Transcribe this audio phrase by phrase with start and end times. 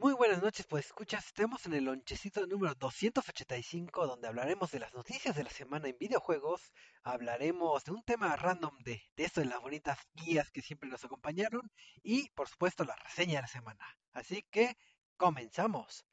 [0.00, 4.94] Muy buenas noches, pues escuchas, estamos en el lonchecito número 285 donde hablaremos de las
[4.94, 9.48] noticias de la semana en videojuegos, hablaremos de un tema random de, de esto de
[9.48, 11.72] las bonitas guías que siempre nos acompañaron
[12.04, 13.98] y por supuesto la reseña de la semana.
[14.12, 14.76] Así que
[15.16, 16.04] comenzamos.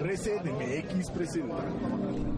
[0.00, 2.37] Reset MX presenta.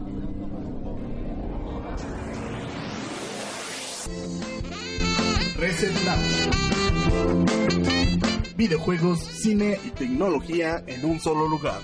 [5.57, 5.93] Reset.
[8.57, 11.81] Videojuegos, cine y tecnología en un solo lugar.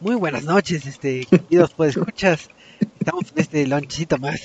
[0.00, 2.48] Muy buenas noches, este, queridos pues escuchas.
[3.06, 4.40] Estamos en este lonchecito más,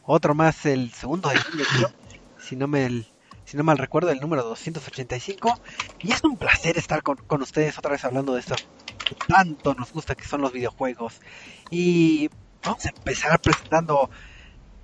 [0.00, 1.90] otro más, el segundo de julio, creo,
[2.38, 3.04] si no me
[3.44, 5.60] si no mal recuerdo, el número 285.
[6.00, 8.56] Y es un placer estar con, con ustedes otra vez hablando de esto
[9.04, 11.20] que tanto nos gusta que son los videojuegos.
[11.68, 12.30] Y
[12.64, 14.08] vamos a empezar presentando,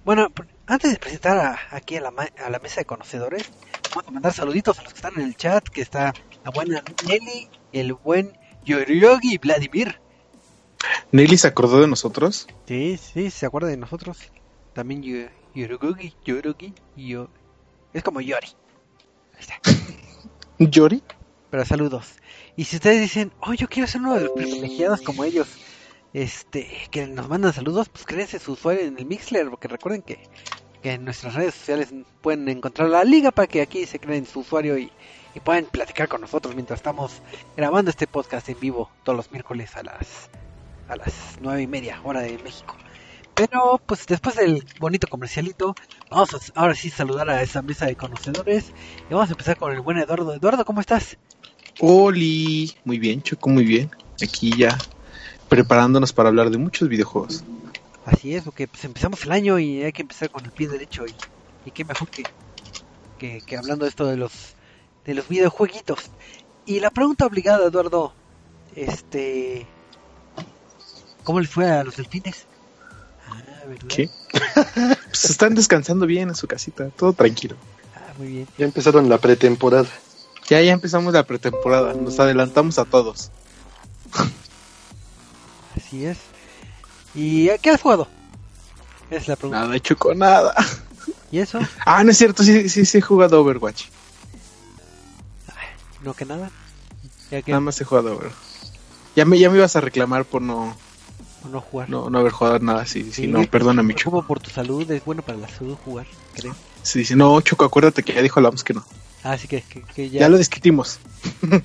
[0.05, 0.29] bueno,
[0.67, 3.53] antes de presentar a- aquí a la, a la mesa de conocedores,
[3.95, 6.83] vamos a mandar saluditos a los que están en el chat, que está la buena
[7.01, 10.02] Nelly, el buen Yoriogi Vladimir.
[11.13, 12.47] ¿Nelly se acordó de nosotros?
[12.67, 14.19] Sí, sí, se acuerda de nosotros.
[14.73, 17.29] También Yo- Yorugi, Yorugi, yo.
[17.93, 18.49] Es como Yori.
[19.35, 19.61] Ahí está.
[20.59, 21.03] ¿Yori?
[21.51, 22.15] Pero saludos.
[22.57, 25.49] Y si ustedes dicen, oh, yo quiero ser uno de los privilegiados como ellos,
[26.15, 30.19] este, que nos mandan saludos, pues créense su usuario en el Mixler, porque recuerden que,
[30.83, 31.93] que en nuestras redes sociales
[32.23, 34.91] pueden encontrar la liga para que aquí se creen su usuario y,
[35.35, 37.21] y puedan platicar con nosotros mientras estamos
[37.57, 40.31] grabando este podcast en vivo todos los miércoles a las
[40.93, 42.77] a las nueve y media hora de México.
[43.35, 45.75] Pero pues después del bonito comercialito,
[46.11, 48.73] vamos a ahora sí saludar a esa mesa de conocedores
[49.09, 50.35] y vamos a empezar con el buen Eduardo.
[50.35, 51.17] Eduardo, ¿cómo estás?
[51.81, 52.75] Oli.
[52.85, 53.91] Muy bien, Choco, muy bien.
[54.23, 54.77] Aquí ya
[55.49, 57.43] preparándonos para hablar de muchos videojuegos.
[58.05, 61.07] Así es, porque pues empezamos el año y hay que empezar con el pie derecho
[61.07, 61.15] y,
[61.65, 62.25] y qué mejor que,
[63.19, 64.55] que, que hablando de esto de los
[65.07, 66.11] de los videojueguitos.
[66.67, 68.13] Y la pregunta obligada, Eduardo,
[68.77, 69.67] este
[71.23, 72.47] ¿cómo les fue a los delfines?
[73.29, 73.87] Ah, ¿verdad?
[73.89, 74.11] ¿Qué?
[75.13, 77.57] Pues están descansando bien en su casita, todo tranquilo.
[77.95, 78.49] Ah, muy bien.
[78.57, 79.89] Ya empezaron la pretemporada.
[80.49, 83.31] Ya, ya empezamos la pretemporada, nos adelantamos a todos.
[85.77, 86.19] Así es.
[87.15, 88.09] ¿Y a qué has jugado?
[89.11, 89.67] Es la pregunta.
[89.67, 90.55] Nada, Choco, nada.
[91.31, 91.61] ¿Y eso?
[91.85, 93.85] Ah, no es cierto, sí, sí, sí he jugado Overwatch.
[96.03, 96.51] No que nada.
[97.31, 98.37] Ya que Nada más he jugado Overwatch.
[99.15, 100.75] Ya me, ya me ibas a reclamar por no,
[101.43, 101.91] por no jugar.
[101.91, 104.11] no, no haber jugado nada, sí, sí, Sí, no, perdóname, me Choco.
[104.11, 106.55] preocupo por tu salud, es bueno para la salud jugar, creo.
[106.83, 108.85] Sí, sí, no, Choco, acuérdate que ya dijo Lams que no.
[109.23, 110.99] Así que, que, que ya, Ya lo discutimos.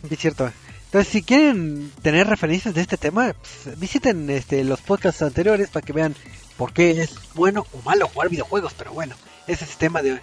[0.09, 0.51] es cierto.
[0.85, 5.85] Entonces, si quieren tener referencias de este tema, pues, visiten este, los podcasts anteriores para
[5.85, 6.15] que vean
[6.55, 8.73] por qué es bueno o malo jugar videojuegos.
[8.77, 9.15] Pero bueno,
[9.47, 10.21] ese es tema de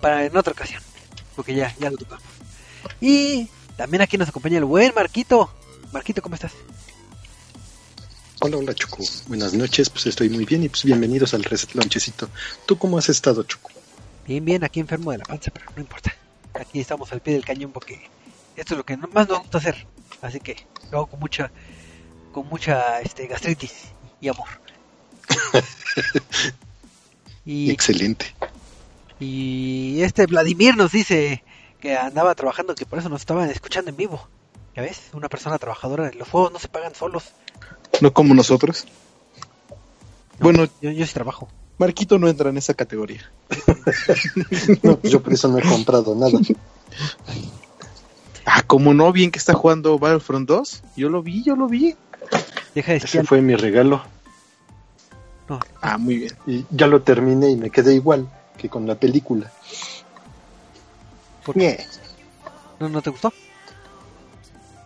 [0.00, 0.80] para en otra ocasión,
[1.34, 2.22] porque ya, ya lo tocamos.
[3.00, 5.50] Y también aquí nos acompaña el buen Marquito.
[5.92, 6.52] Marquito, ¿cómo estás?
[8.40, 8.98] Hola, hola, Choco.
[9.28, 12.28] Buenas noches, pues estoy muy bien y pues bienvenidos al Reset Lonchecito.
[12.66, 13.70] ¿Tú cómo has estado, Choco?
[14.26, 16.14] Bien, bien, aquí enfermo de la panza, pero no importa.
[16.52, 18.10] Aquí estamos al pie del cañón porque
[18.54, 19.86] esto es lo que más nos gusta hacer.
[20.20, 21.50] Así que lo hago con mucha,
[22.32, 23.72] con mucha este, gastritis
[24.20, 24.48] y amor.
[27.46, 28.34] y, Excelente.
[29.18, 31.42] y este Vladimir nos dice
[31.80, 34.28] que andaba trabajando, que por eso nos estaban escuchando en vivo.
[34.74, 35.08] ¿Ya ves?
[35.14, 36.10] Una persona trabajadora.
[36.12, 37.32] Los juegos no se pagan solos.
[38.00, 38.86] No como nosotros.
[40.38, 41.48] Bueno, Yo, yo sí trabajo.
[41.78, 43.30] Marquito no entra en esa categoría.
[44.82, 46.38] No, yo por eso no he comprado nada.
[48.44, 50.82] Ah, como no, bien que está jugando Battlefront 2.
[50.96, 51.94] Yo lo vi, yo lo vi.
[52.74, 54.02] Deja de Ese fue mi regalo.
[55.48, 56.32] No, Ah, muy bien.
[56.46, 59.52] Y ya lo terminé y me quedé igual que con la película.
[61.44, 61.84] ¿por qué?
[62.80, 63.32] ¿No, ¿No te gustó?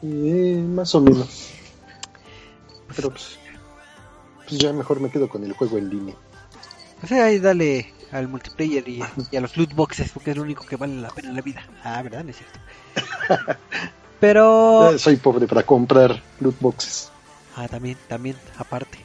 [0.03, 1.53] Eh, más o menos.
[2.95, 3.39] Pero pues,
[4.49, 6.15] pues ya mejor me quedo con el juego en línea.
[7.03, 10.43] O sea, ahí dale al multiplayer y, y a los loot boxes, porque es lo
[10.43, 11.63] único que vale la pena en la vida.
[11.85, 12.25] Ah, ¿verdad?
[12.25, 12.59] No es cierto.
[14.21, 14.93] Pero...
[14.93, 17.11] Eh, soy pobre para comprar loot boxes.
[17.57, 18.99] Ah, también, también, aparte.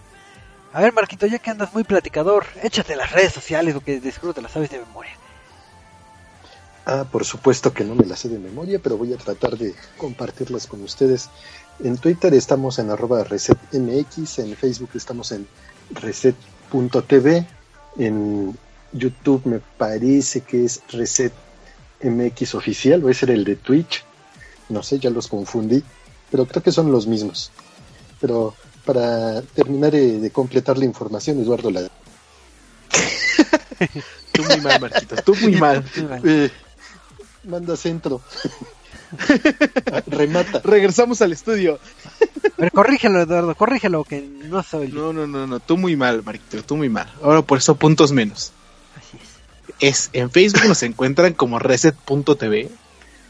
[0.73, 4.33] A ver, Marquito, ya que andas muy platicador, échate las redes sociales, porque de seguro
[4.33, 5.13] te las sabes de memoria.
[6.85, 9.73] Ah, por supuesto que no me las sé de memoria, pero voy a tratar de
[9.97, 11.29] compartirlas con ustedes.
[11.79, 15.45] En Twitter estamos en arroba resetmx, en Facebook estamos en
[15.91, 17.45] reset.tv,
[17.97, 18.57] en
[18.93, 24.03] YouTube me parece que es resetmx oficial, o ese era el de Twitch,
[24.69, 25.83] no sé, ya los confundí,
[26.31, 27.51] pero creo que son los mismos.
[28.21, 28.55] Pero
[28.85, 31.81] para terminar eh, de completar la información, Eduardo la...
[34.31, 35.83] Tú muy mal, Marquito, tú muy mal.
[35.95, 36.21] Muy mal.
[36.25, 36.51] eh,
[37.45, 38.21] manda centro.
[40.07, 40.61] Remata.
[40.63, 41.79] Regresamos al estudio.
[42.57, 45.13] Ver, corrígelo, Eduardo, corrígelo, que no soy yo.
[45.13, 47.11] No, no, no, no, tú muy mal, Marquito, tú muy mal.
[47.21, 48.51] Ahora por eso puntos menos.
[48.95, 49.29] Así es.
[49.79, 52.69] Es, en Facebook nos encuentran como reset.tv,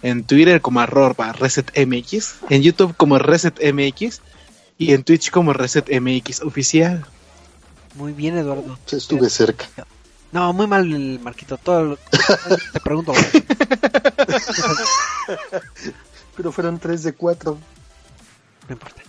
[0.02, 4.22] en Twitter como arroba resetmx, en YouTube como resetmx
[4.78, 7.06] y en Twitch como resetmx oficial.
[7.96, 8.78] Muy bien, Eduardo.
[8.92, 9.68] Estuve cerca.
[10.32, 11.58] No, muy mal el Marquito.
[11.58, 11.98] Todo lo-
[12.74, 13.14] te pregunto.
[16.36, 17.58] Pero fueron tres de cuatro.
[18.68, 19.02] No importa.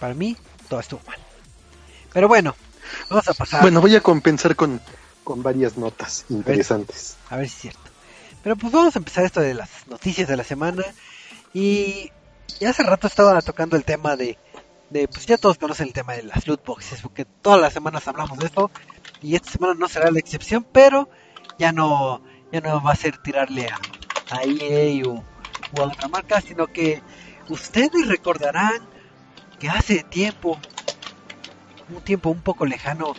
[0.00, 0.36] Para mí,
[0.68, 1.18] todo estuvo mal.
[2.12, 2.54] Pero bueno,
[3.08, 3.62] vamos a pasar.
[3.62, 4.80] Bueno, voy a compensar con,
[5.24, 7.16] con varias notas interesantes.
[7.30, 7.80] A ver si es cierto.
[8.42, 10.84] Pero pues vamos a empezar esto de las noticias de la semana.
[11.54, 12.10] Y,
[12.60, 14.36] y hace rato estaba tocando el tema de,
[14.90, 18.06] de, pues ya todos conocen el tema de las loot boxes, porque todas las semanas
[18.08, 18.70] hablamos de esto.
[19.22, 21.08] Y esta semana no será la excepción, pero
[21.58, 23.78] ya no, ya no va a ser tirarle a,
[24.30, 25.22] a EA o,
[25.80, 27.00] a otra marca, sino que
[27.48, 28.82] ustedes recordarán
[29.60, 30.58] que hace tiempo,
[31.88, 33.14] un tiempo un poco lejano,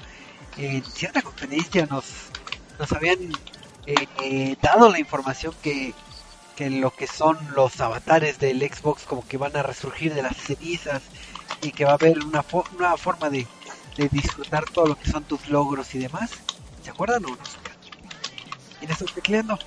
[0.57, 2.06] en cierta conferencia nos,
[2.77, 3.19] nos habían
[3.85, 5.94] eh, eh, dado la información que,
[6.56, 10.35] que lo que son los avatares del Xbox como que van a resurgir de las
[10.35, 11.01] cenizas
[11.61, 12.44] y que va a haber una,
[12.77, 13.47] una forma de,
[13.98, 16.31] de disfrutar todo lo que son tus logros y demás.
[16.81, 17.50] ¿Se acuerdan o no?
[18.81, 19.60] ¿Y le estoy tecleando?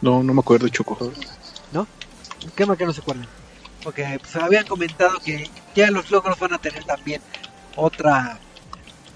[0.00, 0.98] No, no me acuerdo, Choco.
[1.70, 1.88] ¿No?
[2.54, 3.28] ¿Qué más que no se acuerdan?
[3.82, 7.22] Porque pues, habían comentado que ya los logros van a tener también
[7.74, 8.40] otra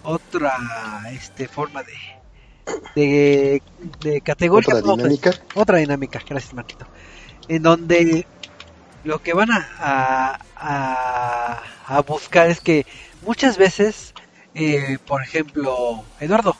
[0.02, 0.52] otra
[1.12, 1.94] este forma de
[2.94, 5.30] de, de categoría Otra dinámica.
[5.54, 6.86] otra dinámica, gracias Marquito.
[7.48, 8.28] En donde
[9.02, 12.86] lo que van a, a- a buscar es que
[13.22, 14.14] muchas veces,
[14.54, 16.56] eh, por ejemplo, Eduardo,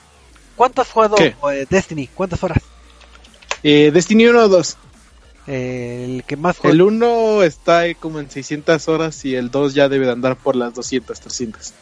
[0.57, 2.09] ¿cuánto has jugado eh, Destiny?
[2.09, 2.63] ¿Cuántas horas?
[3.63, 4.77] Eh, Destiny 1 o 2.
[5.47, 6.75] Eh, el que más juega.
[6.75, 10.57] El 1 está como en 600 horas y el 2 ya debe de andar por
[10.57, 11.73] las 200, 300.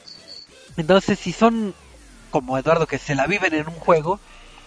[0.77, 1.75] Entonces, si son
[2.31, 4.21] como Eduardo que se la viven en un juego,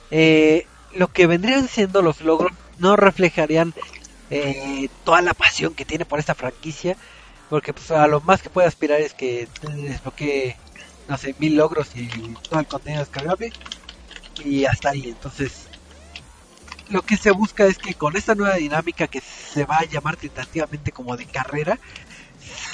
[0.10, 3.74] eh, lo que vendrían siendo los logros no reflejarían
[4.30, 6.98] eh, toda la pasión que tiene por esta franquicia,
[7.51, 10.56] porque pues, a lo más que puede aspirar es que desbloquee,
[11.09, 12.07] no sé, mil logros y
[12.50, 13.51] todo el contenido descargable
[14.45, 15.09] y hasta ahí.
[15.09, 15.68] Entonces,
[16.88, 20.15] lo que se busca es que con esta nueva dinámica que se va a llamar
[20.15, 21.77] tentativamente como de carrera,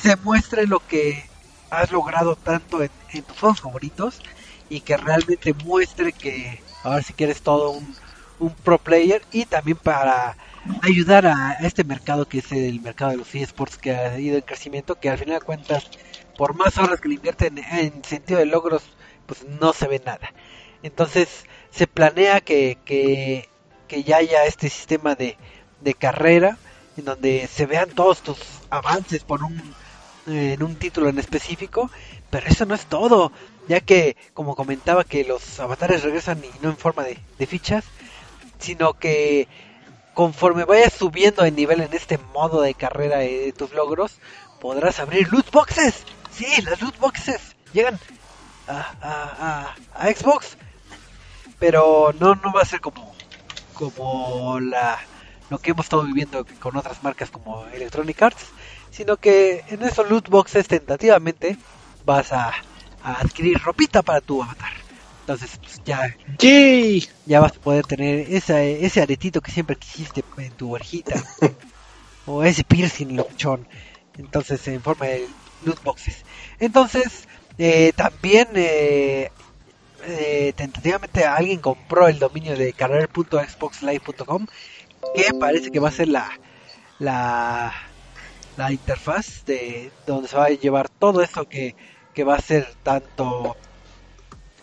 [0.03, 1.27] se muestre lo que
[1.71, 2.91] has logrado tanto en,
[3.23, 4.21] tus juegos favoritos
[4.69, 7.95] y que realmente muestre que ahora si quieres todo un,
[8.37, 10.37] un pro player y también para
[10.81, 14.43] ayudar a, este mercado que es el mercado de los eSports que ha ido en
[14.43, 15.89] crecimiento que al final de cuentas
[16.37, 18.83] por más horas que le invierten en sentido de logros
[19.25, 20.33] pues no se ve nada.
[20.83, 23.49] Entonces se planea que, que,
[23.87, 25.37] que ya haya este sistema de,
[25.81, 26.57] de carrera
[26.95, 28.37] en donde se vean todos tus
[28.69, 29.75] avances por un
[30.27, 31.89] en un título en específico,
[32.29, 33.31] pero eso no es todo,
[33.69, 37.85] ya que como comentaba que los avatares regresan y no en forma de fichas,
[38.59, 39.47] sino que
[40.17, 44.17] conforme vayas subiendo de nivel en este modo de carrera de tus logros,
[44.59, 46.05] podrás abrir loot boxes.
[46.31, 47.99] Sí, las loot boxes llegan
[48.67, 50.57] a, a, a, a Xbox,
[51.59, 53.13] pero no no va a ser como
[53.75, 54.97] como la
[55.51, 58.45] lo que hemos estado viviendo con otras marcas como Electronic Arts,
[58.89, 61.59] sino que en esos loot boxes tentativamente
[62.05, 62.53] vas a,
[63.03, 64.86] a adquirir ropita para tu avatar.
[65.27, 67.05] Entonces pues, ya ¡Yay!
[67.25, 71.21] ya vas a poder tener esa, ese aretito que siempre quisiste en tu orejita.
[72.25, 73.67] o ese piercing lochón.
[74.17, 75.27] Entonces, en forma de
[75.65, 76.23] loot boxes.
[76.59, 79.29] Entonces, eh, también eh,
[80.05, 84.47] eh, tentativamente alguien compró el dominio de carrer.xboxlive.com
[85.13, 86.39] que parece que va a ser la,
[86.99, 87.73] la,
[88.55, 91.75] la interfaz de donde se va a llevar todo eso que,
[92.13, 93.57] que va a ser tanto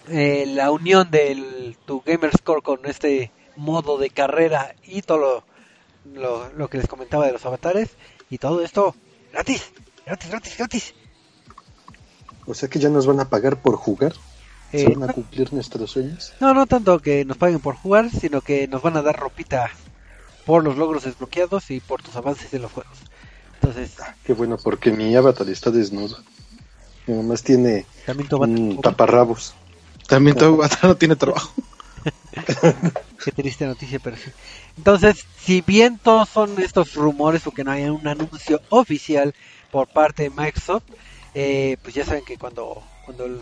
[0.08, 5.44] eh, la unión de tu gamer score con este modo de carrera y todo
[6.04, 7.90] lo, lo, lo que les comentaba de los avatares
[8.30, 8.94] y todo esto
[9.32, 9.70] gratis,
[10.06, 10.94] gratis, gratis, gratis.
[12.46, 14.12] O sea que ya nos van a pagar por jugar.
[14.70, 16.32] ¿Se Eh, van a cumplir nuestros sueños?
[16.40, 19.70] No, no tanto que nos paguen por jugar, sino que nos van a dar ropita
[20.44, 22.98] por los logros desbloqueados y por tus avances en los juegos.
[23.54, 23.92] Entonces,
[24.24, 26.18] Qué bueno, porque mi avatar está desnudo.
[27.06, 27.86] Y nomás tiene
[28.40, 29.54] un taparrabos.
[30.06, 31.52] También tu avatar no tiene trabajo.
[33.24, 34.30] Qué triste noticia, pero sí.
[34.76, 39.34] Entonces, si bien todos son estos rumores porque no hay un anuncio oficial
[39.70, 40.84] por parte de Microsoft,
[41.34, 43.40] eh, pues ya saben que cuando cuando el,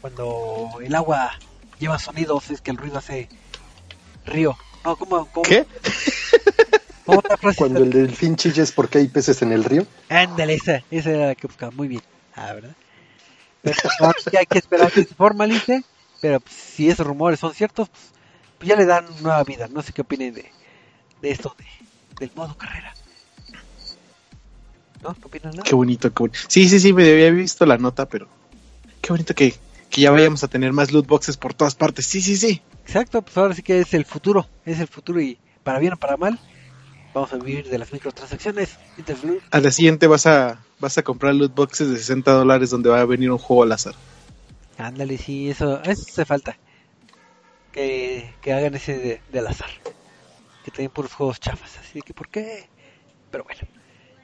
[0.00, 1.32] cuando el agua
[1.78, 3.28] lleva sonidos es que el ruido hace
[4.26, 4.56] río.
[4.84, 5.66] No, ¿cómo, cómo, ¿Qué?
[7.06, 7.58] cómo la frase?
[7.58, 9.86] Cuando el delfín chilla es porque hay peces en el río.
[10.08, 11.72] Ándale, esa, esa era la que buscaba.
[11.72, 12.02] Muy bien.
[12.34, 12.74] Ah, ¿verdad?
[13.64, 15.82] Pero sí hay que esperar que se formalice.
[16.20, 18.02] Pero pues, si esos rumores son ciertos, pues,
[18.58, 19.68] pues ya le dan nueva vida.
[19.68, 20.50] No sé qué opinen de,
[21.20, 21.64] de esto, de,
[22.20, 22.94] del modo carrera.
[25.02, 25.10] ¿No?
[25.10, 25.52] ¿No opinan?
[25.62, 26.38] Qué bonito, qué bonito.
[26.48, 28.28] Sí, sí, sí, me había visto la nota, pero
[29.02, 29.54] qué bonito que,
[29.90, 32.06] que ya vayamos a tener más loot boxes por todas partes.
[32.06, 32.62] Sí, sí, sí.
[32.86, 34.48] Exacto, pues ahora sí que es el futuro.
[34.64, 36.38] Es el futuro y para bien o para mal,
[37.14, 38.76] vamos a vivir de las microtransacciones.
[39.50, 43.00] A la siguiente vas a vas a comprar loot boxes de 60 dólares donde va
[43.00, 43.94] a venir un juego al azar.
[44.76, 46.58] Ándale, sí, eso, eso hace falta.
[47.72, 49.70] Que, que hagan ese de, del azar.
[50.64, 51.78] Que tienen puros juegos chafas.
[51.78, 52.68] Así que, ¿por qué?
[53.30, 53.60] Pero bueno,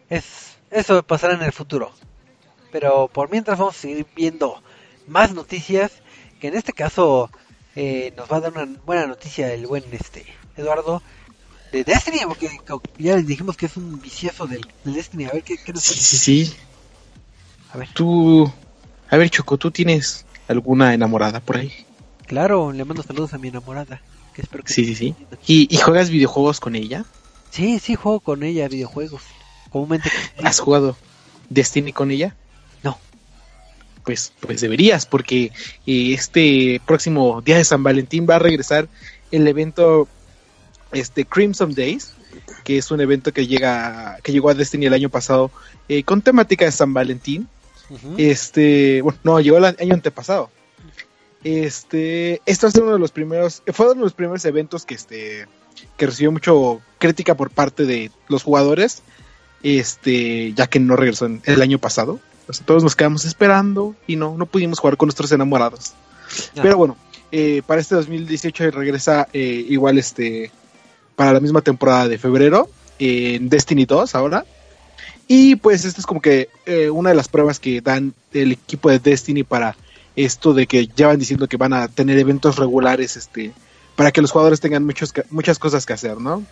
[0.09, 1.93] es, eso pasará en el futuro.
[2.73, 4.61] Pero por mientras vamos a seguir viendo
[5.07, 5.93] más noticias.
[6.41, 7.31] Que en este caso
[7.77, 10.25] eh, nos va a dar una buena noticia el buen este
[10.57, 11.03] Eduardo
[11.73, 12.19] de Destiny.
[12.27, 12.50] Porque
[12.99, 15.25] ya les dijimos que es un vicioso del, del Destiny.
[15.27, 16.55] A ver qué, qué nos Sí, sí, sí.
[17.73, 18.50] A ver, Tú,
[19.09, 21.73] a ver, Choco, ¿tú tienes alguna enamorada por ahí?
[22.27, 24.00] claro, le mando saludos a mi enamorada.
[24.35, 25.15] Que espero que Sí, sí, sí.
[25.47, 27.05] ¿Y, y juegas videojuegos con ella?
[27.50, 29.23] Sí, sí juego con ella videojuegos.
[29.71, 30.09] Comúnmente.
[30.43, 30.97] ¿Has jugado
[31.49, 32.37] Destiny con ella?
[32.85, 32.99] No.
[34.05, 35.47] Pues, pues deberías, porque
[35.87, 38.89] eh, este próximo día de San Valentín va a regresar
[39.33, 40.07] el evento
[40.93, 42.13] este Crimson Days,
[42.65, 45.51] que es un evento que llega que llegó a Destiny el año pasado
[45.89, 47.49] eh, con temática de San Valentín.
[48.19, 50.51] Este, bueno, no, llegó el año antepasado.
[51.43, 55.47] Este, esto es uno de los primeros, fue uno de los primeros eventos que este
[55.97, 59.03] que recibió mucho crítica por parte de los jugadores,
[59.63, 62.21] este, ya que no regresó en- el año pasado.
[62.49, 65.95] O sea, todos nos quedamos esperando y no, no pudimos jugar con nuestros enamorados.
[66.63, 66.97] Pero bueno,
[67.33, 70.51] eh, para este 2018 regresa eh, igual este
[71.21, 74.47] para la misma temporada de febrero en Destiny 2 ahora.
[75.29, 78.89] Y pues esta es como que eh, una de las pruebas que dan el equipo
[78.89, 79.77] de Destiny para
[80.17, 83.53] esto de que ya van diciendo que van a tener eventos regulares este
[83.97, 86.43] para que los jugadores tengan muchos, muchas cosas que hacer, ¿no?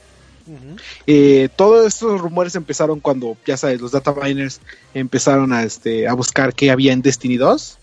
[1.07, 4.61] Eh, todos estos rumores empezaron cuando, ya sabes, los data miners
[4.93, 7.79] empezaron a, este, a buscar qué había en Destiny 2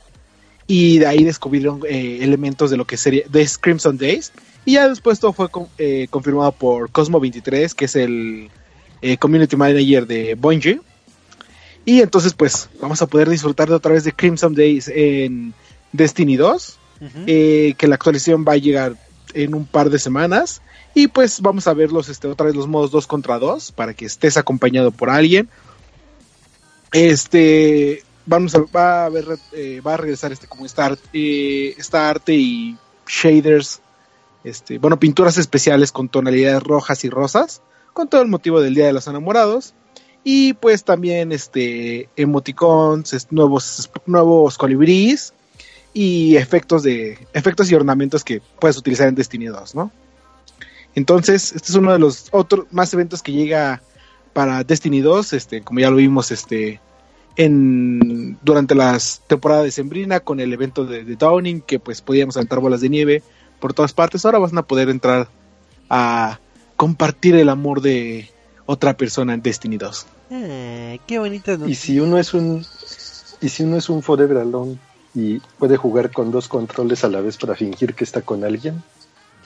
[0.67, 4.31] y de ahí descubrieron eh, elementos de lo que sería de Crimson Days
[4.65, 8.49] y ya después todo fue eh, confirmado por Cosmo23 que es el
[9.01, 10.81] eh, community manager de Bungie.
[11.85, 15.53] Y entonces pues vamos a poder disfrutar de otra vez de Crimson Days en
[15.91, 17.09] Destiny 2 Ujú.
[17.27, 18.95] eh, que la actualización va a llegar
[19.33, 20.61] en un par de semanas.
[20.93, 23.93] Y pues vamos a ver los este otra vez los modos 2 contra 2 para
[23.93, 25.49] que estés acompañado por alguien.
[26.91, 31.75] Este vamos a va a ver eh, va a regresar este como esta, art- eh,
[31.77, 33.81] esta arte y shaders
[34.45, 37.61] este bueno pinturas especiales con tonalidades rojas y rosas
[37.93, 39.73] con todo el motivo del día de los enamorados
[40.23, 45.33] y pues también este emoticons nuevos nuevos colibríes
[45.95, 49.91] y efectos de efectos y ornamentos que puedes utilizar en Destiny 2, ¿no?
[50.93, 53.81] Entonces, este es uno de los otros más eventos que llega
[54.33, 56.81] para Destiny 2, este, como ya lo vimos, este,
[57.37, 62.59] en durante las temporadas de Sembrina con el evento de, Downing, que pues podíamos aventar
[62.59, 63.23] bolas de nieve
[63.59, 64.25] por todas partes.
[64.25, 65.27] Ahora van a poder entrar
[65.89, 66.39] a
[66.75, 68.29] compartir el amor de
[68.65, 70.07] otra persona en Destiny 2.
[70.31, 71.85] Ah, qué bonita Y noticia.
[71.85, 72.65] si uno es un
[73.41, 74.77] y si uno es un Forever Alone
[75.13, 78.83] y puede jugar con dos controles a la vez para fingir que está con alguien,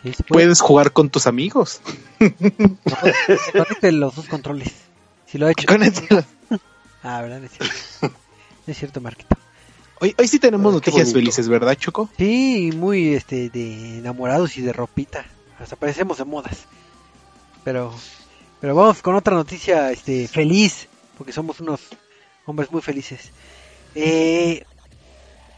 [0.01, 0.45] Sí, se puede.
[0.45, 1.81] Puedes jugar con tus amigos.
[2.19, 4.73] Se conecten los dos controles.
[5.25, 5.67] Si lo ha hecho.
[5.73, 6.25] El-
[7.03, 7.43] Ah, ¿verdad?
[7.43, 8.15] Es cierto.
[8.67, 9.35] Es cierto, Marquito.
[10.01, 12.09] Hoy, hoy sí tenemos Ah, noticias felices, ¿verdad, Choco?
[12.17, 15.25] Sí, muy este de enamorados y de ropita.
[15.59, 16.65] Hasta parecemos de modas.
[17.63, 17.93] Pero
[18.61, 20.87] Pero vamos con otra noticia este, feliz,
[21.17, 21.81] porque somos unos
[22.45, 23.31] hombres muy felices.
[23.95, 24.63] Eh,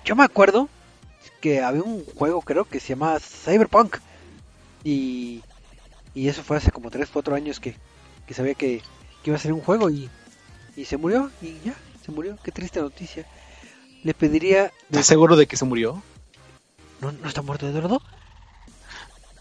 [0.06, 0.70] yo me acuerdo
[1.40, 3.98] que había un juego, creo, que se llamaba Cyberpunk.
[4.84, 5.44] Y,
[6.16, 7.76] y eso fue hace como 3, 4 años que,
[8.26, 8.82] que sabía que,
[9.22, 10.10] que iba a ser un juego y,
[10.76, 11.30] y se murió.
[11.42, 12.38] Y ya, se murió.
[12.44, 13.28] Qué triste noticia.
[14.04, 14.72] Le pediría...
[14.90, 16.02] ¿Estás seguro de que se murió?
[17.02, 18.02] ¿No, no está muerto Eduardo?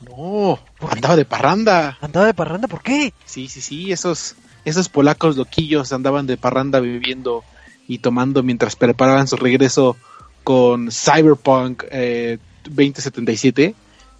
[0.00, 1.98] No, andaba de parranda.
[2.00, 2.68] ¿Andaba de parranda?
[2.68, 3.12] ¿Por qué?
[3.24, 7.44] Sí, sí, sí, esos, esos polacos loquillos andaban de parranda viviendo
[7.86, 9.96] y tomando mientras preparaban su regreso
[10.42, 13.74] con Cyberpunk eh, 2077.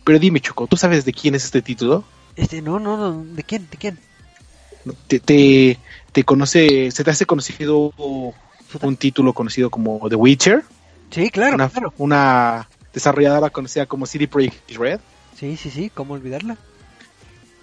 [0.05, 2.05] Pero dime, Choco, ¿tú sabes de quién es este título?
[2.37, 3.69] Este, no, no, no, ¿de quién?
[3.71, 3.99] ¿De quién?
[5.07, 5.79] ¿Te, te,
[6.13, 7.93] te conoce, se te hace conocido
[8.83, 10.63] un título conocido como The Witcher?
[11.11, 11.93] Sí, claro, una, claro.
[11.99, 15.01] una desarrolladora conocida como CD Projekt Red.
[15.39, 16.57] Sí, sí, sí, ¿cómo olvidarla?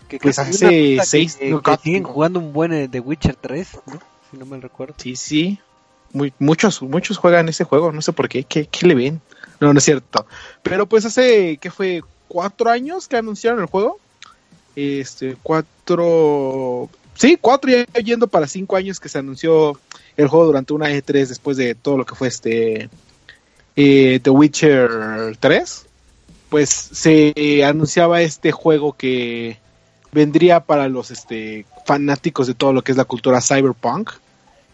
[0.08, 3.68] Que Pues hace seis- que, no, que siguen jugando un buen eh, The Witcher 3,
[3.88, 4.00] ¿no?
[4.32, 4.96] Si no me recuerdo.
[4.98, 5.60] Sí, sí.
[6.14, 9.22] Muy, muchos, muchos juegan ese juego, no sé por qué, ¿qué, qué le ven?
[9.60, 10.26] No, no es cierto.
[10.64, 12.02] Pero pues hace, ¿qué fue?
[12.30, 14.00] ¿Cuatro años que anunciaron el juego?
[14.76, 16.90] Este, cuatro...
[17.16, 19.80] Sí, cuatro ya yendo para cinco años que se anunció
[20.18, 22.90] el juego durante una E3 después de todo lo que fue este...
[23.76, 25.86] eh, The Witcher 3.
[26.50, 29.60] Pues se anunciaba este juego que
[30.12, 34.12] vendría para los este, fanáticos de todo lo que es la cultura cyberpunk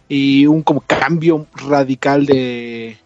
[0.08, 2.98] y un como cambio radical de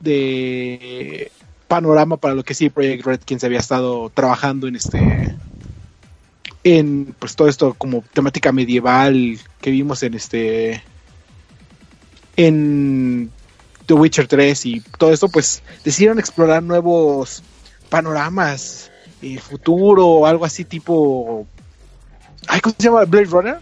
[0.00, 1.30] de
[1.68, 5.36] panorama para lo que sí Project Red quien se había estado trabajando en este
[6.64, 10.82] en pues todo esto como temática medieval que vimos en este
[12.36, 13.30] en
[13.86, 17.42] The Witcher 3 y todo esto pues decidieron explorar nuevos
[17.88, 18.90] panoramas
[19.22, 21.46] el futuro o algo así tipo
[22.46, 23.04] ay ¿cómo se llama?
[23.04, 23.60] Blade Runner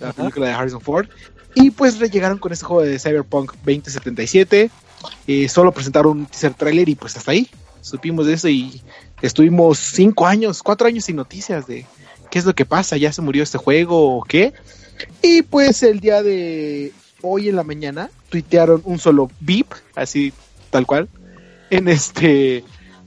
[0.00, 1.08] la película de Harrison Ford.
[1.54, 4.70] Y pues le llegaron con este juego de Cyberpunk 2077
[5.26, 7.48] eh, solo presentaron un teaser trailer y pues hasta ahí.
[7.80, 8.82] Supimos de eso y
[9.22, 11.86] estuvimos cinco años, cuatro años sin noticias de
[12.36, 14.52] qué es lo que pasa, ya se murió este juego o qué.
[15.22, 20.34] Y pues el día de hoy en la mañana tuitearon un solo beep, así
[20.68, 21.08] tal cual,
[21.70, 22.62] en este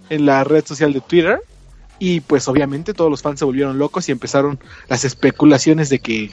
[0.10, 1.44] en la red social de Twitter.
[2.00, 6.32] Y pues obviamente todos los fans se volvieron locos y empezaron las especulaciones de que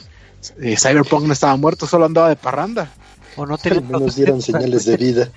[0.59, 2.91] eh, Cyberpunk no estaba muerto, solo andaba de parranda.
[3.35, 5.29] O no menos los dieron señales de vida.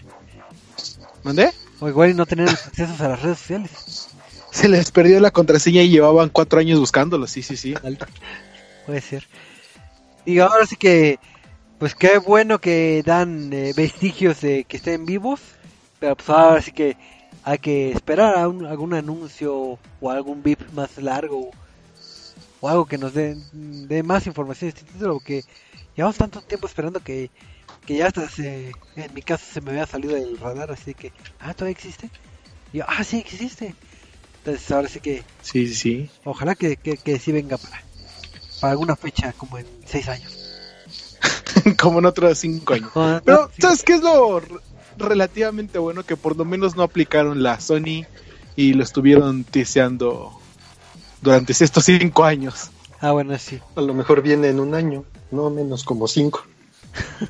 [1.25, 1.53] ¿Mandé?
[1.79, 4.09] O igual y no tenían los accesos a las redes sociales.
[4.51, 7.75] Se les perdió la contraseña y llevaban cuatro años buscándolo, sí, sí, sí.
[8.87, 9.27] Puede ser.
[10.25, 11.19] Y ahora sí que,
[11.79, 15.41] pues qué bueno que dan eh, vestigios de que estén vivos.
[15.99, 16.97] Pero pues ahora sí que
[17.45, 21.51] hay que esperar a algún anuncio o algún VIP más largo.
[22.61, 25.15] O algo que nos dé más información de este título.
[25.15, 25.45] Porque
[25.97, 27.31] llevamos tanto tiempo esperando que,
[27.87, 30.71] que ya hasta se, en mi caso se me había salido del radar.
[30.73, 32.11] Así que, ah, todavía existe.
[32.73, 33.75] Yo, ah, sí existe.
[34.41, 36.11] Entonces ahora sí que Sí, sí, sí.
[36.25, 37.83] Ojalá que, que, que sí venga para,
[38.61, 40.37] para alguna fecha, como en seis años.
[41.79, 42.91] Como en otros cinco años.
[42.95, 43.51] Ah, Pero.
[43.59, 44.41] ¿sabes qué es lo
[44.97, 46.05] relativamente bueno?
[46.05, 48.07] Que por lo menos no aplicaron la Sony
[48.57, 50.33] y lo estuvieron tiseando
[51.21, 52.71] durante estos cinco años.
[53.01, 53.61] Ah, bueno, sí.
[53.77, 56.45] A lo mejor viene en un año, no menos como cinco.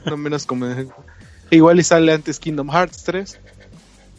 [0.04, 0.66] No menos como...
[1.50, 3.38] Igual y sale antes Kingdom Hearts 3.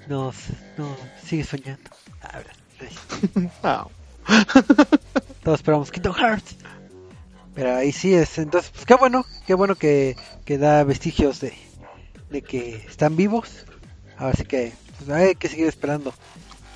[0.07, 0.33] No,
[0.77, 1.89] no, sigue soñando.
[2.21, 2.53] Ah, verdad,
[3.63, 3.87] Ah,
[5.43, 6.55] Todos esperamos Kingdom Hearts.
[7.53, 8.37] Pero ahí sí es.
[8.37, 10.15] Entonces, pues qué bueno, qué bueno que,
[10.45, 11.53] que da vestigios de,
[12.29, 13.65] de que están vivos.
[14.17, 16.13] Ahora sí que pues, hay que seguir esperando.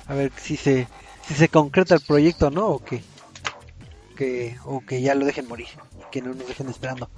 [0.06, 0.86] A ver si se,
[1.26, 2.68] si se concreta el proyecto, ¿no?
[2.68, 3.02] O que,
[4.16, 5.68] que, o que ya lo dejen morir.
[6.10, 7.08] Que no nos dejen esperando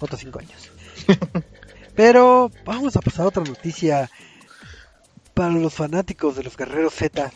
[0.00, 0.70] otros cinco años.
[1.96, 4.10] Pero vamos a pasar a otra noticia
[5.32, 7.32] para los fanáticos de los guerreros Z.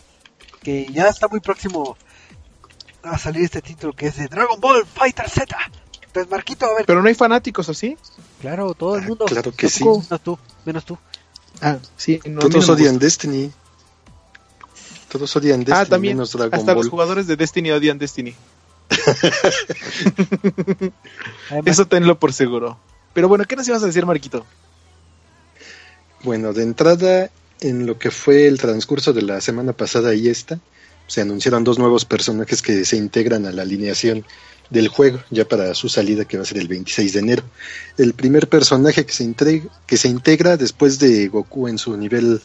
[0.63, 1.97] Que ya está muy próximo
[3.03, 5.57] a salir este título que es de Dragon Ball Fighter Z.
[6.05, 7.97] Entonces, Marquito, a ver, Pero no hay fanáticos, ¿o sí?
[8.41, 9.25] claro, todo el Ah, mundo.
[9.27, 9.85] claro que sí.
[9.85, 10.99] Menos tú, menos tú.
[11.63, 12.21] Ah, sí.
[12.27, 12.99] no, Todos no odian.
[12.99, 13.51] Destiny.
[15.09, 16.17] Todos odian Destiny, Ah, también.
[16.17, 18.35] menos Dragon Hasta los jugadores de Destiny odian Destiny.
[21.51, 22.79] Además, Eso tenlo por seguro.
[23.13, 24.45] Pero bueno, ¿qué nos ibas a decir, Marquito?
[26.23, 30.59] Bueno, de entrada, en lo que fue el transcurso de la semana pasada y esta,
[31.07, 34.25] se anunciaron dos nuevos personajes que se integran a la alineación
[34.71, 37.43] del juego, ya para su salida que va a ser el 26 de enero.
[37.99, 42.41] El primer personaje que se, integra, que se integra después de Goku en su nivel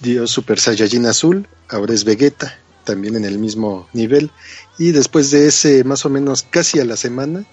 [0.00, 4.30] Dios Super Saiyajin Azul, ahora es Vegeta, también en el mismo nivel.
[4.78, 7.44] Y después de ese, más o menos casi a la semana,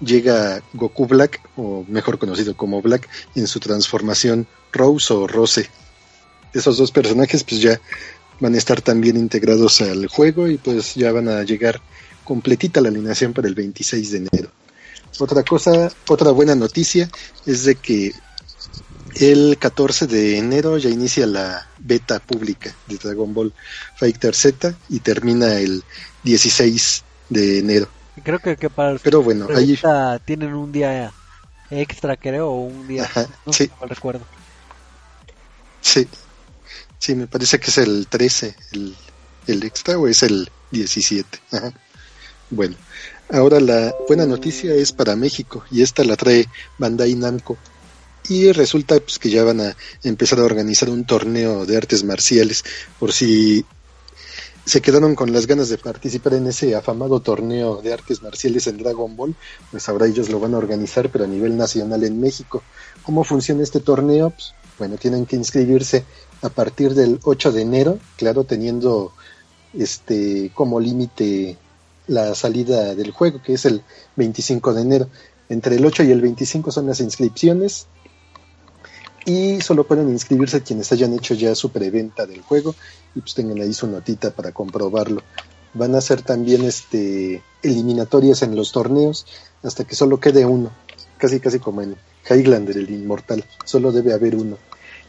[0.00, 5.70] llega Goku Black, o mejor conocido como Black, en su transformación Rose o Rose.
[6.56, 7.80] Esos dos personajes pues ya
[8.40, 11.80] van a estar también integrados al juego y pues ya van a llegar
[12.24, 14.50] completita la alineación para el 26 de enero.
[15.18, 17.08] Otra cosa, otra buena noticia
[17.46, 18.12] es de que
[19.14, 23.54] el 14 de enero ya inicia la beta pública de Dragon Ball
[23.96, 25.82] Fighter Z y termina el
[26.22, 27.88] 16 de enero.
[28.22, 29.78] Creo que, que para el Pero bueno, ahí
[30.24, 31.12] tienen un día
[31.70, 33.64] extra, creo, o un día, Ajá, no sí.
[33.64, 34.26] sé, no recuerdo.
[35.80, 36.06] sí,
[36.98, 38.94] sí, me parece que es el 13 el,
[39.46, 41.38] el extra o es el 17.
[41.52, 41.72] Ajá.
[42.50, 42.76] Bueno,
[43.30, 46.46] ahora la buena noticia es para México y esta la trae
[46.78, 47.56] Bandai Namco.
[48.28, 52.64] Y resulta pues, que ya van a empezar a organizar un torneo de artes marciales
[52.98, 53.64] por si
[54.64, 58.78] se quedaron con las ganas de participar en ese afamado torneo de artes marciales en
[58.78, 59.36] Dragon Ball,
[59.70, 62.64] pues ahora ellos lo van a organizar, pero a nivel nacional en México.
[63.04, 64.30] ¿Cómo funciona este torneo?
[64.30, 66.04] Pues, bueno, tienen que inscribirse
[66.42, 69.12] a partir del 8 de enero, claro, teniendo
[69.74, 71.58] este como límite
[72.06, 73.82] la salida del juego, que es el
[74.16, 75.08] 25 de enero.
[75.48, 77.86] Entre el 8 y el 25 son las inscripciones
[79.24, 82.74] y solo pueden inscribirse quienes hayan hecho ya su preventa del juego
[83.14, 85.22] y pues tengan ahí su notita para comprobarlo.
[85.74, 89.26] Van a ser también este eliminatorias en los torneos
[89.62, 90.70] hasta que solo quede uno,
[91.18, 91.96] casi casi como en
[92.28, 94.58] Highlander el inmortal, solo debe haber uno.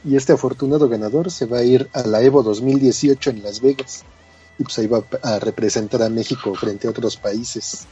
[0.08, 4.04] Y este afortunado ganador se va a ir a la Evo 2018 en Las Vegas
[4.58, 7.86] y pues ahí va a representar a México frente a otros países.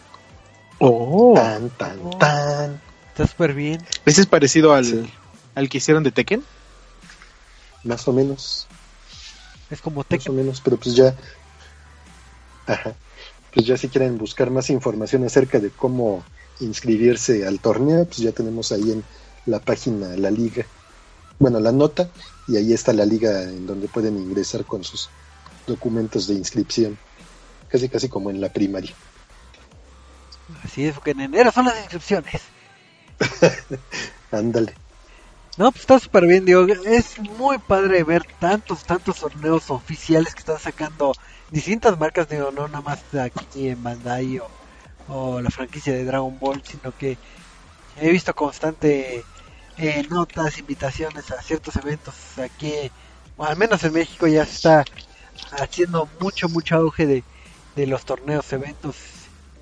[0.80, 2.82] Oh, Tan tan tan.
[3.10, 3.86] Está súper bien.
[4.06, 5.06] ese es parecido al, Sí.
[5.56, 6.44] al que hicieron de Tekken.
[7.84, 8.68] Más o menos.
[9.70, 10.32] Es como más Tekken.
[10.32, 11.16] o menos, pero pues ya,
[12.68, 12.94] ajá,
[13.54, 16.24] pues ya si quieren buscar más información acerca de cómo
[16.60, 19.04] inscribirse al torneo, pues ya tenemos ahí en
[19.46, 20.66] la página la liga,
[21.40, 22.10] bueno, la nota,
[22.48, 25.10] y ahí está la liga en donde pueden ingresar con sus
[25.68, 26.98] documentos de inscripción,
[27.68, 28.94] casi casi como en la primaria.
[30.64, 32.42] Así es, porque en enero son las inscripciones.
[34.32, 34.74] Ándale.
[35.58, 40.40] No, pues está súper bien, digo, es muy padre ver tantos, tantos torneos oficiales que
[40.40, 41.14] están sacando
[41.50, 44.48] distintas marcas, digo, no nada más aquí en Bandai o,
[45.08, 47.18] o la franquicia de Dragon Ball, sino que
[48.02, 49.24] he visto constante
[49.78, 52.74] eh, notas, invitaciones a ciertos eventos aquí,
[53.36, 54.88] o al menos en México ya se está
[55.52, 57.28] haciendo mucho, mucho auge de,
[57.76, 58.98] de los torneos, eventos,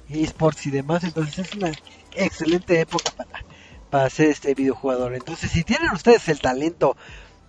[0.07, 1.77] esports y demás, entonces es una
[2.11, 3.45] excelente época para
[3.89, 5.13] para ser este videojugador.
[5.15, 6.97] Entonces, si tienen ustedes el talento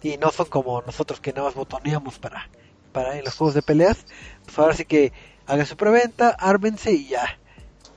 [0.02, 2.50] y no son como nosotros que nada más botoneamos para,
[2.92, 4.06] para en los juegos de peleas,
[4.44, 5.12] pues ahora sí que
[5.46, 7.40] hagan su preventa, ármense y ya.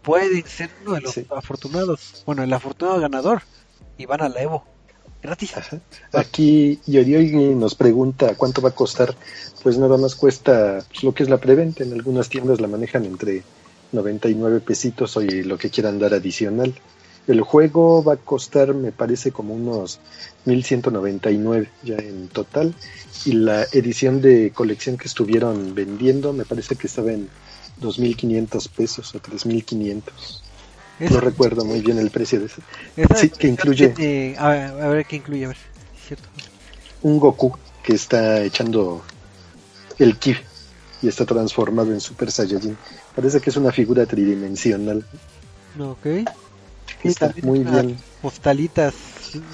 [0.02, 1.28] Pueden ser uno de los Sí.
[1.30, 3.44] afortunados, bueno, el afortunado ganador
[3.98, 4.64] y van a la Evo.
[5.22, 5.58] Gratis.
[5.58, 5.80] Ajá.
[6.14, 9.16] Aquí Yorioi nos pregunta cuánto va a costar.
[9.64, 11.84] Pues nada más cuesta pues, lo que es la preventa.
[11.84, 13.44] En algunas tiendas la manejan entre
[13.92, 16.74] 99 pesitos o lo que quieran dar adicional.
[17.28, 20.00] El juego va a costar, me parece, como unos
[20.46, 22.74] 1199 ya en total.
[23.26, 27.28] Y la edición de colección que estuvieron vendiendo, me parece que estaba en
[27.82, 30.44] 2500 pesos o 3500.
[31.00, 32.62] No recuerdo muy bien el precio de ese.
[32.96, 35.58] esa sí, que incluye- tiene- a, ver, a ver qué incluye, a ver.
[36.08, 36.30] ¿Cierto?
[37.02, 37.52] un Goku
[37.84, 39.06] que está echando
[40.00, 40.36] el ki
[41.02, 42.78] y está transformado en Super Saiyajin.
[43.16, 45.06] Parece que es una figura tridimensional.
[45.80, 46.06] Ok.
[46.06, 46.28] Sí,
[47.04, 47.98] Está muy bien.
[48.22, 48.96] Postalitas,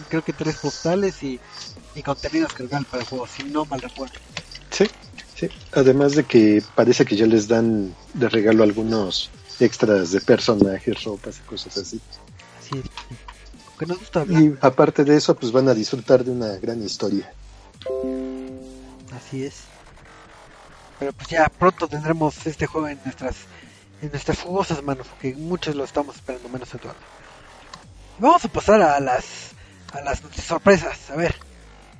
[0.07, 1.39] creo que tres postales y,
[1.93, 4.13] y contenidos que regalan para el juego, si no mal recuerdo.
[4.71, 4.85] Sí,
[5.35, 5.49] sí.
[5.73, 11.37] Además de que parece que ya les dan de regalo algunos extras de personajes, ropas
[11.37, 11.99] y cosas así.
[12.59, 12.85] Así es.
[13.77, 14.41] Que nos gusta hablar.
[14.41, 17.33] Y aparte de eso, pues van a disfrutar de una gran historia.
[19.15, 19.61] Así es.
[20.99, 23.35] Pero pues ya pronto tendremos este juego en nuestras
[24.01, 26.99] en nuestras jugosas manos, porque muchos lo estamos esperando, menos Eduardo.
[28.19, 29.25] Vamos a pasar a las
[29.93, 31.09] a las noticias sorpresas.
[31.09, 31.35] A ver,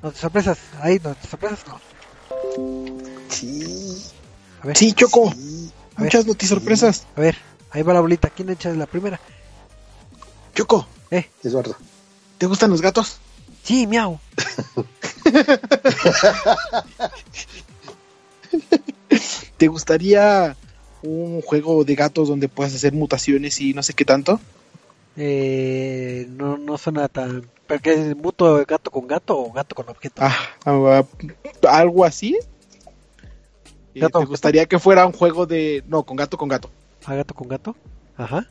[0.02, 0.58] noticias sorpresas.
[0.82, 1.82] Ahí, noticias sorpresas no.
[3.30, 4.04] Sí,
[4.62, 5.32] A ver, Sí, Choco.
[5.32, 5.63] sí.
[5.96, 6.02] A.
[6.04, 7.06] Muchas noticias sorpresas.
[7.16, 7.38] a ver,
[7.72, 8.30] ahí va la bolita.
[8.30, 9.20] ¿Quién echa la primera?
[10.56, 11.76] Choco, Eh, Eduardo.
[12.38, 13.20] ¿te gustan los gatos?
[13.64, 14.20] sí, miau.
[19.58, 20.56] ¿Te gustaría
[21.02, 24.40] un juego de gatos donde puedas hacer mutaciones y no sé qué tanto?
[25.16, 27.48] Eh, no, no suena tan.
[27.68, 30.22] ¿Pero qué es mutuo gato con gato o gato con objeto?
[30.24, 31.04] Ah, ah,
[31.70, 32.38] algo así.
[33.96, 35.84] Eh, ¿Gato ¿Te gustaría que fuera un juego de...
[35.88, 36.70] No, con gato con gato.
[37.06, 37.76] ¿A gato con gato?
[38.18, 38.48] Ajá.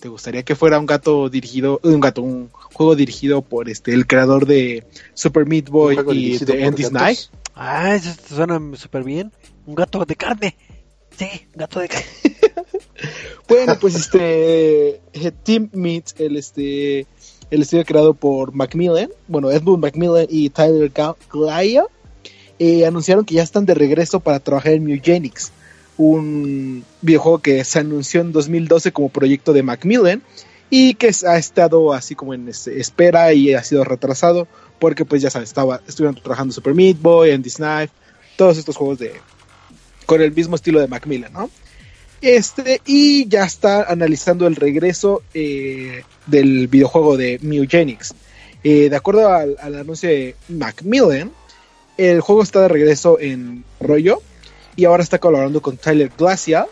[0.00, 4.06] ¿Te gustaría que fuera un gato dirigido, un gato, un juego dirigido por este el
[4.06, 6.92] creador de Super Meat Boy Un y de gatos.
[6.92, 7.18] Night?
[7.54, 9.32] Ah, eso suena súper bien.
[9.66, 10.56] Un gato de carne.
[11.16, 12.06] Sí, gato de carne.
[13.48, 17.06] Bueno, pues este eh, Team Meat, el este
[17.50, 21.84] el estudio creado por Macmillan, bueno, Edmund Macmillan y Tyler Ga- Glaya,
[22.58, 25.52] eh, anunciaron que ya están de regreso para trabajar en Mugenics,
[25.96, 30.22] un videojuego que se anunció en 2012 como proyecto de Macmillan
[30.70, 34.46] y que ha estado así como en espera y ha sido retrasado
[34.78, 37.90] porque pues ya sabes, estaba, estuvieron trabajando Super Meat Boy, Andy's Knife,
[38.36, 39.12] todos estos juegos de
[40.06, 41.50] con el mismo estilo de Macmillan, ¿no?
[42.20, 48.14] Este, y ya está analizando el regreso eh, del videojuego de Mugenics.
[48.64, 51.30] Eh, de acuerdo al, al anuncio de Macmillan,
[51.98, 54.22] el juego está de regreso en rollo
[54.76, 56.66] y ahora está colaborando con Tyler Glacial,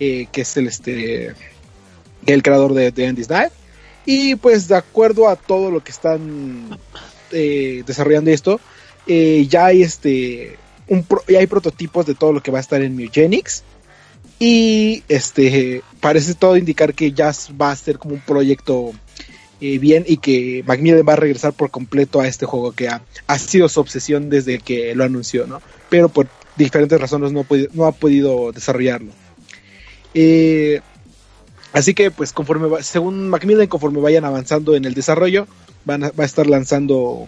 [0.00, 1.34] eh, que es el, este,
[2.26, 3.52] el creador de, de Andy's Knife.
[4.04, 6.76] Y pues de acuerdo a todo lo que están
[7.30, 8.60] eh, desarrollando esto,
[9.06, 10.56] eh, ya hay este
[10.88, 13.62] un ya hay prototipos de todo lo que va a estar en Mugenics.
[14.40, 18.92] Y este parece todo indicar que ya va a ser como un proyecto
[19.60, 23.02] eh, bien y que Macmillan va a regresar por completo a este juego que ha,
[23.26, 25.60] ha sido su obsesión desde que lo anunció, ¿no?
[25.88, 29.12] Pero por diferentes razones no, ha podido- no ha podido desarrollarlo.
[30.14, 30.80] Eh,
[31.72, 35.46] así que, pues, conforme va- según Macmillan, conforme vayan avanzando en el desarrollo,
[35.84, 37.26] van a, va a estar lanzando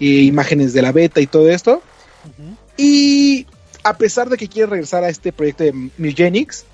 [0.00, 1.82] eh, imágenes de la beta y todo esto.
[2.76, 3.46] Y
[3.82, 6.64] a pesar de que quiere regresar a este proyecto de Mugenics,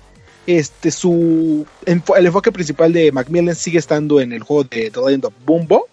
[0.47, 5.25] este, su, el enfoque principal de Macmillan sigue estando en el juego de The Legend
[5.25, 5.87] of Bumbo,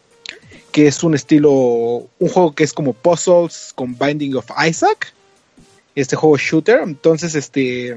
[0.73, 5.13] que es un estilo, un juego que es como puzzles con Binding of Isaac,
[5.95, 6.81] este juego shooter.
[6.83, 7.97] Entonces, este,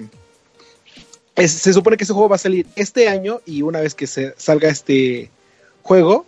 [1.36, 4.08] es- se supone que ese juego va a salir este año y una vez que
[4.08, 5.30] se salga este
[5.84, 6.26] juego,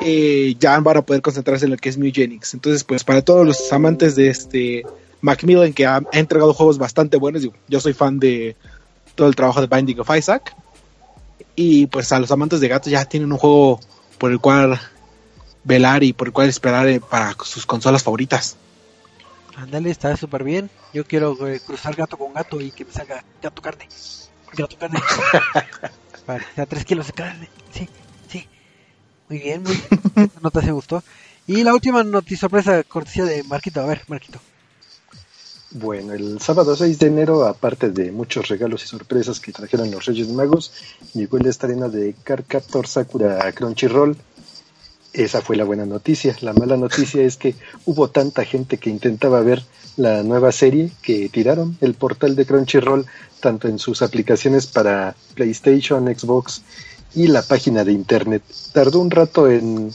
[0.00, 2.54] eh, ya van a poder concentrarse en lo que es Mugenics.
[2.54, 4.84] Entonces, pues para todos los amantes de este
[5.20, 8.54] Macmillan, que ha, entregado juegos bastante buenos, yo soy fan de
[9.18, 10.54] todo el trabajo de Binding of Isaac.
[11.56, 13.80] Y pues a los amantes de gatos ya tienen un juego
[14.16, 14.80] por el cual
[15.64, 18.56] velar y por el cual esperar eh, para sus consolas favoritas.
[19.56, 20.70] Ándale, está súper bien.
[20.94, 23.88] Yo quiero eh, cruzar gato con gato y que me salga gato carne.
[24.56, 25.00] Gato carne.
[26.28, 27.48] Que sea 3 kilos de carne.
[27.72, 27.88] Sí,
[28.28, 28.46] sí.
[29.30, 29.74] Muy bien, muy
[30.14, 30.30] bien.
[30.42, 31.02] Nota se gustó.
[31.46, 33.80] Y la última noticia sorpresa, cortesía de Marquito.
[33.80, 34.38] A ver, Marquito.
[35.70, 40.06] Bueno, el sábado 6 de enero, aparte de muchos regalos y sorpresas que trajeron los
[40.06, 40.72] Reyes Magos,
[41.12, 44.16] llegó el estreno de Card Captor Sakura a Crunchyroll.
[45.12, 46.34] Esa fue la buena noticia.
[46.40, 47.54] La mala noticia es que
[47.84, 49.62] hubo tanta gente que intentaba ver
[49.98, 53.04] la nueva serie que tiraron el portal de Crunchyroll
[53.40, 56.62] tanto en sus aplicaciones para PlayStation, Xbox
[57.14, 58.42] y la página de internet.
[58.72, 59.92] Tardó un rato en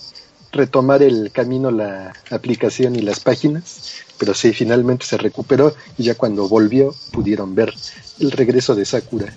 [0.53, 6.15] retomar el camino la aplicación y las páginas, pero sí, finalmente se recuperó y ya
[6.15, 7.73] cuando volvió pudieron ver
[8.19, 9.33] el regreso de Sakura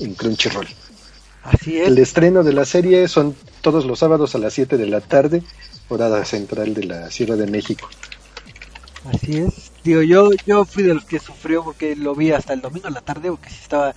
[0.00, 0.66] en Crunchyroll.
[1.42, 1.88] Así es.
[1.88, 5.42] El estreno de la serie son todos los sábados a las 7 de la tarde,
[5.88, 7.88] hora central de la Ciudad de México.
[9.04, 9.72] Así es.
[9.82, 12.94] Digo, yo, yo fui de los que sufrió porque lo vi hasta el domingo en
[12.94, 13.94] la tarde porque sí estaba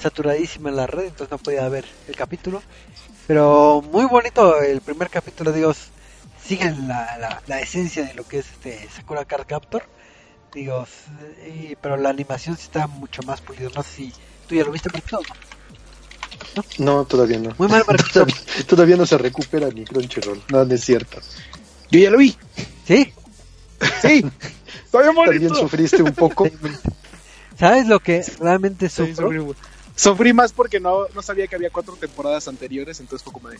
[0.00, 2.62] saturadísima en la red, entonces no podía ver el capítulo.
[3.28, 5.72] Pero muy bonito el primer capítulo, digo,
[6.44, 9.82] siguen la, la, la esencia de lo que es este Sakura Card Captor.
[10.54, 10.86] Digo,
[11.46, 13.68] y- pero la animación sí está mucho más pulida.
[13.76, 14.12] No sé si
[14.48, 15.20] tú ya lo viste, Marquito.
[16.78, 17.54] No, todavía no.
[17.58, 18.26] Muy mal, Marquito.
[18.66, 20.42] todavía no se recupera ni Crunchyroll.
[20.48, 21.20] No, no es cierto.
[21.90, 22.34] Yo ya lo vi.
[22.86, 23.12] ¿Sí?
[24.00, 24.24] Sí.
[24.90, 26.48] También sufriste un poco.
[27.58, 29.28] ¿Sabes lo que realmente Sí, sufro?
[29.98, 33.58] Sufrí, más porque no, no sabía que había cuatro temporadas anteriores, entonces fue como de...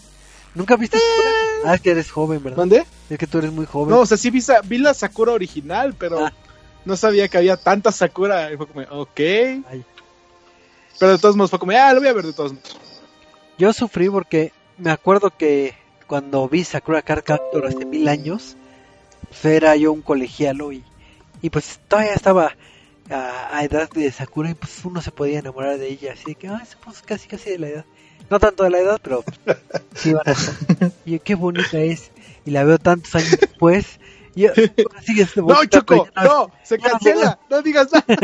[0.54, 1.70] ¿Nunca viste Sakura?
[1.70, 2.56] Ah, es que eres joven, ¿verdad?
[2.58, 2.86] ¿Dónde?
[3.10, 3.90] Es que tú eres muy joven.
[3.94, 6.32] No, o sea, sí vi, vi la Sakura original, pero Ah.
[6.84, 8.50] no sabía que había tanta Sakura.
[8.52, 9.20] Y fue como, ok.
[9.20, 9.84] Ay.
[10.98, 12.76] Pero de todos modos fue como, ah, lo voy a ver de todos modos.
[13.58, 15.74] Yo sufrí porque me acuerdo que
[16.06, 18.56] cuando vi Sakura Card Captor hace mil años,
[19.28, 20.82] pues era yo un colegialo y,
[21.42, 22.56] y pues todavía estaba
[23.10, 26.48] a, a edad de Sakura y pues uno se podía enamorar de ella, así que
[26.48, 27.84] ay, pues casi casi de la edad.
[28.30, 29.24] No tanto de la edad, pero
[29.94, 30.34] sí van a
[31.04, 32.10] Y yo, qué bonita es.
[32.44, 33.98] Y la veo tantos años después.
[34.34, 38.04] Y yo, este No, Choco, no, se no cancela, no digas nada.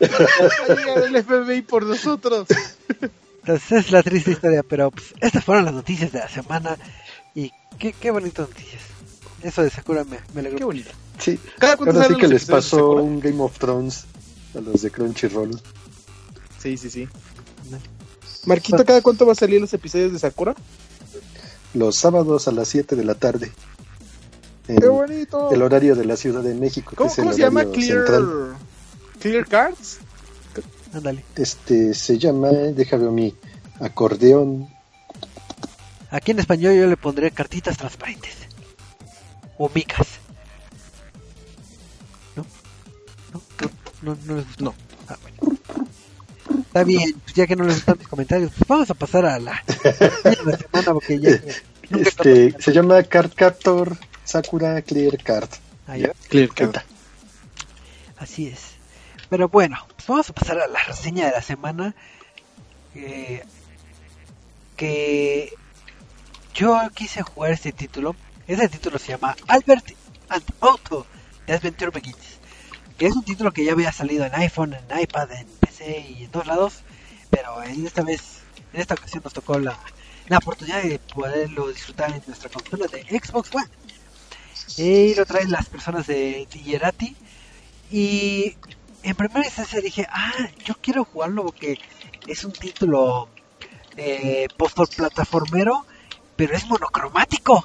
[0.00, 2.46] Va el FBI por nosotros.
[3.40, 6.78] Entonces es la triste historia, pero pues, estas fueron las noticias de la semana
[7.34, 8.82] y qué, qué bonitas noticias.
[9.42, 10.58] Eso de Sakura me, me alegró.
[10.58, 10.90] Qué bonito.
[11.18, 14.04] Sí, Cada cuánto ahora sí que les pasó un Game of Thrones
[14.56, 15.60] a los de Crunchyroll.
[16.58, 17.08] Sí, sí, sí.
[18.46, 20.54] Marquito, ¿cada cuánto va a salir los episodios de Sakura?
[21.72, 23.52] Los sábados a las 7 de la tarde.
[24.68, 25.50] En ¡Qué bonito!
[25.52, 27.64] el horario de la Ciudad de México, que ¿Cómo, es el cómo se llama?
[27.66, 28.06] Clear...
[28.06, 28.56] central.
[29.20, 29.98] Clear Cards.
[30.92, 31.24] Ándale.
[31.36, 33.34] Este se llama, déjame ver mi
[33.80, 34.68] acordeón.
[36.10, 38.34] Aquí en español yo le pondré cartitas transparentes.
[39.58, 40.06] O micas.
[44.04, 44.64] ¿No, no les gustó?
[44.64, 44.74] No.
[45.08, 45.58] Ah, bueno.
[46.66, 49.38] Está bien, pues ya que no les gustan mis comentarios, pues vamos a pasar a
[49.38, 49.64] la, a
[50.44, 51.30] la semana porque ya
[52.00, 55.48] Este se llama Card Captor Sakura Clear Card.
[55.86, 56.12] Ah, ya.
[56.28, 56.68] Clear Ahí Card.
[56.76, 56.84] está.
[58.18, 58.60] Así es.
[59.28, 61.94] Pero bueno, pues vamos a pasar a la reseña de la semana.
[62.94, 63.44] eh,
[64.76, 65.52] que
[66.54, 68.16] yo quise jugar este título.
[68.46, 69.92] Ese título se llama Albert
[70.28, 71.06] and Otto
[71.46, 72.38] The Adventure Begins.
[72.98, 76.24] Que es un título que ya había salido en iPhone, en iPad, en PC y
[76.24, 76.82] en todos lados.
[77.30, 78.40] Pero en esta vez,
[78.72, 79.78] en esta ocasión nos tocó la,
[80.36, 83.68] oportunidad de poderlo disfrutar en nuestra consola de Xbox One.
[84.76, 87.16] Y lo traen las personas de Digerati.
[87.90, 88.56] Y
[89.02, 91.78] en primera instancia dije, ah, yo quiero jugarlo porque
[92.26, 93.28] es un título
[93.96, 95.84] eh, post-plataformero,
[96.36, 97.64] pero es monocromático.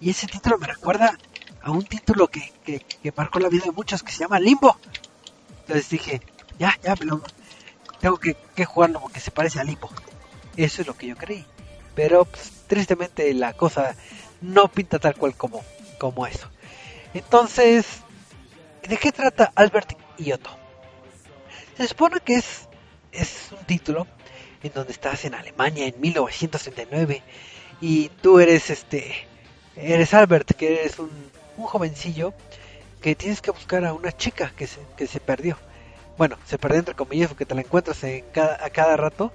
[0.00, 1.18] Y ese título me recuerda
[1.62, 4.76] a un título que, que, que marcó la vida de muchos que se llama Limbo.
[5.60, 6.20] Entonces dije,
[6.58, 7.22] ya, ya, me lo-
[8.00, 9.90] tengo que, que jugarlo porque se parece a Limbo.
[10.56, 11.44] Eso es lo que yo creí.
[11.94, 13.94] Pero pues, tristemente la cosa
[14.40, 15.62] no pinta tal cual como,
[15.98, 16.48] como eso.
[17.14, 17.86] Entonces,
[18.88, 20.50] ¿de qué trata Albert y Otto?
[21.76, 22.68] Se supone que es,
[23.12, 24.06] es un título
[24.62, 27.22] en donde estás en Alemania en 1939
[27.80, 29.12] y tú eres este
[29.74, 31.10] eres Albert que eres un,
[31.56, 32.34] un jovencillo
[33.00, 35.58] que tienes que buscar a una chica que se, que se perdió
[36.16, 39.32] bueno se perdió entre comillas porque te la encuentras en cada, a cada rato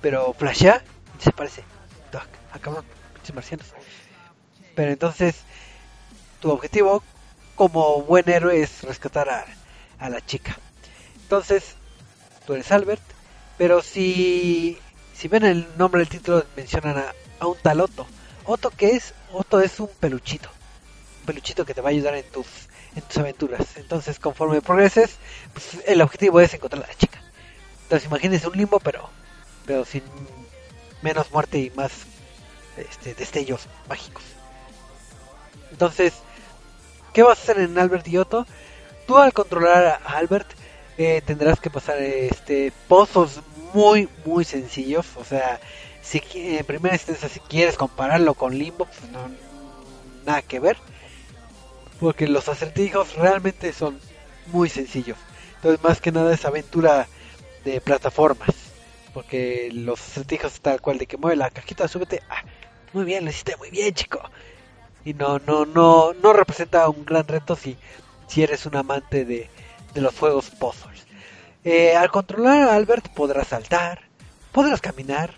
[0.00, 0.82] pero flashea
[1.18, 1.64] y se parece
[2.52, 2.82] acabó
[3.14, 3.66] pinches marcianos
[4.74, 5.36] pero entonces
[6.40, 7.02] tu objetivo
[7.54, 9.44] como buen héroe es rescatar a,
[9.98, 10.56] a la chica
[11.22, 11.74] entonces
[12.46, 13.02] tú eres Albert
[13.58, 14.78] pero si,
[15.12, 18.06] si ven el nombre del título, mencionan a, a un tal Otto.
[18.44, 19.12] ¿Otto qué es?
[19.32, 20.48] Otto es un peluchito.
[21.28, 22.46] Peluchito que te va a ayudar en tus,
[22.96, 23.76] en tus aventuras.
[23.76, 25.16] Entonces, conforme progreses,
[25.52, 27.20] pues, el objetivo es encontrar a la chica.
[27.82, 29.10] Entonces, imagínense un limbo, pero,
[29.66, 30.02] pero sin
[31.02, 31.92] menos muerte y más
[32.78, 34.22] este, destellos mágicos.
[35.70, 36.14] Entonces,
[37.12, 38.46] ¿qué vas a hacer en Albert y Otto?
[39.06, 40.48] Tú al controlar a Albert
[40.96, 43.40] eh, tendrás que pasar este pozos
[43.72, 45.60] muy muy sencillos o sea
[46.02, 49.30] si en primera instancia si quieres compararlo con Limbo pues no
[50.26, 50.76] nada que ver
[52.00, 53.98] porque los acertijos realmente son
[54.46, 55.18] muy sencillos
[55.56, 57.06] entonces más que nada es aventura
[57.64, 58.50] de plataformas
[59.14, 62.42] porque los acertijos tal cual de que mueve la cajita súbete ah,
[62.92, 64.20] muy bien lo hiciste muy bien chico
[65.04, 67.76] y no no no no representa un gran reto si
[68.26, 69.48] si eres un amante de
[69.94, 71.06] de los juegos puzzles.
[71.64, 74.02] Eh, al controlar a Albert podrás saltar,
[74.52, 75.34] podrás caminar,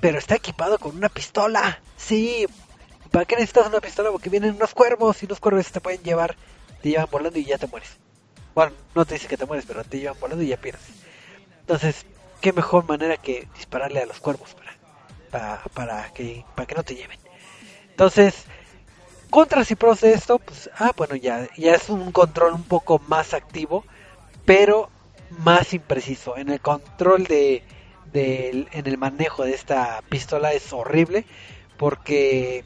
[0.00, 1.80] pero está equipado con una pistola.
[1.96, 2.46] Sí,
[3.16, 4.10] ¿para qué necesitas una pistola?
[4.10, 6.36] Porque vienen unos cuervos y los cuervos te pueden llevar,
[6.82, 7.88] te llevan volando y ya te mueres.
[8.54, 10.82] Bueno, no te dice que te mueres, pero te llevan volando y ya pierdes.
[11.60, 12.04] Entonces,
[12.42, 14.54] qué mejor manera que dispararle a los cuervos
[15.30, 17.18] para, para, que, para que no te lleven.
[17.88, 18.44] Entonces,
[19.30, 22.98] contras y pros de esto, pues, ah, bueno, ya, ya es un control un poco
[23.08, 23.82] más activo,
[24.44, 24.90] pero
[25.30, 26.36] más impreciso.
[26.36, 27.62] En el control de,
[28.12, 31.24] de- en el manejo de esta pistola es horrible,
[31.78, 32.64] porque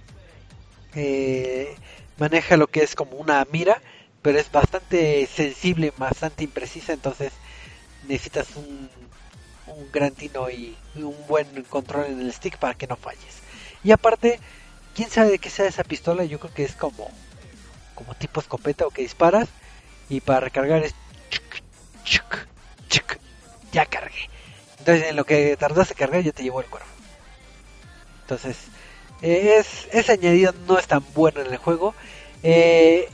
[0.95, 1.75] eh,
[2.19, 3.81] maneja lo que es como una mira,
[4.23, 7.33] pero es bastante sensible, bastante imprecisa, entonces
[8.09, 8.91] necesitas un,
[9.93, 13.39] gran tino y un buen control en el stick para que no falles.
[13.83, 14.41] Y aparte,
[14.95, 17.11] quién sabe de qué sea esa pistola, yo creo que es como
[18.01, 19.49] como tipo escopeta o que disparas
[20.09, 20.95] y para recargar es
[22.05, 22.47] chuc,
[22.89, 23.19] chuc,
[23.73, 24.31] ya cargué.
[24.79, 26.89] Entonces en lo que tardaste en cargar ya te llevó el cuervo.
[28.23, 28.57] Entonces
[29.23, 31.95] es ese añadido no es tan bueno en el juego.
[32.43, 33.09] Eh,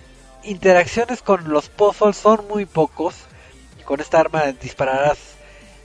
[0.44, 3.14] interacciones con los puzzles son muy pocos.
[3.84, 5.18] Con esta arma dispararás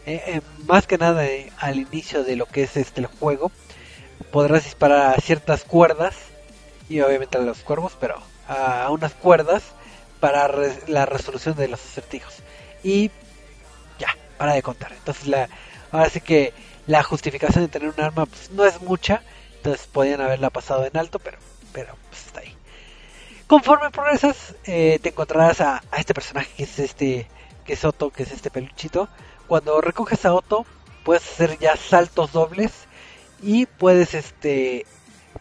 [0.05, 1.23] eh, eh, más que nada
[1.59, 3.51] al inicio de lo que es este el juego.
[4.31, 6.15] Podrás disparar a ciertas cuerdas
[6.89, 9.63] y obviamente a los cuervos, pero a unas cuerdas
[10.19, 10.49] para
[10.87, 12.35] la resolución de los acertijos.
[12.83, 13.11] Y
[13.99, 14.91] ya, para de contar.
[14.93, 15.49] Entonces la
[15.91, 16.53] ahora sí que
[16.87, 19.21] la justificación de tener un arma pues, no es mucha,
[19.61, 21.37] entonces podían haberla pasado en alto, pero
[21.71, 22.55] pero pues está ahí.
[23.47, 27.27] Conforme progresas, eh, te encontrarás a, este personaje que es este,
[27.65, 29.07] que es Otto, que es este peluchito.
[29.47, 30.65] Cuando recoges a Otto,
[31.03, 32.71] puedes hacer ya saltos dobles
[33.41, 34.85] y puedes este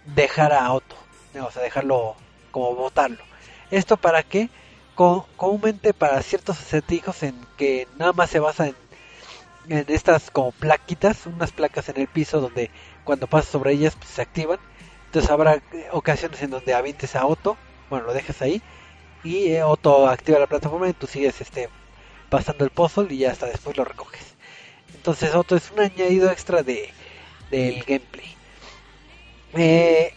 [0.05, 0.97] dejar a Otto,
[1.43, 2.15] o sea, dejarlo
[2.51, 3.25] como botarlo.
[3.71, 4.51] Esto para que
[4.95, 8.77] co- comúnmente para ciertos acertijos en que nada más se basa en,
[9.69, 12.71] en estas como plaquitas, unas placas en el piso donde
[13.11, 14.61] cuando pasas sobre ellas pues, se activan.
[15.07, 17.57] Entonces habrá eh, ocasiones en donde avientes a Otto,
[17.89, 18.63] bueno, lo dejas ahí
[19.25, 21.69] y eh, Otto activa la plataforma y tú sigues este
[22.29, 24.37] pasando el puzzle y ya hasta después lo recoges.
[24.95, 26.89] Entonces Otto es un añadido extra de
[27.51, 28.37] del gameplay.
[29.55, 30.15] Eh,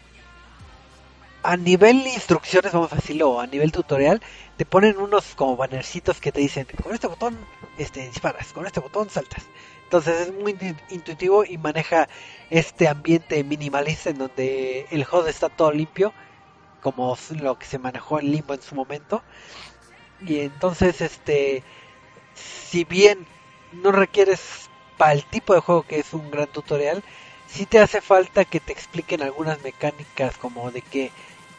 [1.42, 4.22] a nivel instrucciones, vamos a decirlo, a nivel tutorial,
[4.56, 7.36] te ponen unos como bannercitos que te dicen, con este botón
[7.80, 9.46] este, disparas, con este botón saltas.
[9.94, 12.10] Entonces es muy in- intuitivo y maneja
[12.50, 16.16] este ambiente minimalista en donde el HUD está todo limpio,
[16.80, 19.26] como lo que se manejó en Limbo en su momento.
[20.20, 21.66] Y entonces, este,
[22.34, 23.28] si bien
[23.72, 27.04] no requieres para el tipo de juego que es un gran tutorial,
[27.46, 31.14] sí te hace falta que te expliquen algunas mecánicas como de que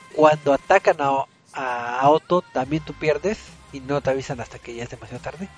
[0.09, 4.85] cuando atacan a, a Otto también tú pierdes y no te avisan hasta que ya
[4.85, 5.53] es demasiado tarde.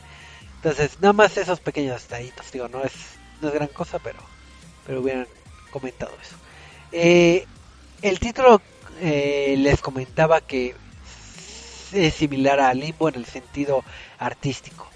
[0.66, 2.92] Entonces, nada más esos pequeños detallitos, digo, no es,
[3.40, 4.18] no es gran cosa, pero,
[4.84, 5.28] pero hubieran
[5.70, 6.34] comentado eso.
[6.90, 7.46] Eh,
[8.02, 8.60] el título
[9.00, 10.74] eh, les comentaba que
[11.92, 13.84] es similar a Limbo en el sentido
[14.18, 14.88] artístico.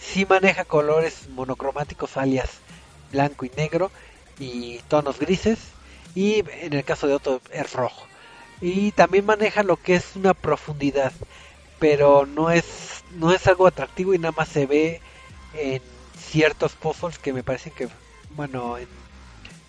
[0.00, 2.48] Sí maneja colores monocromáticos alias
[3.12, 3.90] blanco y negro
[4.38, 5.58] y tonos grises
[6.14, 8.06] y en el caso de otro es rojo.
[8.62, 11.12] Y también maneja lo que es una profundidad,
[11.78, 15.02] pero no es no es algo atractivo y nada más se ve
[15.52, 17.88] en ciertos puzzles que me parecen que
[18.28, 19.06] bueno, en-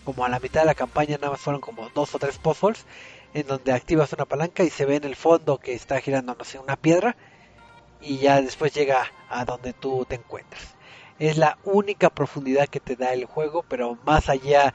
[0.03, 2.87] como a la mitad de la campaña nada más fueron como dos o tres puzzles
[3.33, 6.45] en donde activas una palanca y se ve en el fondo que está girando no
[6.45, 7.17] sé una piedra
[7.99, 10.77] y ya después llega a donde tú te encuentras.
[11.17, 14.73] Es la única profundidad que te da el juego, pero más allá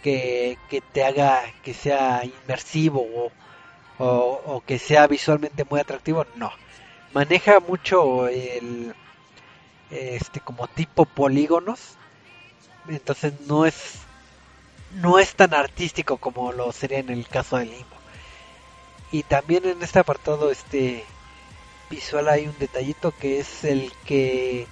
[0.00, 3.34] que, que te haga que sea inmersivo o,
[3.98, 4.06] o,
[4.56, 6.50] o que sea visualmente muy atractivo, no.
[7.10, 8.94] Maneja mucho el
[9.90, 11.98] este como tipo polígonos,
[12.88, 14.08] entonces no es
[14.88, 17.96] no es tan artístico como lo sería en el caso del Limbo.
[19.12, 21.04] Y también en este apartado este
[21.90, 24.66] visual hay un detallito que es el que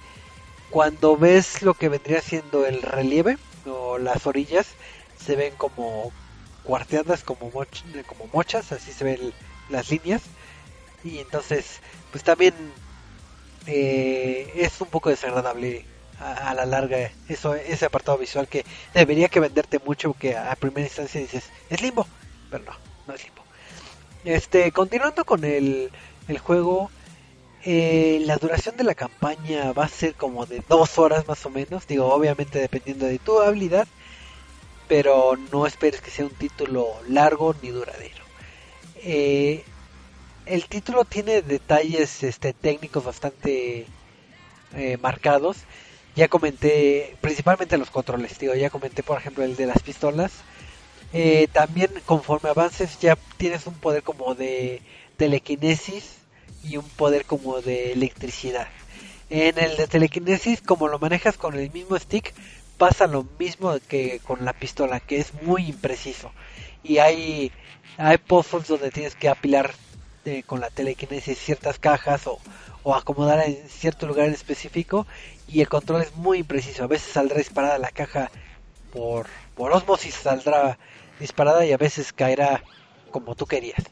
[0.69, 4.77] cuando ves lo que vendría siendo el relieve o las orillas
[5.15, 6.13] se ven como
[6.63, 9.33] cuarteadas como moch- como mochas así se ven
[9.67, 10.23] las líneas
[11.03, 12.53] y entonces pues también
[13.69, 15.85] eh, es un poco desagradable
[16.19, 20.87] a, la larga eso ese apartado visual que debería que venderte mucho que a primera
[20.87, 22.05] instancia dices es limbo
[22.49, 22.73] pero no
[23.07, 23.43] no es limbo.
[24.25, 25.91] Este continuando con el,
[26.27, 26.91] el juego
[27.63, 31.49] eh, la duración de la campaña va a ser como de dos horas más o
[31.49, 33.87] menos digo obviamente dependiendo de tu habilidad
[34.89, 38.23] pero no esperes que sea un título largo ni duradero.
[38.95, 39.63] Eh,
[40.49, 43.85] el título tiene detalles este, técnicos bastante
[44.75, 45.57] eh, marcados.
[46.15, 50.31] Ya comenté, principalmente los controles, digo, ya comenté por ejemplo el de las pistolas.
[51.13, 54.81] Eh, también conforme avances ya tienes un poder como de
[55.17, 56.15] telequinesis
[56.63, 58.67] y un poder como de electricidad.
[59.29, 62.33] En el de telequinesis, como lo manejas con el mismo stick,
[62.79, 66.31] pasa lo mismo que con la pistola, que es muy impreciso.
[66.83, 67.51] Y hay,
[67.97, 69.73] hay puzzles donde tienes que apilar
[70.25, 72.39] eh, con la telequinesis ciertas cajas o,
[72.83, 75.07] o acomodar en cierto lugar en específico
[75.47, 76.83] y el control es muy impreciso.
[76.83, 78.31] A veces saldrá disparada la caja
[78.91, 80.77] por, por osmosis, saldrá
[81.19, 82.63] disparada y a veces caerá
[83.11, 83.83] como tú querías.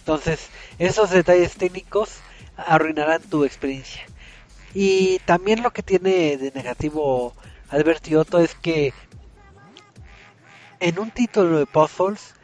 [0.00, 2.20] Entonces, esos detalles técnicos
[2.56, 4.02] arruinarán tu experiencia.
[4.74, 7.32] Y también lo que tiene de negativo
[7.70, 8.92] Albert Otto es que
[10.80, 12.34] en un título de puzzles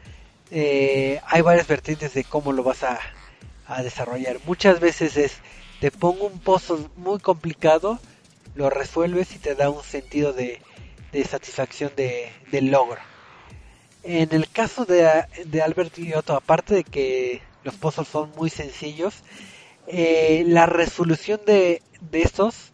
[0.49, 2.99] eh, hay varias vertientes de cómo lo vas a,
[3.77, 4.37] a desarrollar.
[4.45, 5.33] Muchas veces es,
[5.79, 7.99] te pongo un puzzle muy complicado,
[8.55, 10.61] lo resuelves y te da un sentido de,
[11.11, 12.99] de satisfacción de, del logro.
[14.03, 18.49] En el caso de, de Albert y Otto, aparte de que los puzzles son muy
[18.49, 19.15] sencillos,
[19.87, 22.71] eh, la resolución de, de estos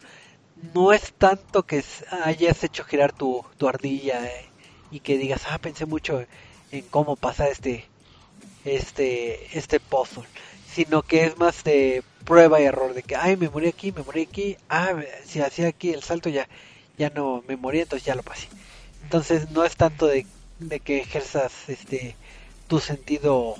[0.74, 1.84] no es tanto que
[2.24, 4.46] hayas hecho girar tu, tu ardilla eh,
[4.90, 6.24] y que digas, ah, pensé mucho
[6.70, 7.86] en cómo pasar este,
[8.64, 10.24] este, este puzzle,
[10.78, 14.04] sino que es más de prueba y error, de que, ay, me morí aquí, me
[14.04, 16.48] morí aquí, ah, si hacía aquí el salto ya,
[16.96, 18.46] ya no me morí, entonces ya lo pasé.
[19.02, 20.24] Entonces no es tanto de,
[20.60, 22.14] de que ejerzas este
[22.68, 23.56] tu sentido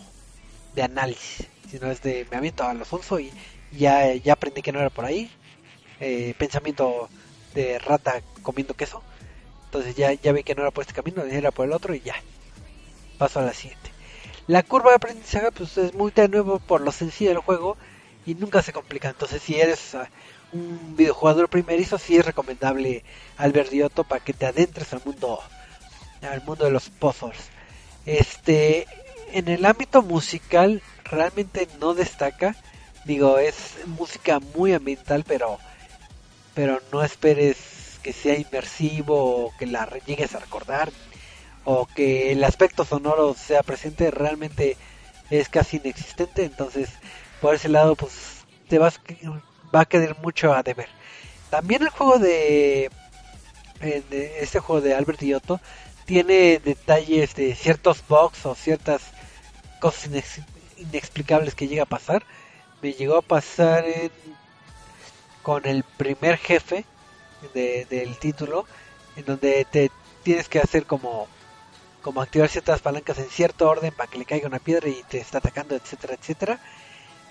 [0.77, 1.49] de análisis.
[1.69, 3.33] sino es de me aviento a Alfonso y
[3.73, 5.29] ya, ya aprendí que no era por ahí.
[5.99, 7.09] Eh, pensamiento
[7.53, 9.03] de rata comiendo queso.
[9.64, 12.01] Entonces ya, ya vi que no era por este camino, era por el otro y
[12.01, 12.14] ya.
[13.19, 13.97] Paso a la siguiente.
[14.49, 17.76] La curva de aprendizaje pues es muy de nuevo por lo sencillo del juego
[18.24, 19.11] y nunca se complica.
[19.11, 19.94] Entonces si eres
[20.53, 23.05] un videojugador primerizo, sí es recomendable
[23.36, 25.38] Albert Dioto para que te adentres al mundo
[26.22, 27.51] al mundo de los puzzles.
[28.07, 28.86] Este,
[29.32, 32.57] en el ámbito musical realmente no destaca.
[33.05, 35.59] Digo, es música muy ambiental, pero
[36.55, 40.90] pero no esperes que sea inmersivo o que la llegues a recordar
[41.71, 44.79] o que el aspecto sonoro sea presente, realmente
[45.29, 46.89] es casi inexistente, entonces
[47.43, 48.99] por ese lado pues te vas
[49.75, 50.89] va a quedar mucho a deber.
[51.51, 52.91] También el juego de,
[53.83, 55.61] de este juego de Albert Giotto
[56.07, 59.03] tiene detalles de ciertos bugs o ciertas
[59.79, 60.09] cosas
[60.79, 62.25] inexplicables que llega a pasar.
[62.81, 63.85] Me llegó a pasar
[65.43, 66.87] con el primer jefe
[67.53, 68.64] del título,
[69.16, 69.91] en donde te
[70.23, 71.29] tienes que hacer como
[72.09, 75.18] como activar ciertas palancas en cierto orden para que le caiga una piedra y te
[75.18, 76.59] está atacando, etcétera, etcétera.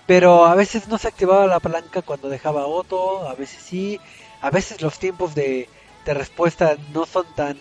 [0.06, 3.98] Pero a veces no se activaba la palanca cuando dejaba otro, a veces sí,
[4.40, 5.68] a veces los tiempos de,
[6.04, 7.58] de respuesta no son tan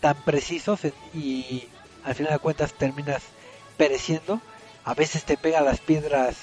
[0.00, 0.80] tan precisos
[1.14, 1.66] y
[2.04, 3.22] al final de cuentas terminas
[3.78, 4.38] pereciendo.
[4.84, 6.36] A veces te pega las piedras,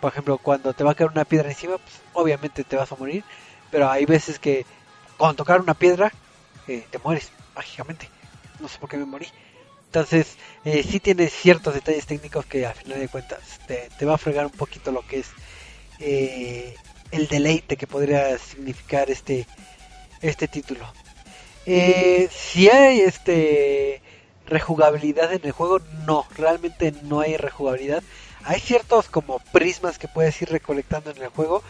[0.00, 2.96] por ejemplo, cuando te va a caer una piedra encima, pues obviamente te vas a
[2.96, 3.22] morir,
[3.70, 4.66] pero hay veces que
[5.16, 6.10] con tocar una piedra
[6.66, 8.15] eh, te mueres mágicamente.
[8.60, 9.26] No sé por qué me morí.
[9.86, 14.14] Entonces, eh, sí tiene ciertos detalles técnicos que al final de cuentas te, te va
[14.14, 15.28] a fregar un poquito lo que es
[16.00, 16.74] eh,
[17.10, 19.46] el deleite que podría significar este,
[20.20, 20.84] este título.
[21.64, 24.02] Eh, si hay este
[24.46, 28.02] rejugabilidad en el juego, no, realmente no hay rejugabilidad.
[28.44, 31.62] Hay ciertos como prismas que puedes ir recolectando en el juego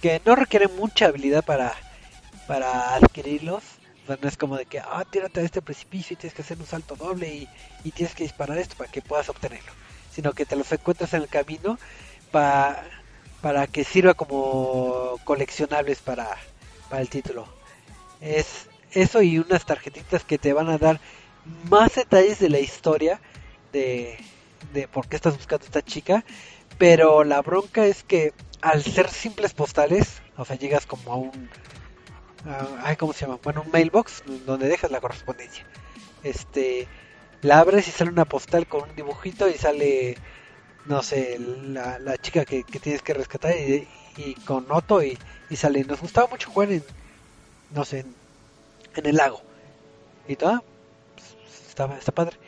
[0.00, 1.74] que no requieren mucha habilidad para,
[2.46, 3.62] para adquirirlos.
[4.08, 6.58] O no es como de que, ah, tírate a este precipicio y tienes que hacer
[6.58, 7.48] un salto doble y,
[7.84, 9.70] y tienes que disparar esto para que puedas obtenerlo.
[10.12, 11.78] Sino que te los encuentras en el camino
[12.30, 12.84] para,
[13.42, 16.36] para que sirva como coleccionables para,
[16.88, 17.46] para el título.
[18.20, 21.00] Es, eso y unas tarjetitas que te van a dar
[21.68, 23.20] más detalles de la historia
[23.72, 24.18] de,
[24.72, 26.24] de por qué estás buscando esta chica.
[26.78, 28.32] Pero la bronca es que
[28.62, 31.50] al ser simples postales, o sea, llegas como a un...
[32.48, 33.38] A, ¿Cómo se llama?
[33.42, 35.66] Bueno, un mailbox donde dejas la correspondencia.
[36.22, 36.88] Este,
[37.42, 40.16] la abres y sale una postal con un dibujito y sale,
[40.86, 45.18] no sé, la, chica que, tienes que rescatar y, con Otto y,
[45.54, 45.84] sale.
[45.84, 46.82] Nos gustaba mucho jugar en,
[47.70, 48.06] no sé,
[48.96, 49.42] en el lago.
[50.26, 50.64] Y todo,
[51.14, 52.38] pues, está, está padre.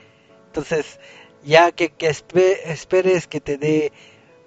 [0.47, 0.99] Entonces,
[1.45, 3.93] ya que, que esperes que te dé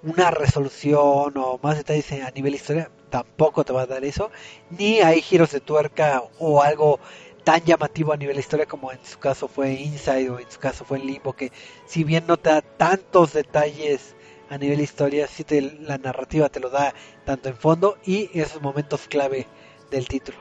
[0.02, 4.32] una resolución o más detalles a nivel historia, tampoco te va a dar eso.
[4.70, 6.98] Ni hay giros de tuerca o algo
[7.44, 10.84] tan llamativo a nivel historia como en su caso fue Inside o en su caso
[10.84, 11.52] fue Limbo, que
[11.86, 14.16] si bien no te da tantos detalles
[14.50, 16.92] a nivel historia, sí te, la narrativa te lo da
[17.24, 19.46] tanto en fondo y esos momentos clave
[19.92, 20.38] del título.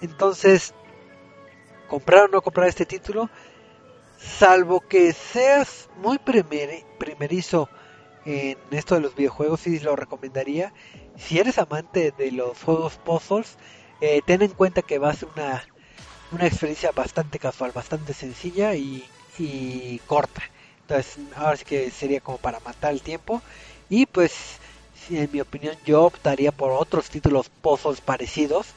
[0.00, 0.74] Entonces,
[1.86, 3.30] comprar o no comprar este título,
[4.18, 7.68] salvo que seas muy primer, primerizo
[8.24, 10.72] en esto de los videojuegos, sí lo recomendaría.
[11.26, 13.56] Si eres amante de los juegos puzzles,
[14.00, 15.64] eh, ten en cuenta que va a ser una,
[16.32, 19.04] una experiencia bastante casual, bastante sencilla y,
[19.38, 20.42] y corta.
[20.82, 23.42] Entonces, ahora sí que sería como para matar el tiempo.
[23.88, 24.58] Y pues,
[25.10, 28.68] en mi opinión, yo optaría por otros títulos puzzles parecidos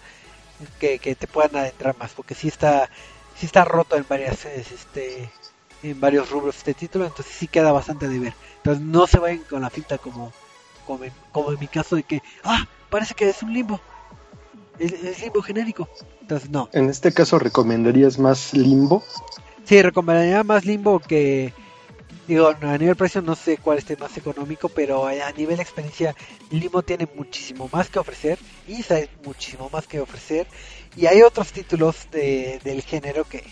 [0.79, 2.89] que, que te puedan adentrar más, porque si está,
[3.35, 5.29] si está roto en varias, este,
[5.81, 8.33] en varios rubros este título, entonces sí queda bastante de ver.
[8.57, 10.31] Entonces no se vayan con la finta como,
[10.86, 13.79] como, en, como en mi caso de que, ah, parece que es un limbo,
[14.79, 15.88] es, es limbo genérico.
[16.21, 16.69] Entonces no.
[16.73, 19.03] En este caso recomendarías más limbo.
[19.65, 21.53] Sí, recomendaría más limbo que,
[22.27, 26.15] digo, a nivel precio no sé cuál esté más económico, pero a nivel experiencia,
[26.51, 30.47] Limbo tiene muchísimo más que ofrecer, y hay muchísimo más que ofrecer,
[30.95, 33.43] y hay otros títulos de, del género que,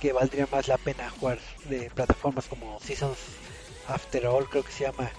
[0.00, 3.18] que valdría más la pena jugar de plataformas como Seasons
[3.88, 5.10] After All, creo que se llama,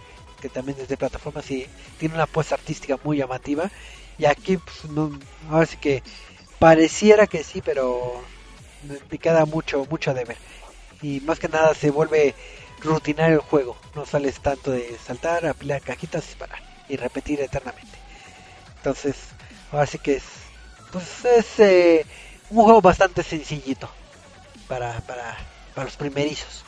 [0.41, 1.67] que también es de plataformas y
[1.97, 3.69] tiene una apuesta artística muy llamativa,
[4.17, 5.11] y aquí, pues, no,
[5.49, 6.01] ahora sí que
[6.59, 8.21] pareciera que sí, pero
[9.11, 10.37] me queda mucho, mucho de ver.
[11.01, 12.33] Y más que nada se vuelve
[12.81, 13.77] rutinario el juego.
[13.95, 16.59] No sales tanto de saltar, apilar cajitas, disparar
[16.89, 17.97] y repetir eternamente.
[18.77, 19.15] Entonces,
[19.71, 20.23] ahora sí que es,
[20.91, 22.05] pues es eh,
[22.49, 23.89] un juego bastante sencillito
[24.67, 25.37] para, para,
[25.75, 26.63] para los primerizos.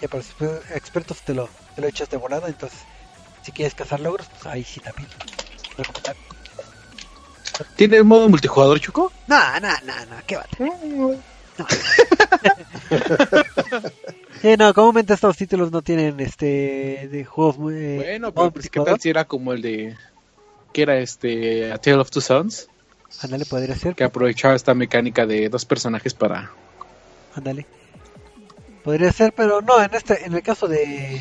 [0.00, 2.80] Ya para los expertos te lo, te lo echas de volada, entonces
[3.42, 5.08] si quieres cazar logros, pues ahí sí también.
[5.76, 6.20] Recomendable.
[7.76, 9.12] ¿Tiene modo multijugador, Choco?
[9.28, 10.72] No, no, no, no, qué bate.
[14.42, 18.68] Sí, no, comúnmente estos títulos no tienen este de juegos muy eh, Bueno, pero pues,
[18.68, 19.96] ¿qué tal si era como el de...
[20.74, 21.72] que era este...
[21.72, 22.68] A Tale of Two Sons?
[23.22, 23.94] Ándale, podría ser.
[23.94, 26.50] Que aprovechaba esta mecánica de dos personajes para...
[27.34, 27.64] Ándale.
[28.86, 31.20] Podría ser, pero no, en este, en el caso de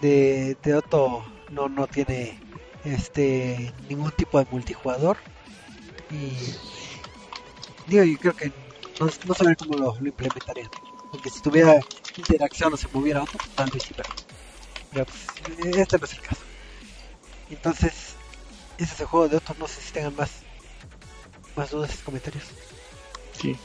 [0.00, 2.40] de, Otto no no tiene
[2.82, 5.18] este ningún tipo de multijugador.
[6.10, 6.32] Y
[7.88, 8.52] digo yo creo que
[8.98, 10.70] no, no saber cómo lo, lo implementarían.
[11.10, 11.78] Porque si tuviera
[12.16, 16.20] interacción o se moviera otro pues, tal vez sí pero, pues, este no es el
[16.22, 16.40] caso.
[17.50, 17.92] Entonces
[18.78, 20.30] ese es el juego de Otto no sé si tengan más
[21.54, 22.44] más dudas y comentarios.
[23.38, 23.58] Sí.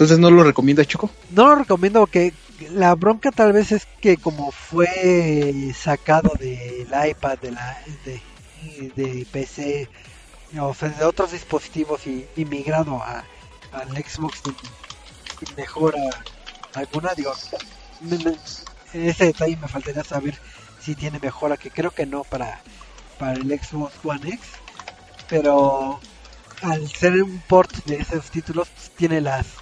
[0.00, 1.10] Entonces no lo recomienda, Choco.
[1.28, 2.32] no lo recomiendo porque
[2.70, 4.88] la bronca tal vez es que como fue
[5.74, 7.76] sacado del iPad, de la
[8.06, 9.90] de, de PC,
[10.58, 13.26] o sea, de otros dispositivos y, y migrado a,
[13.72, 15.98] al Xbox sin mejora
[16.72, 17.34] alguna, digo,
[18.00, 18.38] me- me-
[18.94, 20.38] ese detalle me faltaría saber
[20.80, 22.62] si tiene mejora, que creo que no para,
[23.18, 24.40] para el Xbox One X,
[25.28, 26.00] pero
[26.62, 29.59] al ser un port de esos títulos pues, tiene las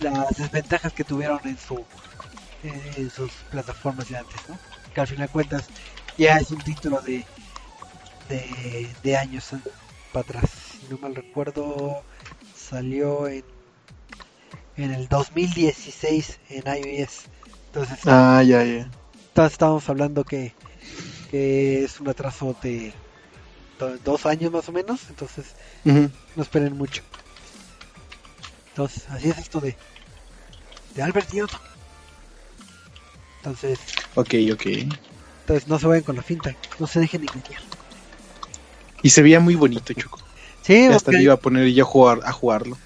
[0.00, 1.84] las desventajas que tuvieron en su
[2.62, 4.58] en sus plataformas de antes, ¿no?
[4.94, 5.70] Que al final de cuentas
[6.16, 7.24] ya es un título de
[8.28, 9.50] de, de años
[10.12, 10.50] para atrás.
[10.80, 12.02] Si no mal recuerdo,
[12.54, 13.44] salió en
[14.76, 17.26] en el 2016 en iOS.
[17.66, 18.88] Entonces, Ah, ya, ya.
[19.28, 20.54] entonces estamos hablando que,
[21.30, 22.92] que es un atraso de
[23.78, 25.00] do- dos años más o menos.
[25.10, 27.02] Entonces, no esperen mucho.
[28.78, 29.74] Entonces, así es esto de,
[30.94, 31.58] de Albert y Otto.
[33.38, 33.80] Entonces,
[34.14, 34.66] Ok, ok.
[35.40, 37.60] entonces no se vayan con la finta, no se dejen engañar.
[39.02, 40.20] Y se veía muy bonito, Choco.
[40.62, 42.78] Sí, Ya hasta iba a poner yo a, jugar, a jugarlo.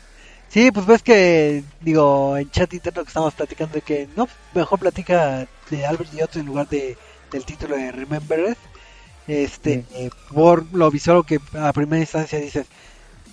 [0.48, 4.78] sí, pues ves que, digo, en chat interno que estamos platicando de que, no, mejor
[4.78, 6.96] platica de Albert y Otto en lugar de,
[7.30, 8.58] del título de Remember It.
[9.28, 12.66] Este, eh, por lo visual que a primera instancia dices,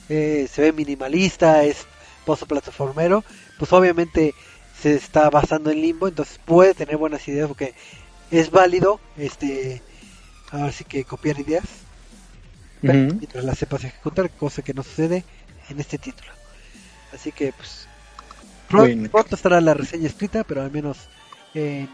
[0.09, 1.85] eh, se ve minimalista, es
[2.25, 3.23] pozo plataformero,
[3.57, 4.35] pues obviamente
[4.79, 7.75] se está basando en limbo, entonces puede tener buenas ideas porque
[8.31, 9.83] es válido, este,
[10.51, 11.85] ahora sí que copiar ideas,
[12.83, 15.25] pero mientras las sepas ejecutar, cosa que no sucede
[15.69, 16.31] en este título.
[17.11, 17.89] Así que pues
[18.69, 19.09] Bueno.
[19.09, 21.09] pronto estará la reseña escrita, pero al menos
[21.53, 21.87] eh,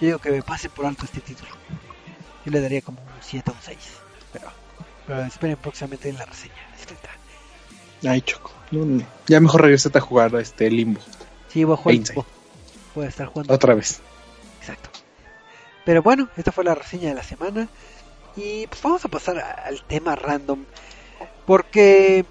[0.00, 1.50] yo digo que me pase por alto este título.
[2.44, 3.78] Yo le daría como un 7 o un 6,
[4.32, 4.52] pero,
[5.06, 7.19] pero esperen próximamente en la reseña escrita.
[8.06, 8.50] Ay, Choco.
[8.70, 9.04] No, no.
[9.26, 11.00] Ya mejor regresate a jugar a este limbo.
[11.48, 12.24] Sí, voy a jugar, Inside.
[12.94, 13.52] voy a estar jugando.
[13.52, 14.00] Otra vez.
[14.60, 14.90] Exacto.
[15.84, 17.68] Pero bueno, esta fue la reseña de la semana.
[18.36, 20.64] Y pues vamos a pasar al tema random.
[21.46, 22.24] Porque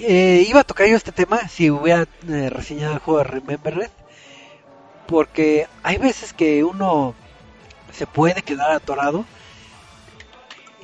[0.00, 3.90] eh, iba a tocar yo este tema si hubiera eh, reseñado el juego de Remembered.
[5.06, 7.14] Porque hay veces que uno
[7.92, 9.24] se puede quedar atorado.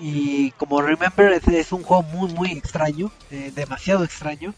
[0.05, 4.53] Y como Remembered es un juego muy, muy extraño, eh, demasiado extraño,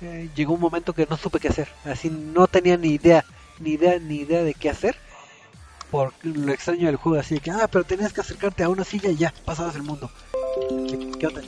[0.00, 1.68] eh, llegó un momento que no supe qué hacer.
[1.84, 3.24] Así no tenía ni idea,
[3.60, 4.96] ni idea, ni idea de qué hacer.
[5.92, 8.82] Por lo extraño del juego, así de que, ah, pero tenías que acercarte a una
[8.82, 10.10] silla y ya, pasabas el mundo.
[11.20, 11.42] ¿Qué, onda?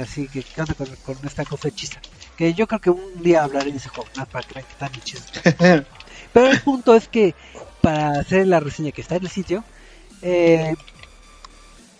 [0.00, 2.00] Así que, ¿qué onda con, con esta cosa hechiza?
[2.36, 4.74] Que yo creo que un día hablaré de ese juego, nada para que vean que
[4.76, 5.24] tan hechizo.
[6.32, 7.34] Pero el punto es que,
[7.80, 9.64] para hacer la reseña que está en el sitio,
[10.22, 10.76] eh,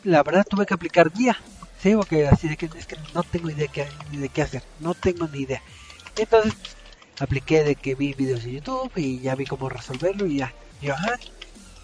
[0.02, 1.36] la verdad tuve que aplicar guía.
[1.76, 4.62] Sí, porque así de que es que no tengo idea qué- ni de qué hacer,
[4.78, 5.62] no tengo ni idea.
[6.16, 6.54] Entonces
[7.18, 10.54] apliqué de que vi videos de YouTube y ya vi cómo resolverlo y ya.
[10.80, 11.16] Yo, ah,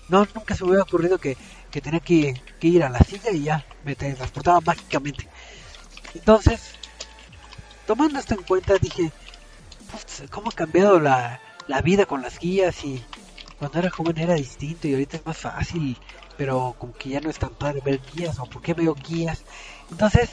[0.09, 1.39] no, nunca se me había ocurrido que,
[1.71, 5.29] que tenía que, que ir a la silla y ya me transportaba mágicamente.
[6.14, 6.79] Entonces,
[7.85, 9.12] tomando esto en cuenta, dije,
[9.87, 12.85] "Putz, ¿cómo ha cambiado la, la vida con las guías?
[12.85, 13.07] Y
[13.59, 15.97] cuando era joven era distinto y ahorita es más fácil,
[16.37, 19.43] pero como que ya no es tan padre ver guías o por qué veo guías.
[19.91, 20.31] Entonces,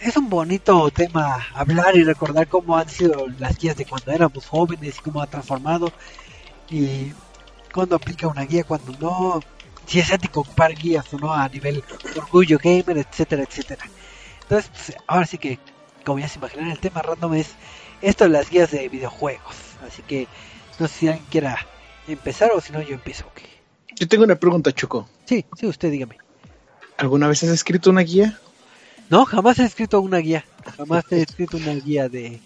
[0.00, 4.46] es un bonito tema hablar y recordar cómo han sido las guías de cuando éramos
[4.46, 5.92] jóvenes y cómo ha transformado
[6.70, 7.12] y
[7.72, 9.40] cuando aplica una guía, cuando no,
[9.86, 11.84] si es ético ocupar guías o no a nivel
[12.16, 13.84] orgullo gamer, etcétera, etcétera.
[14.42, 15.58] Entonces, pues, ahora sí que,
[16.04, 17.54] como ya se imaginan, el tema random es
[18.00, 19.54] esto de las guías de videojuegos.
[19.86, 20.26] Así que,
[20.78, 21.66] no sé si alguien quiera
[22.12, 23.24] empezar o si no, yo empiezo.
[23.96, 25.08] Yo tengo una pregunta, Choco.
[25.26, 26.18] Sí, sí, usted dígame.
[26.96, 28.38] ¿Alguna vez has escrito una guía?
[29.08, 30.44] No, jamás he escrito una guía.
[30.76, 32.40] Jamás he escrito una guía de,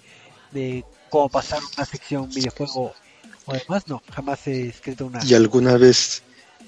[0.52, 2.94] de cómo pasar una sección videojuego
[3.46, 5.24] o además no, jamás he escrito una.
[5.24, 6.22] ¿Y alguna vez,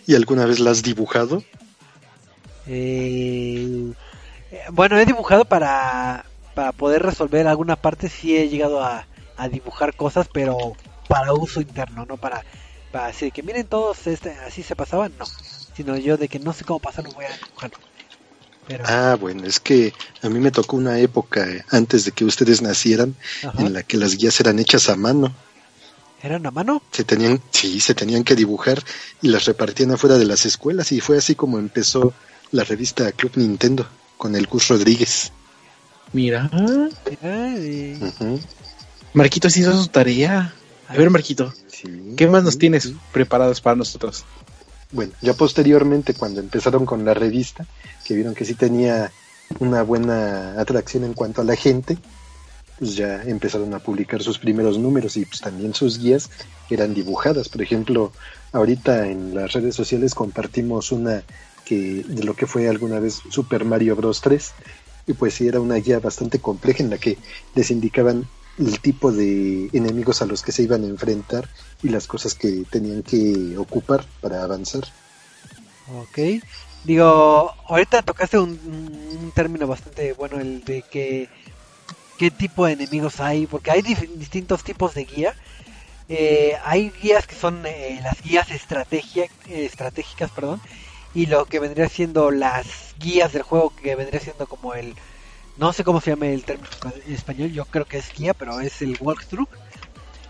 [0.06, 1.42] y alguna vez la has dibujado?
[2.66, 3.92] Eh,
[4.50, 9.48] eh, bueno, he dibujado para, para poder resolver alguna parte, sí he llegado a, a
[9.48, 10.74] dibujar cosas, pero
[11.08, 12.44] para uso interno, no para,
[12.90, 15.24] para decir que miren todos, este, así se pasaban, no,
[15.74, 17.78] sino yo de que no sé cómo pasarlo, voy a dibujarlo.
[18.66, 22.24] Pero, Ah, bueno, es que a mí me tocó una época eh, antes de que
[22.24, 23.14] ustedes nacieran
[23.44, 25.34] ajá, en la que las guías eran hechas a mano.
[26.22, 26.82] ¿eran a mano?
[26.90, 28.82] Se tenían, sí, se tenían que dibujar
[29.22, 32.12] y las repartían afuera de las escuelas y fue así como empezó
[32.50, 35.30] la revista Club Nintendo con el Gus Rodríguez.
[36.12, 37.54] Mira, Mira,
[38.00, 38.40] Ujú,
[39.12, 40.54] Marquito sí hizo su tarea.
[40.88, 41.52] A ver, Marquito,
[41.82, 42.96] sí, ¿qué más nos tienes sí.
[43.12, 44.24] preparados para nosotros?
[44.92, 47.66] Bueno, ya posteriormente, cuando empezaron con la revista,
[48.04, 49.10] que vieron que sí tenía
[49.58, 51.98] una buena atracción en cuanto a la gente,
[52.78, 56.30] pues ya empezaron a publicar sus primeros números y pues también sus guías
[56.70, 57.48] eran dibujadas.
[57.48, 58.12] Por ejemplo,
[58.52, 61.22] ahorita en las redes sociales compartimos una
[61.64, 64.20] que de lo que fue alguna vez Super Mario Bros.
[64.20, 64.52] 3
[65.08, 67.16] y pues sí era una guía bastante compleja en la que
[67.54, 71.48] les indicaban el tipo de enemigos a los que se iban a enfrentar
[71.82, 74.84] y las cosas que tenían que ocupar para avanzar.
[76.00, 76.42] Ok.
[76.84, 81.28] Digo, ahorita tocaste un, término bastante bueno, el de que
[82.16, 85.34] qué tipo de enemigos hay, porque hay distintos tipos de guía.
[86.08, 90.60] Eh, hay guías que son eh, las guías estrategia, estratégicas, perdón,
[91.14, 94.94] y lo que vendría siendo las guías del juego, que vendría siendo como el,
[95.56, 96.68] no sé cómo se llama el término
[97.04, 99.48] en español, yo creo que es guía, pero es el walkthrough.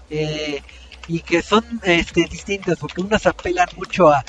[0.08, 0.60] Eh,
[1.08, 4.24] y que son este, distintas, porque unas apelan mucho a,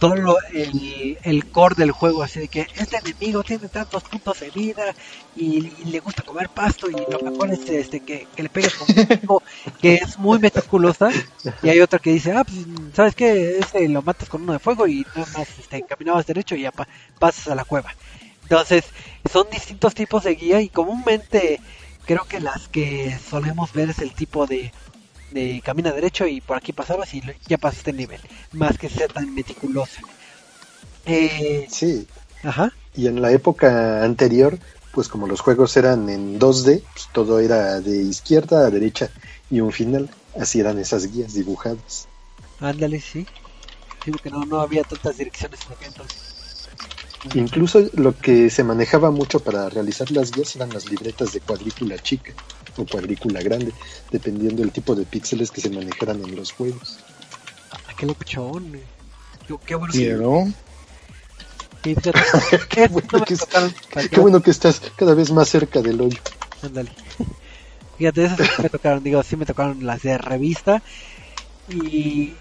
[0.00, 4.50] todo lo- el, core del juego, así de que este enemigo tiene tantos puntos de
[4.50, 4.82] vida
[5.36, 9.38] y, le gusta comer pasto y lo mejor es este que, le pegues con un
[9.80, 11.10] que es muy meticulosa
[11.62, 14.58] y hay otra que dice, ah, pues sabes que este lo matas con uno de
[14.58, 16.88] fuego y nada más este, caminabas derecho y ya pa-
[17.18, 17.94] pasas a la cueva.
[18.44, 18.84] Entonces,
[19.30, 21.60] son distintos tipos de guía y comúnmente
[22.04, 24.72] creo que las que solemos ver es el tipo de,
[25.30, 28.20] de camina derecho y por aquí pasabas y ya pasaste el nivel,
[28.52, 30.00] más que ser tan meticulosa.
[31.06, 32.06] Eh, Sí,
[32.42, 34.58] ajá, y en la época anterior,
[34.92, 39.10] pues como los juegos eran en 2D, pues todo era de izquierda a derecha
[39.50, 42.06] y un final, así eran esas guías dibujadas.
[42.60, 43.26] ándale, sí.
[44.04, 46.33] Sí, porque no, no había tantas direcciones en aquel entonces.
[47.32, 51.98] Incluso lo que se manejaba mucho para realizar las guías eran las libretas de cuadrícula
[51.98, 52.32] chica
[52.76, 53.72] o cuadrícula grande,
[54.10, 56.98] dependiendo del tipo de píxeles que se manejaran en los juegos.
[57.72, 58.74] Ah, qué locuchón.
[58.74, 58.84] eh.
[59.46, 59.92] Qué, qué bueno.
[61.82, 62.12] fíjate,
[62.68, 63.46] Qué bueno que es-
[64.10, 66.20] Qué bueno que estás cada vez más cerca del hoyo.
[66.62, 66.90] Ándale.
[67.96, 70.82] Fíjate, esas sí me tocaron, digo, sí me tocaron las de revista.
[71.68, 72.32] Y,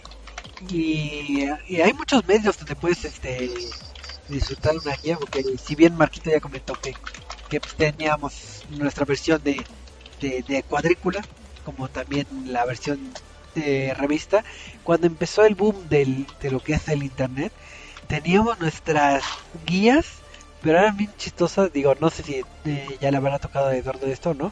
[0.67, 3.51] y, y hay muchos medios donde puedes este,
[4.29, 6.95] disfrutar una guía, porque si bien Marquito ya comentó que,
[7.49, 9.63] que teníamos nuestra versión de,
[10.21, 11.23] de, de cuadrícula,
[11.65, 12.99] como también la versión
[13.55, 14.43] de revista,
[14.83, 17.51] cuando empezó el boom del, de lo que es el internet,
[18.07, 19.23] teníamos nuestras
[19.65, 20.05] guías,
[20.61, 24.07] pero eran bien chistosas, digo, no sé si eh, ya le habrá tocado a Eduardo
[24.07, 24.51] esto no,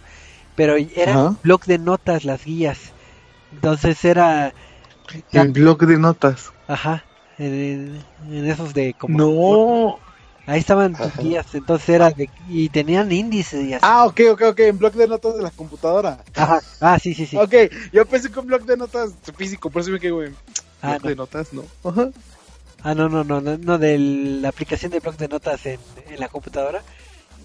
[0.56, 2.78] pero eran blog de notas las guías,
[3.54, 4.54] entonces era...
[5.32, 6.54] El blog de notas.
[6.68, 7.04] Ajá,
[7.38, 9.18] en, en esos de como...
[9.18, 10.00] No.
[10.48, 12.28] Ahí estaban tus guías, entonces era de...
[12.50, 13.86] Y tenían índices y así.
[13.88, 14.60] Ah, ok, ok, ok.
[14.62, 16.24] En blog de notas de la computadora.
[16.36, 16.60] Ajá.
[16.80, 17.38] Ah, sí, sí, sí.
[17.38, 17.54] Ok,
[17.94, 20.32] yo pensé que un blog de notas físico, por eso me quedé, güey.
[20.82, 21.10] Ah, Blog no.
[21.10, 21.64] de notas, no.
[21.84, 22.10] Ajá.
[22.84, 25.80] Ah, no, no, no, no, no, de la aplicación de blog de notas en,
[26.10, 26.82] en la computadora.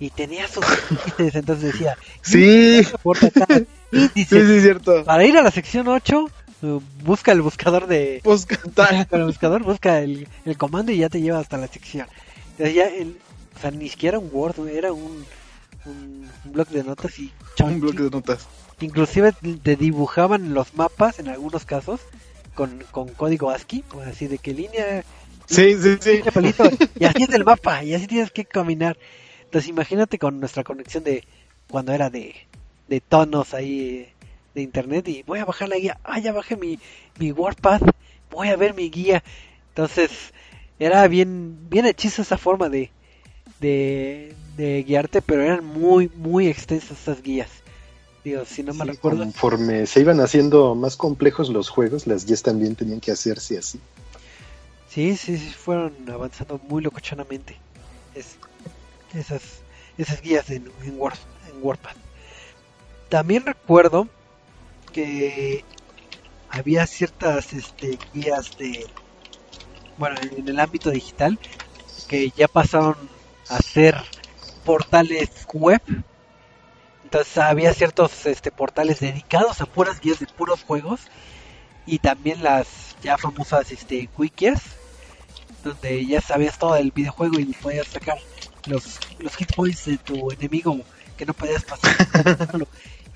[0.00, 1.96] Y tenía sus índices, entonces decía...
[2.22, 2.80] Sí.
[2.80, 3.46] Acá,
[3.92, 4.46] Sí, índices.
[4.48, 5.04] sí, cierto.
[5.04, 6.30] Para ir a la sección 8, eh,
[7.04, 8.20] busca el buscador de...
[9.10, 12.06] Con el buscador busca el, el comando y ya te lleva hasta la sección.
[12.52, 13.18] Entonces ya, el,
[13.56, 15.24] o sea, ni siquiera un Word, era un,
[15.84, 17.32] un, un blog de notas y
[17.62, 18.46] Un blog de notas.
[18.80, 19.32] inclusive
[19.62, 22.00] te dibujaban los mapas en algunos casos
[22.54, 25.04] con, con código ASCII, pues así de que línea,
[25.48, 26.22] Sí, sí, sí.
[26.34, 26.64] palito,
[26.98, 28.98] y así es el mapa, y así tienes que caminar.
[29.44, 31.22] Entonces imagínate con nuestra conexión de
[31.68, 32.34] cuando era de,
[32.88, 34.08] de tonos ahí
[34.56, 36.80] de internet y voy a bajar la guía, ah, ya bajé mi,
[37.18, 37.82] mi WordPad,
[38.30, 39.22] voy a ver mi guía.
[39.68, 40.10] Entonces
[40.78, 42.90] era bien, bien hechizo esa forma de,
[43.60, 47.50] de, de guiarte, pero eran muy, muy extensas esas guías.
[48.24, 49.30] Digo, si no me Sí, recuerdo.
[49.32, 53.80] Conforme se iban haciendo más complejos los juegos, las guías también tenían que hacerse así.
[54.88, 57.62] Sí, sí, sí, fueron avanzando muy locochonamente.
[58.14, 58.38] Es,
[59.12, 59.64] esas,
[59.96, 61.96] esas guías en, en, Word, en WordPad.
[63.08, 64.08] También recuerdo
[64.96, 65.62] que
[66.48, 68.86] había ciertas este, guías de,
[69.98, 71.38] bueno, en el ámbito digital
[72.08, 72.96] que ya pasaron
[73.50, 73.94] a ser
[74.64, 75.82] portales web.
[77.04, 81.02] Entonces había ciertos este, portales dedicados a puras guías de puros juegos
[81.84, 84.60] y también las ya famosas este, wikis
[85.62, 88.16] donde ya sabías todo el videojuego y podías sacar
[88.64, 90.80] los, los hit points de tu enemigo
[91.18, 91.94] que no podías pasar.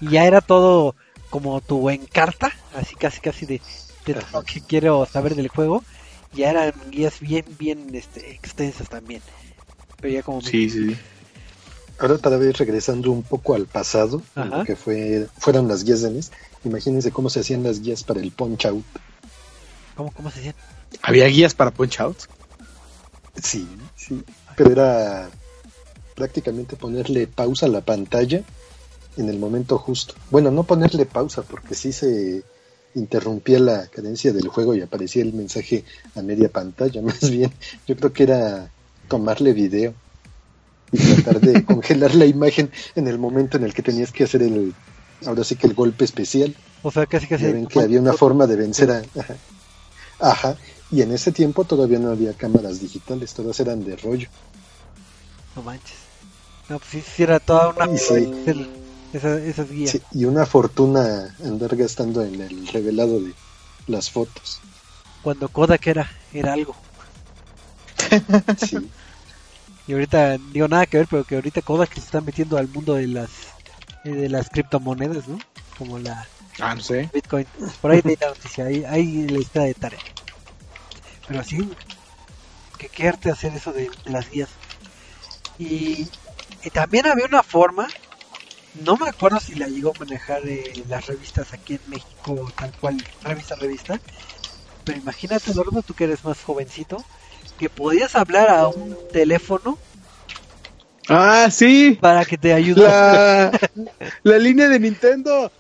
[0.01, 0.95] y ya era todo
[1.31, 3.62] como tu encarta, así casi casi de,
[4.05, 5.83] de lo que quiero saber del juego.
[6.33, 9.22] Ya eran guías bien, bien este, extensas también.
[10.01, 10.41] Pero ya como...
[10.43, 10.97] Sí, sí.
[11.99, 16.11] Ahora otra vez regresando un poco al pasado, lo que fue, fueron las guías de
[16.11, 16.33] NES,
[16.64, 18.85] imagínense cómo se hacían las guías para el Punch Out.
[19.97, 20.55] ¿Cómo, cómo se decía?
[21.03, 22.16] ¿Había guías para Punch Out?
[23.43, 24.24] Sí, sí,
[24.57, 25.28] pero era
[26.14, 28.43] prácticamente ponerle pausa a la pantalla
[29.17, 30.15] en el momento justo.
[30.31, 32.43] Bueno, no ponerle pausa porque sí se
[32.95, 35.85] interrumpía la cadencia del juego y aparecía el mensaje
[36.15, 37.03] a media pantalla.
[37.03, 37.53] Más bien,
[37.87, 38.71] yo creo que era
[39.09, 39.95] tomarle video
[40.93, 44.43] y tratar de congelar la imagen en el momento en el que tenías que hacer
[44.43, 44.75] el,
[45.27, 46.55] ahora sí que el golpe especial.
[46.83, 47.45] O sea, casi casi...
[47.45, 49.03] Ven que había una forma de vencer a...
[49.19, 49.37] Ajá.
[50.19, 50.57] Ajá.
[50.91, 54.29] Y en ese tiempo todavía no había cámaras digitales, todas eran de rollo.
[55.55, 55.97] No manches.
[56.69, 57.97] No, pues sí, sí era toda una...
[57.97, 58.33] Sí.
[59.13, 59.91] Esa- esas guías.
[59.93, 63.35] Sí, y una fortuna andar gastando en el revelado de
[63.87, 64.61] las fotos.
[65.23, 66.75] Cuando Kodak era, era algo.
[68.59, 68.91] Sí.
[69.87, 72.95] Y ahorita, digo nada que ver, pero que ahorita Kodak se está metiendo al mundo
[72.95, 73.31] de las
[74.05, 75.41] eh, de las criptomonedas, ¿no?
[75.77, 76.29] Como la
[76.61, 77.11] Ah, no sé.
[77.13, 77.47] Bitcoin.
[77.81, 80.01] Por ahí leí la noticia, ahí, ahí le está de tarea.
[81.27, 81.59] Pero sí,
[82.79, 84.51] que qué arte hacer eso de, de las guías.
[85.59, 86.09] Y,
[86.63, 87.89] y también había una forma,
[88.75, 92.75] no me acuerdo si la llegó a manejar eh, las revistas aquí en México, tal
[92.81, 94.01] cual, revista revista.
[94.85, 97.05] Pero imagínate, Eduardo, tú que eres más jovencito,
[97.59, 99.79] que podías hablar a un teléfono
[101.09, 101.99] Ah, sí.
[102.01, 103.51] para que te ayudara.
[103.51, 103.61] La,
[104.23, 105.51] la línea de Nintendo.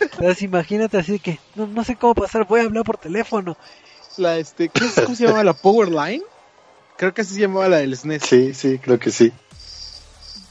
[0.00, 3.56] Entonces imagínate así que no, no sé cómo pasar, voy a hablar por teléfono.
[4.16, 5.44] La, este, ¿qué es- ¿Cómo se llamaba?
[5.44, 6.22] ¿La Power Line?
[6.96, 8.22] Creo que así se llamaba la del SNES.
[8.22, 9.32] sí, sí, creo que sí.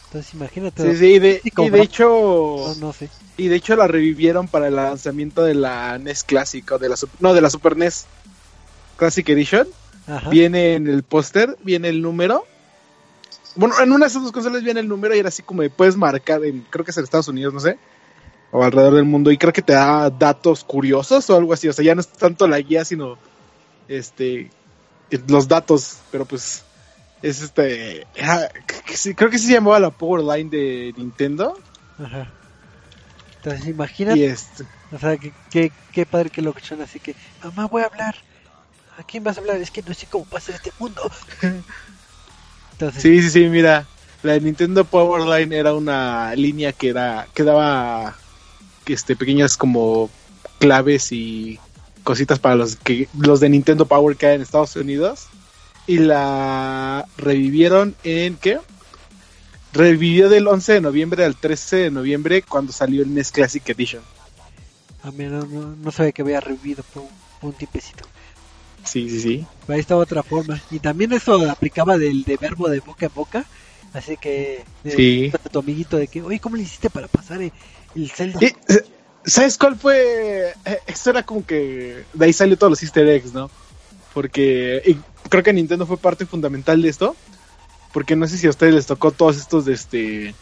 [0.10, 0.92] Entonces imagínate.
[0.92, 3.10] Sí, sí, y de, y de hecho, No, no sé.
[3.38, 6.96] y de hecho la revivieron para el lanzamiento de la NES Classic, o de la,
[7.20, 8.08] no, de la Super NES
[8.98, 9.68] Classic Edition.
[10.08, 10.30] Ajá.
[10.32, 12.44] Viene en el póster, viene el número.
[13.56, 15.70] Bueno, en una de esas dos consolas viene el número y era así como de
[15.70, 17.78] puedes marcar en, creo que es en Estados Unidos, no sé,
[18.52, 21.74] o alrededor del mundo, y creo que te da datos curiosos o algo así, o
[21.74, 23.18] sea, ya no es tanto la guía, sino
[23.88, 24.50] este
[25.28, 26.64] los datos, pero pues
[27.22, 28.50] es este, era-
[28.86, 31.58] que sí, creo que se llamaba la Power Line de Nintendo,
[31.98, 32.32] Ajá.
[33.36, 37.16] Entonces imagínate, y este, o sea, que, que, qué padre que lo que así que,
[37.44, 38.16] mamá, voy a hablar.
[38.98, 39.58] ¿A quién vas a hablar?
[39.62, 41.10] Es que no sé cómo pasa este mundo.
[42.74, 43.88] Entonces, Sí, sí, sí, mira.
[44.24, 48.18] La de Nintendo Power Line era una línea que era que daba
[48.86, 50.10] este pequeñas como
[50.60, 51.58] claves y
[52.04, 55.29] cositas para los que los de Nintendo Power que hay en Estados Unidos
[55.90, 58.60] y la revivieron en ¿qué?
[59.74, 64.04] Revivió del 11 de noviembre al 13 de noviembre cuando salió el NES Classic Edition.
[65.04, 67.10] a mí no, no, no sabía que había revivido por un,
[67.42, 68.06] por un tipecito.
[68.84, 69.46] Sí, sí, sí.
[69.68, 70.62] Ahí estaba otra forma.
[70.72, 73.46] Y también eso aplicaba del de verbo de boca a boca.
[73.94, 75.30] Así que, de, Sí.
[75.30, 77.52] de tu amiguito de que, oye, ¿cómo le hiciste para pasar el,
[77.96, 78.40] el Zelda?
[78.42, 78.56] Y, eh,
[79.26, 80.54] ¿Sabes cuál fue?
[80.66, 83.50] Eh, Esto era como que de ahí salió todos los easter eggs, ¿no?
[84.14, 84.82] Porque
[85.30, 87.16] creo que Nintendo fue parte fundamental de esto.
[87.94, 90.36] Porque no sé si a ustedes les tocó todos estos de este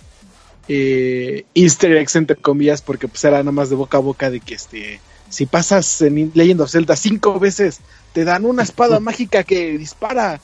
[0.67, 4.39] eh, easter eggs entre comillas, porque pues era nada más de boca a boca de
[4.39, 7.79] que este si pasas en Legend of Zelda cinco veces
[8.13, 10.39] te dan una espada mágica que dispara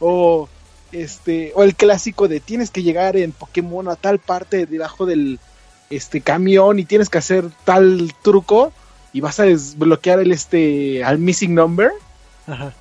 [0.00, 0.48] o
[0.92, 5.38] este o el clásico de tienes que llegar en Pokémon a tal parte debajo del
[5.90, 8.72] este camión y tienes que hacer tal truco
[9.12, 11.90] y vas a desbloquear el este al missing number
[12.46, 12.72] Ajá.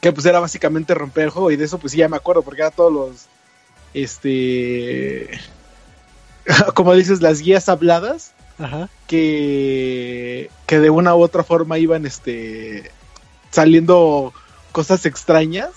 [0.00, 2.42] Que pues era básicamente romper el juego y de eso pues sí ya me acuerdo
[2.42, 3.26] porque era todos los
[3.94, 5.28] este
[6.74, 8.88] como dices las guías habladas Ajá.
[9.06, 12.90] que que de una u otra forma iban este
[13.50, 14.32] saliendo
[14.72, 15.70] cosas extrañas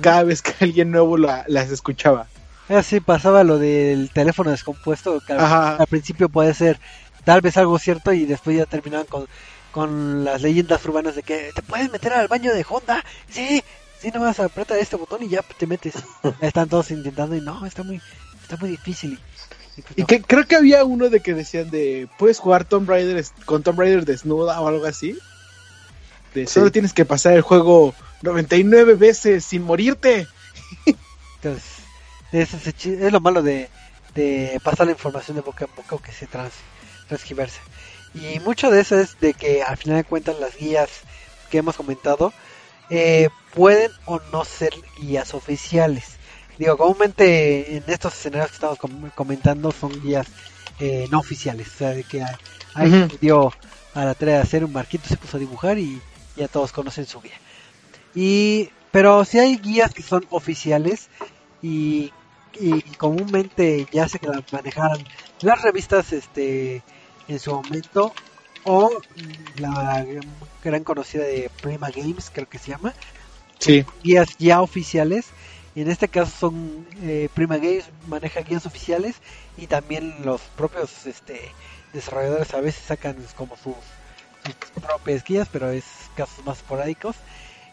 [0.00, 2.26] cada vez que alguien nuevo la- las escuchaba.
[2.68, 5.40] Así pasaba lo del teléfono descompuesto, que al,
[5.80, 6.78] al principio puede ser
[7.24, 9.26] tal vez algo cierto y después ya terminaban con,
[9.74, 13.60] con las leyendas urbanas de que te puedes meter al baño de Honda, sí,
[14.00, 15.94] sí, nomás aprieta este botón y ya te metes.
[16.40, 18.00] Están todos intentando y no, está muy,
[18.40, 19.18] está muy difícil.
[19.74, 20.06] pues Y no.
[20.06, 23.80] que creo que había uno de que decían de puedes jugar Tomb Raider con Tomb
[23.80, 25.18] Raider desnuda o algo así.
[26.34, 26.52] De Sí.
[26.54, 30.28] solo tienes que pasar el juego 99 veces sin morirte.
[31.42, 31.64] Entonces,
[32.30, 32.54] es,
[32.86, 33.68] es lo malo de,
[34.14, 36.52] de pasar la información de boca en boca o que se trans,
[37.08, 37.60] transgiversa.
[38.14, 40.88] Y mucho de eso es de que al final de cuentas las guías
[41.50, 42.32] que hemos comentado
[42.90, 46.04] eh, pueden o no ser guías oficiales.
[46.58, 50.26] Digo, comúnmente en estos escenarios que estamos com- comentando son guías
[50.78, 51.66] eh, no oficiales.
[51.68, 52.24] O sea, de que
[52.74, 53.12] alguien Ujú.
[53.12, 53.52] se dio
[53.94, 56.00] a la tarea de hacer un marquito, se puso a dibujar y
[56.36, 57.38] ya todos conocen su guía.
[58.14, 61.08] Y, pero si hay guías que son oficiales
[61.62, 62.12] y,
[62.60, 65.04] y comúnmente ya se que las manejaran
[65.40, 66.82] las revistas este
[67.28, 68.12] en su momento
[68.64, 68.90] o
[69.58, 70.04] la
[70.62, 72.94] gran conocida de Prima Games creo que se llama.
[73.58, 73.84] Sí.
[74.02, 75.26] guías ya oficiales.
[75.74, 79.16] Y en este caso son eh, Prima Games maneja guías oficiales
[79.56, 81.40] y también los propios este
[81.92, 83.74] desarrolladores a veces sacan como sus,
[84.44, 85.84] sus propias guías pero es
[86.16, 87.16] casos más esporádicos.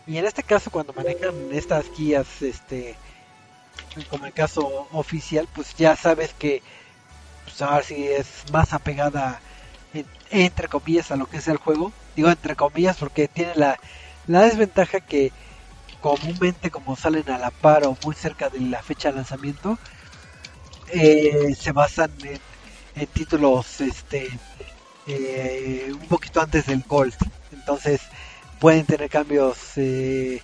[0.08, 2.96] Y en este caso cuando manejan estas guías este
[4.10, 6.64] como el caso oficial pues ya sabes que
[7.44, 9.42] pues ahora sí es más apegada
[9.94, 11.94] en- entre comillas a lo que es el juego.
[12.16, 13.78] Digo entre comillas porque tiene la,
[14.26, 15.34] la desventaja que
[16.00, 19.80] comúnmente como salen a la par o muy cerca de la fecha de lanzamiento
[20.88, 22.44] eh, se basan en,
[22.94, 24.42] en títulos este
[25.06, 27.16] eh, un poquito antes del Gold.
[27.52, 28.10] Entonces
[28.60, 30.44] pueden tener cambios eh,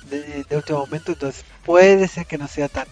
[0.00, 1.12] de, de último momento.
[1.12, 2.88] Entonces puede ser que no sea tan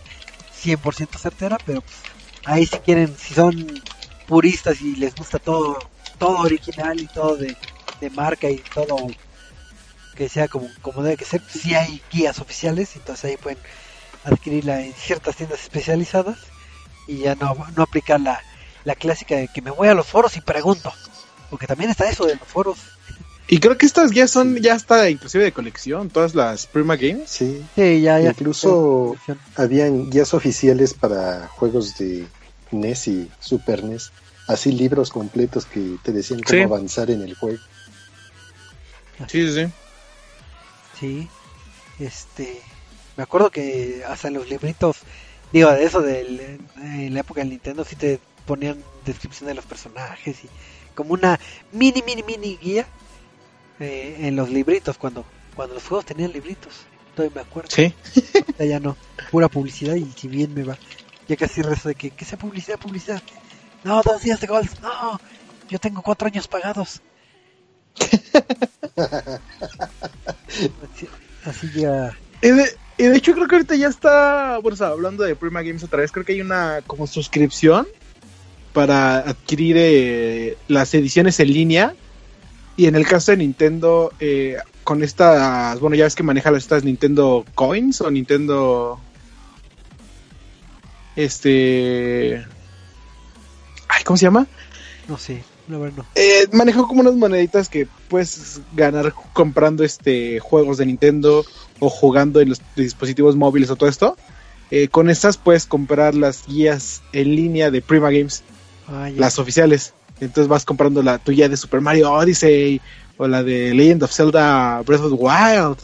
[0.50, 2.06] 100% certera pero pues,
[2.46, 3.82] ahí si quieren si son
[4.26, 5.88] puristas y les gusta todo
[6.18, 7.56] todo original y todo de,
[8.00, 9.12] de marca y todo
[10.14, 13.58] que sea como, como debe que ser, si hay guías oficiales, entonces ahí pueden
[14.24, 16.38] adquirirla en ciertas tiendas especializadas
[17.06, 18.42] y ya no, no aplicar la,
[18.84, 20.90] la clásica de que me voy a los foros y pregunto,
[21.50, 22.78] porque también está eso de los foros.
[23.46, 27.28] Y creo que estas guías son ya hasta inclusive de colección, todas las Prima Games.
[27.30, 28.30] Sí, Sí, ya, ya.
[28.30, 29.16] Incluso-
[29.54, 32.26] habían guías oficiales para juegos de
[32.70, 34.10] NES y Super NES,
[34.48, 36.62] así libros completos que te decían cómo Sí.
[36.62, 37.58] avanzar en el juego.
[39.28, 39.72] Sí, sí, sí.
[40.98, 41.28] Sí,
[41.98, 42.60] este,
[43.16, 44.96] me acuerdo que hasta los libritos,
[45.52, 49.64] digo, de eso de en la época del Nintendo sí te ponían descripción de los
[49.64, 50.48] personajes y
[50.94, 51.38] como una
[51.72, 52.86] mini, mini, mini guía
[53.80, 56.74] eh, en los libritos cuando cuando los juegos tenían libritos.
[57.14, 57.70] Todavía me acuerdo.
[57.74, 57.94] Sí.
[58.58, 58.96] Ya no,
[59.30, 60.76] pura publicidad y si bien me va.
[61.28, 63.22] Ya casi rezo de que, ¿qué sea publicidad, publicidad?
[63.84, 65.20] No, dos días de golf, no,
[65.68, 67.02] yo tengo cuatro años pagados.
[70.94, 71.08] así,
[71.44, 72.16] así ya...
[72.42, 75.36] Y de, y de hecho creo que ahorita ya está, bueno, o sea, hablando de
[75.36, 77.86] Prima Games otra vez, creo que hay una como suscripción
[78.72, 81.94] para adquirir eh, las ediciones en línea.
[82.76, 86.84] Y en el caso de Nintendo, eh, con estas, bueno, ya ves que maneja estas
[86.84, 89.00] Nintendo Coins o Nintendo...
[91.16, 92.44] Este...
[93.88, 94.46] Ay, ¿cómo se llama?
[95.08, 96.06] No sé, la verdad no.
[96.14, 101.44] Eh, manejo como unas moneditas que puedes ganar comprando este juegos de Nintendo
[101.78, 104.16] o jugando en los dispositivos móviles o todo esto.
[104.70, 108.42] Eh, con estas puedes comprar las guías en línea de Prima Games,
[108.88, 109.94] Ah, las oficiales.
[110.20, 112.80] Entonces vas comprando la tuya de Super Mario Odyssey
[113.16, 115.78] o la de Legend of Zelda Breath of the Wild.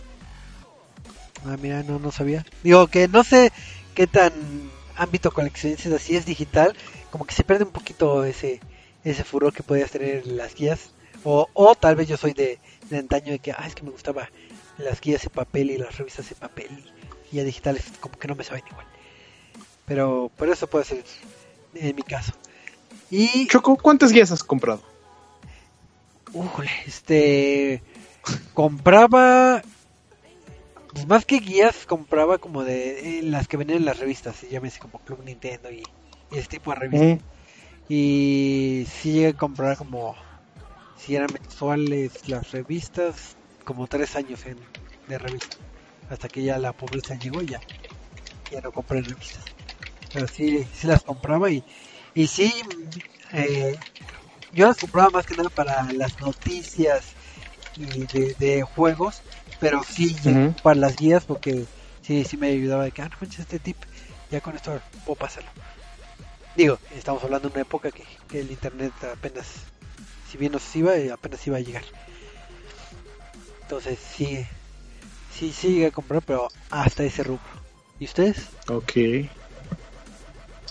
[1.44, 2.44] Ah, mira, no, no sabía.
[2.62, 3.52] Digo que no sé
[3.94, 4.32] qué tan
[5.02, 6.74] ámbito coleccionista así es digital,
[7.10, 8.60] como que se pierde un poquito ese
[9.04, 10.90] ese furor que podías tener las guías.
[11.24, 12.58] O, o tal vez yo soy de,
[12.90, 14.28] de antaño de que, ah, es que me gustaba
[14.78, 16.92] las guías en papel y las revistas en papel
[17.30, 18.86] y ya digitales como que no me saben igual.
[19.86, 21.04] Pero, pero eso puede ser
[21.74, 22.32] en mi caso.
[23.10, 24.82] Y, Choco, ¿cuántas guías has comprado?
[26.32, 27.82] Ujule, este
[28.54, 29.62] compraba
[30.92, 34.78] pues más que guías compraba como de eh, las que venían en las revistas llámese
[34.78, 35.82] como Club Nintendo y,
[36.30, 37.18] y ese tipo de revistas.
[37.88, 40.14] Y sí llegué a comprar como
[40.96, 44.58] si eran mensuales las revistas como tres años en,
[45.08, 45.56] de revista
[46.10, 47.60] hasta que ya la pobreza llegó y ya
[48.50, 49.44] ya no compré revistas.
[50.12, 51.64] Pero sí sí las compraba y
[52.14, 52.52] y sí
[53.32, 53.76] eh,
[54.52, 57.14] yo las compraba más que nada para las noticias
[57.76, 59.22] y de, de juegos,
[59.62, 60.16] pero sí
[60.60, 61.64] para las guías porque
[62.02, 63.76] sí, sí me ayudaba de que, ah, no manches, este tip,
[64.28, 65.48] ya con esto puedo pasarlo.
[66.56, 69.46] Digo, estamos hablando de una época que, que el internet apenas,
[70.28, 71.84] si bien nos iba, eh, apenas iba a llegar.
[73.62, 74.44] Entonces sí,
[75.32, 77.40] sí, sí llegué a comprar, pero hasta ese rubro.
[78.00, 78.48] ¿Y ustedes?
[78.68, 78.92] Ok.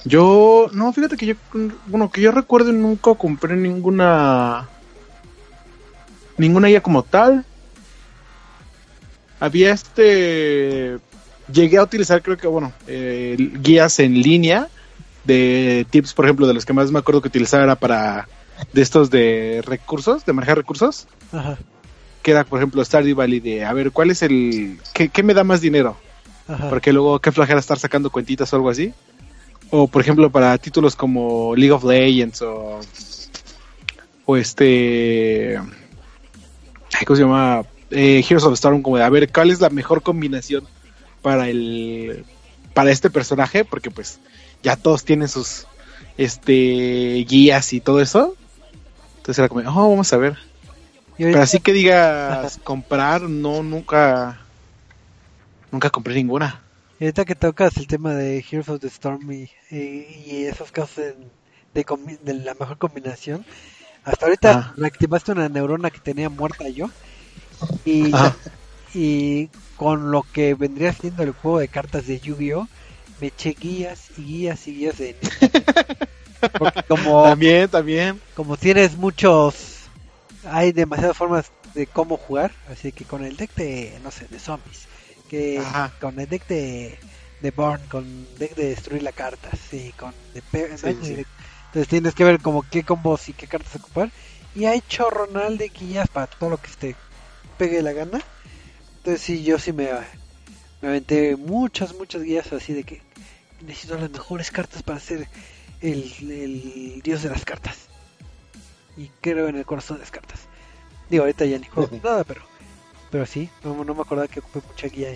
[0.04, 1.36] Yo, no, fíjate que yo,
[1.86, 4.68] bueno, que yo recuerdo nunca compré ninguna,
[6.38, 7.46] ninguna guía como tal.
[9.42, 11.00] Había este,
[11.52, 14.68] llegué a utilizar creo que, bueno, eh, guías en línea
[15.24, 18.28] de tips, por ejemplo, de los que más me acuerdo que utilizaba era para,
[18.72, 21.08] de estos de recursos, de manejar recursos.
[21.32, 21.58] Ajá,
[22.22, 25.34] Que era, por ejemplo, Stardew Valley de, a ver, ¿cuál es el, qué, qué me
[25.34, 25.98] da más dinero?
[26.48, 26.70] ajá.
[26.70, 28.94] Porque luego qué flojera estar sacando cuentitas o algo así.
[29.72, 32.80] O por ejemplo para títulos como League of Legends o,
[34.26, 35.60] o este...
[37.08, 37.64] ¿Cómo se llama?
[37.92, 40.68] Eh, Heroes of Storm, como de a ver cuál es la mejor combinación
[41.22, 42.26] para el
[42.74, 44.20] para este personaje, porque pues
[44.64, 45.68] ya todos tienen sus
[46.18, 48.36] este guías y todo eso.
[49.18, 50.38] Entonces era como, oh, vamos a ver.
[51.18, 54.40] Pero así que digas comprar, no, nunca,
[55.72, 56.64] nunca compré ninguna.
[57.00, 60.72] Y ahorita que tocas el tema de Heroes of the Storm y, y- y esos
[60.72, 61.16] casos de,
[61.74, 63.46] de combi- de la mejor combinación,
[64.04, 64.74] hasta ahorita Ajá.
[64.78, 66.90] reactivaste una neurona que tenía muerta yo.
[67.86, 68.36] Y, Ajá.
[68.94, 72.68] y con lo que vendría siendo el juego de cartas de Yu-Gi-Oh!
[73.20, 75.16] Me eché guías y guías y guías de
[76.58, 78.20] Porque como, También, también.
[78.36, 79.82] como tienes muchos,
[80.46, 84.40] hay demasiadas formas de cómo jugar, así que con el deck de, no sé, de
[84.40, 84.88] zombies,
[85.30, 85.92] que Ajá.
[86.02, 86.98] con el deck de,
[87.42, 91.24] de Burn, con el deck de destruir la carta, sí, con de pe- Sí, sí.
[91.68, 94.12] Entonces tienes que ver como qué combos y qué cartas ocupar,
[94.56, 96.96] y hay chorronal de guías para todo lo que te
[97.62, 98.20] pegue la gana,
[98.98, 99.88] entonces sí, yo sí me,
[100.82, 103.04] me aventé muchas, muchas guías así de que
[103.64, 105.28] necesito las mejores cartas para ser
[105.80, 107.78] el, el dios de las cartas.
[108.98, 110.40] Y creo en el corazón de las cartas.
[111.08, 112.42] Digo, ahorita ya ni juego nada, pero
[113.12, 115.10] pero sí, no, no me acordaba que ocupé mucha guía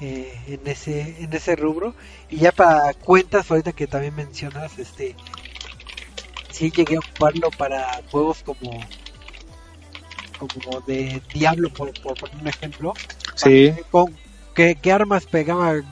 [0.00, 1.92] eh, en ese en ese rubro.
[2.30, 5.16] Y ya para cuentas, ahorita que también mencionas, este
[6.52, 8.78] sí llegué a ocuparlo para juegos como
[10.46, 12.94] como de Diablo, por, por poner un ejemplo.
[13.34, 13.74] Sí.
[13.90, 14.14] Con,
[14.54, 15.82] ¿qué, qué armas pegaba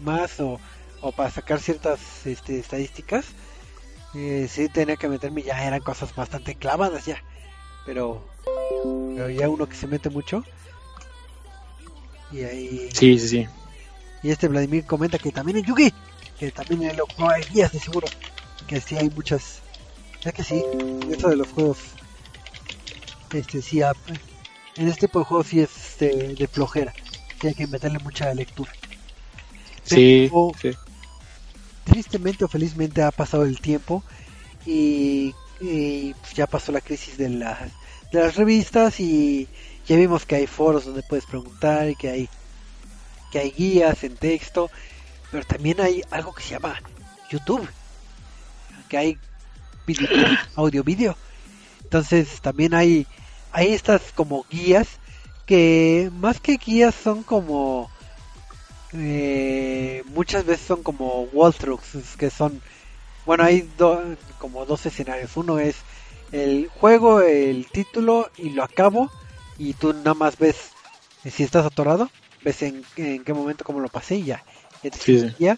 [0.00, 0.60] más o,
[1.00, 3.24] o para sacar ciertas este, estadísticas?
[4.14, 7.22] Eh, sí tenía que meterme, ya eran cosas bastante clavadas ya.
[7.84, 8.26] Pero,
[9.14, 10.44] pero ya uno que se mete mucho.
[12.32, 12.88] Y ahí...
[12.92, 13.46] Sí, sí, sí.
[14.22, 15.92] Y este Vladimir comenta que también en Yugi,
[16.38, 18.08] que también en lo hay guías de seguro,
[18.66, 19.60] que sí hay muchas,
[20.22, 20.64] ya que sí,
[21.10, 21.78] eso de los juegos,
[23.32, 26.92] este sí, en este tipo de juegos sí es de, de flojera,
[27.40, 28.70] sí hay que meterle mucha lectura.
[29.84, 30.70] Sí, Pero, sí.
[31.84, 34.02] tristemente o felizmente ha pasado el tiempo
[34.64, 37.70] y, y, pues, ya pasó la crisis de las,
[38.12, 39.48] de las revistas y
[39.86, 42.28] ya vimos que hay foros donde puedes preguntar y que hay
[43.30, 44.70] que hay guías en texto
[45.30, 46.80] pero también hay algo que se llama
[47.30, 47.68] YouTube
[48.88, 49.18] que hay
[49.86, 50.10] video,
[50.56, 51.16] audio video
[51.96, 53.06] entonces también hay
[53.52, 54.86] hay estas como guías
[55.46, 57.88] que más que guías son como
[58.92, 62.60] eh, muchas veces son como walkthroughs que son
[63.24, 65.76] bueno hay do- como dos escenarios uno es
[66.32, 69.10] el juego el título y lo acabo
[69.58, 70.56] y tú nada más ves
[71.24, 72.10] si estás atorado
[72.42, 74.44] ves en, en qué momento cómo lo pasé y ya,
[75.00, 75.34] sí.
[75.38, 75.56] ya.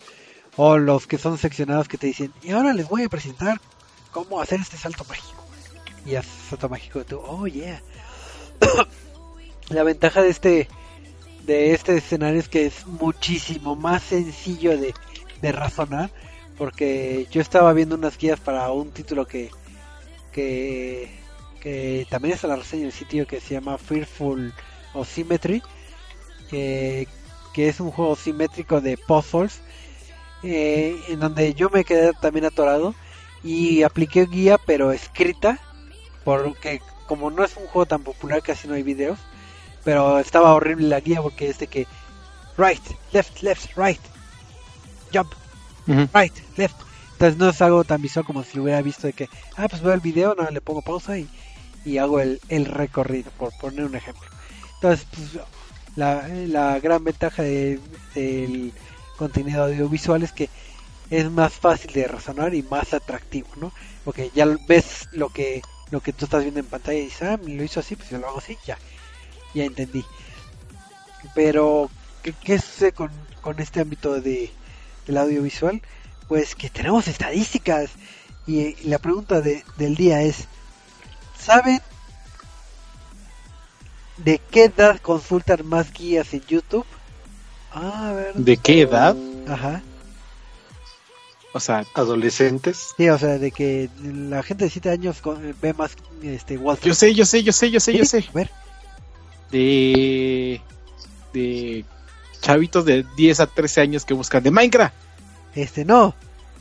[0.56, 3.60] o los que son seccionados que te dicen y ahora les voy a presentar
[4.12, 5.37] cómo hacer este salto mágico
[6.08, 7.82] y haces salto mágico tú oh yeah.
[9.70, 10.68] La ventaja de este
[11.44, 14.94] de este escenario es que es muchísimo más sencillo de,
[15.52, 16.10] razonar
[16.56, 19.50] porque yo estaba viendo unas guías para un título que
[20.32, 21.10] que,
[21.60, 24.52] que también está la reseña del sitio que se llama Fearful
[24.94, 25.62] o Symmetry
[26.50, 27.06] que,
[27.54, 29.60] que es un juego simétrico de puzzles
[30.42, 32.94] eh, en donde yo me quedé también atorado
[33.44, 35.60] y apliqué guía pero escrita
[36.36, 39.18] porque como no es un juego tan popular casi no hay videos
[39.84, 41.86] pero estaba horrible la guía porque es de que
[42.58, 42.82] right,
[43.12, 44.00] left, left, right,
[45.12, 45.32] jump,
[46.14, 46.76] right, left.
[47.12, 49.82] Entonces no es algo tan visual como si lo hubiera visto de que, ah, pues
[49.82, 51.28] veo el video, no, le pongo pausa y,
[51.84, 54.28] y hago el, el recorrido, por poner un ejemplo.
[54.74, 55.38] Entonces, pues,
[55.96, 57.80] la, la gran ventaja de-
[58.14, 58.72] del
[59.16, 60.48] contenido audiovisual es que
[61.10, 63.72] es más fácil de razonar y más atractivo, ¿no?
[64.04, 67.38] Porque ya ves lo que lo que tú estás viendo en pantalla y dices, ah,
[67.44, 68.76] lo hizo así, pues yo lo hago así, ya,
[69.54, 70.04] ya entendí.
[71.34, 71.90] Pero,
[72.22, 73.10] ¿qué, qué sucede con,
[73.40, 74.50] con este ámbito de,
[75.06, 75.80] del audiovisual?
[76.28, 77.90] Pues que tenemos estadísticas
[78.46, 80.46] y, y la pregunta de- del día es,
[81.38, 81.80] ¿saben
[84.18, 86.86] de qué edad consultan más guías en YouTube?
[87.72, 88.34] Ah, a ver.
[88.34, 89.16] ¿De qué edad?
[89.46, 89.82] Ajá.
[91.58, 92.94] O sea, Adolescentes.
[92.96, 96.78] Sí, o sea, de que la gente de 7 años con- ve más este Wall
[96.80, 98.24] yo sé, yo sé, yo sé, yo sé, yo sé.
[98.28, 98.50] A ver,
[99.50, 100.60] De.
[101.32, 101.84] De.
[102.40, 104.94] Chavitos de 10 a 13 años que buscan de Minecraft.
[105.56, 106.14] este no.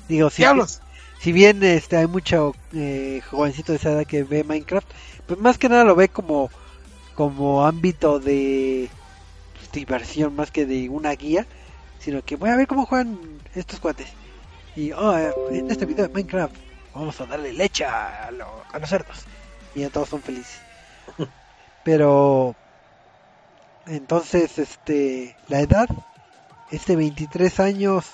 [0.10, 0.82] Digo, si, Diablos.
[1.22, 4.88] si bien este hay mucho eh, jovencito de esa edad que ve Minecraft,
[5.28, 6.50] pues más que nada lo ve como
[7.14, 8.90] como ámbito de
[9.56, 11.46] pues, diversión más que de una guía,
[12.00, 13.20] sino que voy a ver cómo juegan
[13.54, 14.08] estos cuates.
[14.78, 15.18] Y oh,
[15.50, 16.56] en este video de Minecraft
[16.94, 19.18] vamos a darle leche a, lo- a los cerdos.
[19.76, 20.60] Y ya todos son felices.
[21.84, 22.56] Pero
[23.88, 25.88] entonces este la edad
[26.72, 28.06] es de 23 años,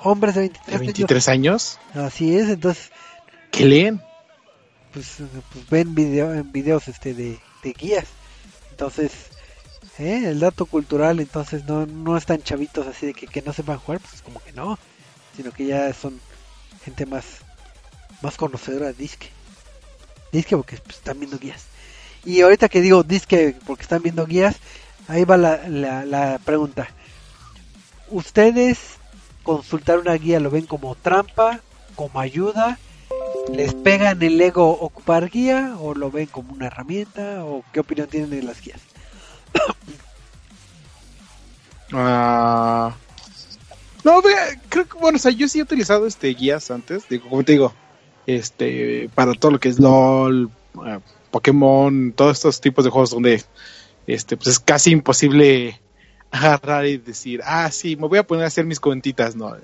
[0.00, 1.78] hombres de 23, De 23 años.
[1.94, 2.06] años.
[2.06, 2.90] Así es, entonces
[3.50, 4.00] ¿Qué leen?
[4.92, 5.16] pues,
[5.52, 8.06] pues ven video, en videos este de, de guías.
[8.70, 9.12] Entonces,
[9.98, 10.22] ¿eh?
[10.26, 14.00] el dato cultural, entonces no, no están chavitos así de que, que no sepan jugar,
[14.00, 14.78] pues como que no,
[15.36, 16.20] sino que ya son
[16.84, 17.24] gente más
[18.22, 19.28] más conocedora de disque.
[20.30, 21.64] Disque porque pues, están viendo guías.
[22.24, 24.56] Y ahorita que digo disque porque están viendo guías,
[25.08, 26.88] ahí va la, la, la pregunta.
[28.08, 28.78] ¿Ustedes
[29.42, 31.60] consultar una guía lo ven como trampa,
[31.96, 32.78] como ayuda?
[33.52, 37.80] ¿Les pega en el ego ocupar guía o lo ven como una herramienta o qué
[37.80, 38.80] opinión tienen de las guías?
[41.94, 42.94] Ah.
[44.04, 44.32] No, ve,
[44.68, 47.52] creo que, bueno, o sea, yo sí he utilizado este guías antes, digo, como te
[47.52, 47.72] digo,
[48.26, 50.50] este, para todo lo que es LOL,
[50.86, 50.98] eh,
[51.30, 53.42] Pokémon, todos estos tipos de juegos donde,
[54.06, 55.80] este, pues es casi imposible
[56.30, 59.56] agarrar y decir, ah, sí, me voy a poner a hacer mis cuentitas, ¿no?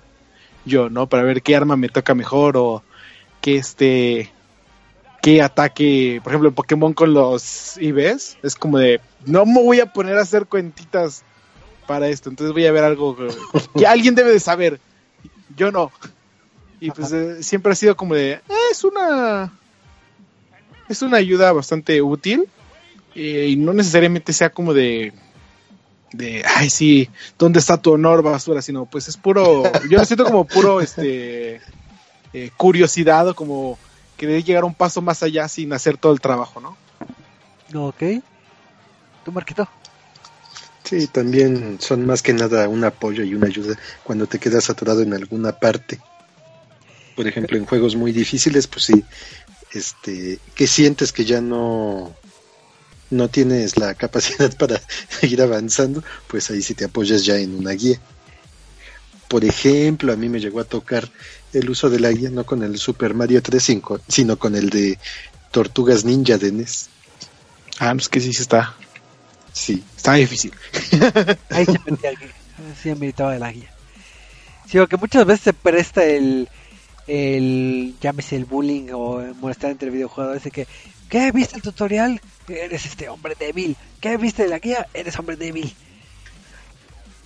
[0.64, 1.08] Yo, ¿no?
[1.08, 2.82] Para ver qué arma me toca mejor o
[3.40, 4.30] qué, este,
[5.22, 9.92] qué ataque, por ejemplo, Pokémon con los IVs, es como de, no me voy a
[9.92, 11.24] poner a hacer cuentitas
[11.88, 14.78] para esto, entonces voy a ver algo que, alguien debe de saber,
[15.56, 15.90] yo no.
[16.78, 19.52] Y pues eh, siempre ha sido como de, "Eh, es una
[20.88, 22.48] es una ayuda bastante útil
[23.14, 25.12] eh, y no necesariamente sea como de
[26.12, 28.62] de, ay sí, ¿dónde está tu honor basura?
[28.62, 31.60] Sino pues es puro, yo lo siento como puro este
[32.32, 33.78] eh, curiosidad o como
[34.16, 36.76] querer llegar un paso más allá sin hacer todo el trabajo, ¿no?
[37.74, 38.22] Ok.
[39.24, 39.68] ¿Tú, Marquito?
[40.88, 45.02] Sí, también son más que nada un apoyo y una ayuda cuando te quedas atorado
[45.02, 46.00] en alguna parte.
[47.14, 49.04] Por ejemplo, en juegos muy difíciles, pues sí,
[49.74, 52.16] este, que sientes que ya no
[53.10, 57.72] no tienes la capacidad para seguir avanzando, pues ahí sí te apoyas ya en una
[57.72, 58.00] guía.
[59.28, 61.10] Por ejemplo, a mí me llegó a tocar
[61.52, 63.78] el uso de la guía no con el Super Mario 3,
[64.08, 64.98] sino con el de
[65.50, 66.88] Tortugas Ninja de NES.
[67.78, 68.74] Ah, no es que sí, sí está,
[69.52, 70.52] Sí, está difícil.
[71.50, 72.10] Ahí se metía,
[72.80, 73.70] sí ameritaba de la guía.
[74.68, 76.48] Sí, porque muchas veces se presta el,
[77.06, 80.66] el llámese el bullying o molestar entre videojuegos de que,
[81.08, 82.20] ¿qué viste el tutorial?
[82.48, 83.76] Eres este hombre débil.
[84.00, 84.86] ¿Qué viste de la guía?
[84.94, 85.74] Eres hombre débil.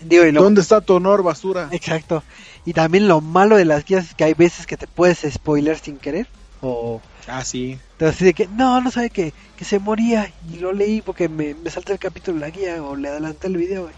[0.01, 1.69] Digo, y lo- ¿Dónde está tu honor basura?
[1.70, 2.23] Exacto.
[2.65, 5.78] Y también lo malo de las guías es que hay veces que te puedes spoiler
[5.78, 6.27] sin querer.
[6.61, 7.78] O Ah, sí.
[8.09, 11.55] Así de que no, no sabe que, que se moría y lo leí porque me,
[11.55, 13.91] me salté el capítulo la guía o le adelanté el video.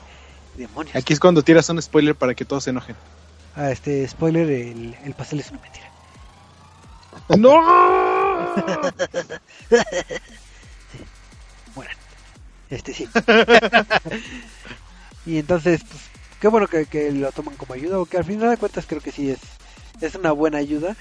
[0.57, 0.95] Demonios.
[0.95, 2.97] Aquí es cuando tiras un spoiler para que todos se enojen.
[3.57, 5.91] Ah, este spoiler, el, el pastel es una mentira.
[7.39, 7.61] ¡No!
[11.75, 11.97] Mueran.
[12.71, 13.09] Este sí.
[15.27, 16.03] y entonces, pues,
[16.41, 19.13] qué bueno que, que lo toman como ayuda, porque al final de cuentas creo que
[19.13, 19.41] sí es,
[20.01, 20.97] es una buena ayuda,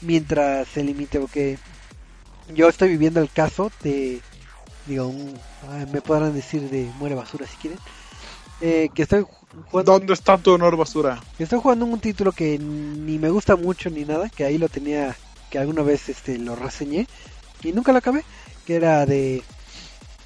[0.00, 1.58] mientras se limite, porque
[2.54, 4.20] yo estoy viviendo el caso de,
[4.86, 5.38] digo, un-
[5.92, 7.78] me podrán decir de muere basura si quieren,
[8.60, 9.24] eh, que estoy
[9.70, 11.20] jugando ¿Dónde está tu honor basura?
[11.38, 15.16] Estoy jugando un título que ni me gusta mucho ni nada, que ahí lo tenía,
[15.50, 17.06] que alguna vez este lo reseñé
[17.62, 18.22] y nunca lo acabé,
[18.66, 19.42] que era de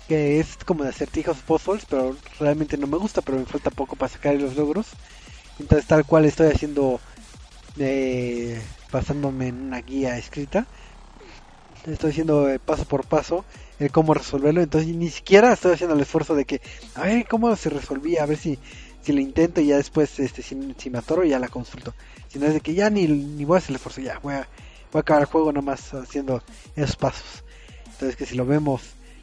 [0.08, 3.94] que es como de acertijos puzzles, pero realmente no me gusta, pero me falta poco
[3.94, 4.86] para sacar los logros.
[5.60, 7.00] Entonces tal cual estoy haciendo
[7.78, 8.60] eh,
[8.92, 10.66] basándome en una guía escrita.
[11.86, 13.44] Estoy haciendo eh, paso por paso
[13.78, 16.60] el cómo resolverlo, entonces ni siquiera estoy haciendo el esfuerzo de que
[16.94, 18.58] a ver cómo se resolvía, a ver si
[19.02, 21.94] si lo intento y ya después este si, si me atoro ya la consulto.
[22.28, 24.48] Sino es de que ya ni, ni voy a hacer el esfuerzo ya voy a,
[24.92, 26.42] voy a acabar el juego nomás haciendo
[26.76, 27.44] esos pasos.
[27.86, 28.82] Entonces que si lo vemos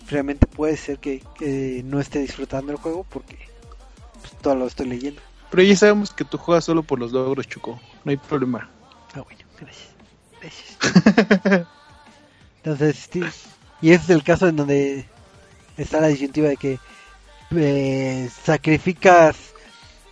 [0.10, 3.38] realmente puede ser que, que no esté disfrutando el juego porque
[4.22, 5.22] pues, todo lo estoy leyendo.
[5.50, 7.80] Pero ya sabemos que tú juegas solo por los logros, Chuco.
[8.04, 8.70] No hay problema.
[9.14, 9.90] ah bueno gracias.
[10.42, 11.68] Gracias
[12.68, 13.10] entonces
[13.81, 15.06] y ese es el caso en donde
[15.77, 16.80] está la disyuntiva de que
[17.56, 19.38] eh, sacrificas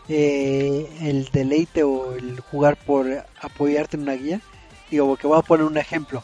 [0.07, 3.07] eh, el deleite o el jugar por
[3.41, 4.41] apoyarte en una guía.
[4.91, 6.23] Digo, que voy a poner un ejemplo.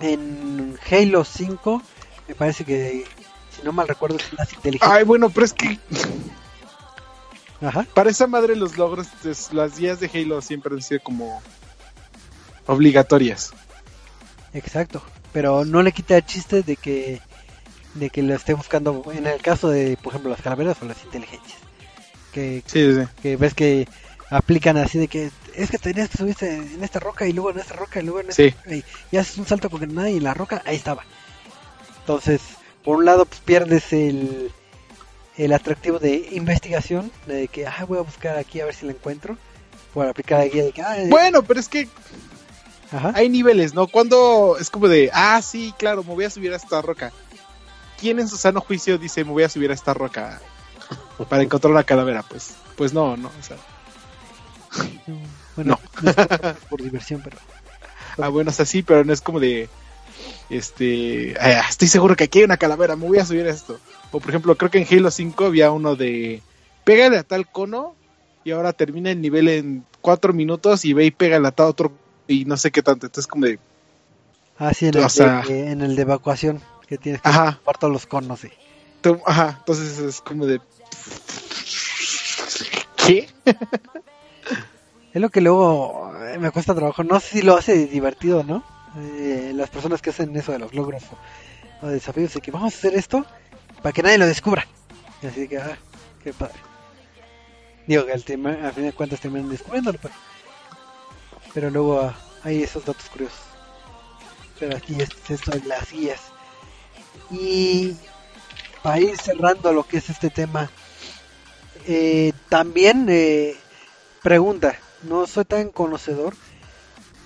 [0.00, 1.82] En Halo 5,
[2.28, 3.04] me parece que,
[3.56, 4.94] si no mal recuerdo, es más inteligente.
[4.94, 5.78] Ay, bueno, pero es que
[7.62, 7.86] Ajá.
[7.94, 9.06] para esa madre los logros,
[9.52, 11.40] las guías de Halo siempre han sido como
[12.66, 13.54] obligatorias.
[14.54, 15.02] Exacto,
[15.32, 17.20] pero no le quita el chiste de que
[17.94, 21.02] de que lo esté buscando en el caso de, por ejemplo, las calaveras o las
[21.04, 21.58] inteligencias.
[22.32, 23.88] Que, Sí, sí, que ves que
[24.28, 27.58] aplican así de que es que tenías que subirte en esta roca y luego en
[27.58, 28.50] esta roca y luego en esta Sí.
[28.50, 31.04] roca y, y haces un salto con granada y en la roca ahí estaba.
[32.00, 32.40] Entonces,
[32.84, 34.50] por un lado pues pierdes el
[35.38, 38.92] el atractivo de investigación, de que ah, voy a buscar aquí a ver si la
[38.92, 39.36] encuentro,
[39.92, 41.88] por aplicar la guía de que ah, Bueno, pero es que
[42.92, 43.12] ajá.
[43.14, 43.86] hay niveles, ¿no?
[43.86, 47.12] Cuando es como de, ah, sí, claro, me voy a subir a esta roca.
[48.00, 50.40] ¿Quién en su sano juicio dice, me voy a subir a esta roca
[51.28, 52.22] para encontrar una calavera?
[52.22, 53.28] Pues, pues no, no.
[53.28, 53.56] O sea,
[55.56, 56.12] Bueno, no
[56.68, 57.38] por diversión, pero
[58.18, 59.68] ah, bueno, o sea, sí, pero no es como de,
[60.50, 63.78] este, ah, estoy seguro que aquí hay una calavera, me voy a subir a esto.
[64.12, 66.42] O por ejemplo, creo que en Halo 5 había uno de,
[66.84, 67.94] pégale a tal cono
[68.44, 71.92] y ahora termina el nivel en cuatro minutos y ve y pégale a tal otro
[72.28, 73.06] y no sé qué tanto.
[73.06, 73.58] Entonces como de,
[74.58, 77.60] Ah, sí, en el, O sea- de, en el de evacuación, que tienes que Ajá.
[77.78, 78.40] todos los conos.
[78.40, 78.48] sí.
[79.02, 80.60] tú- ajá, entonces es como de,
[83.06, 83.28] ¿qué?
[85.12, 87.02] Es lo que luego eh, me cuesta trabajo.
[87.04, 88.62] No sé si lo hace divertido, ¿no?
[88.98, 91.02] Eh, las personas que hacen eso de los logros
[91.82, 93.24] o, desafíos, de que vamos a hacer esto
[93.82, 94.66] para que nadie lo descubra.
[95.22, 95.76] Y así que, ah,
[96.22, 96.54] qué padre.
[97.86, 100.14] Digo que al, tema- al final de cuentas terminan descubriéndolo, pero,
[101.56, 103.40] pero luego ah, hay esos datos curiosos.
[104.60, 106.20] Pero aquí es esto de las guías.
[107.30, 107.96] Y
[108.82, 110.68] para ir cerrando lo que es este tema,
[111.86, 113.56] eh, también eh,
[114.22, 116.34] pregunta, no soy tan conocedor,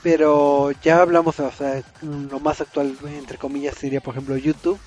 [0.01, 4.79] pero ya hablamos, o sea, lo más actual, entre comillas, sería por ejemplo YouTube,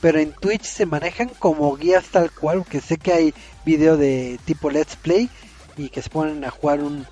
[0.00, 3.34] pero en Twitch se manejan como guías tal cual, que sé que hay
[3.64, 5.30] video de tipo Let's Play
[5.76, 7.06] y que se ponen a jugar un,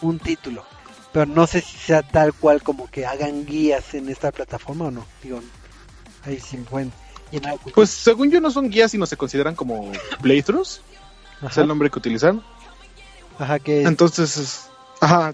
[0.00, 0.64] un título,
[1.14, 4.90] pero no sé si sea tal cual como que hagan guías en esta plataforma o
[4.90, 5.40] no, digo,
[6.24, 6.58] ahí sí.
[7.74, 10.82] Pues según yo no son guías, sino se consideran como playthroughs,
[11.48, 12.42] es el nombre que utilizan.
[13.38, 14.68] ajá, que Entonces, es-
[15.00, 15.32] ajá.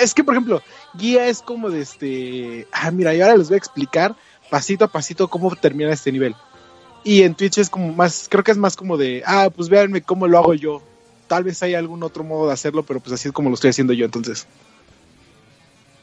[0.00, 0.62] Es que, por ejemplo,
[0.94, 2.66] guía es como de este.
[2.72, 4.14] Ah, mira, y ahora les voy a explicar
[4.50, 6.34] pasito a pasito cómo termina este nivel.
[7.04, 10.02] Y en Twitch es como más, creo que es más como de, ah, pues véanme
[10.02, 10.82] cómo lo hago yo.
[11.32, 13.70] Tal vez hay algún otro modo de hacerlo, pero pues así es como lo estoy
[13.70, 14.04] haciendo yo.
[14.04, 14.46] Entonces,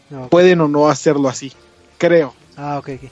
[0.09, 1.53] no, pueden o no hacerlo así,
[1.99, 2.33] creo.
[2.57, 3.11] Ah, ok, ok.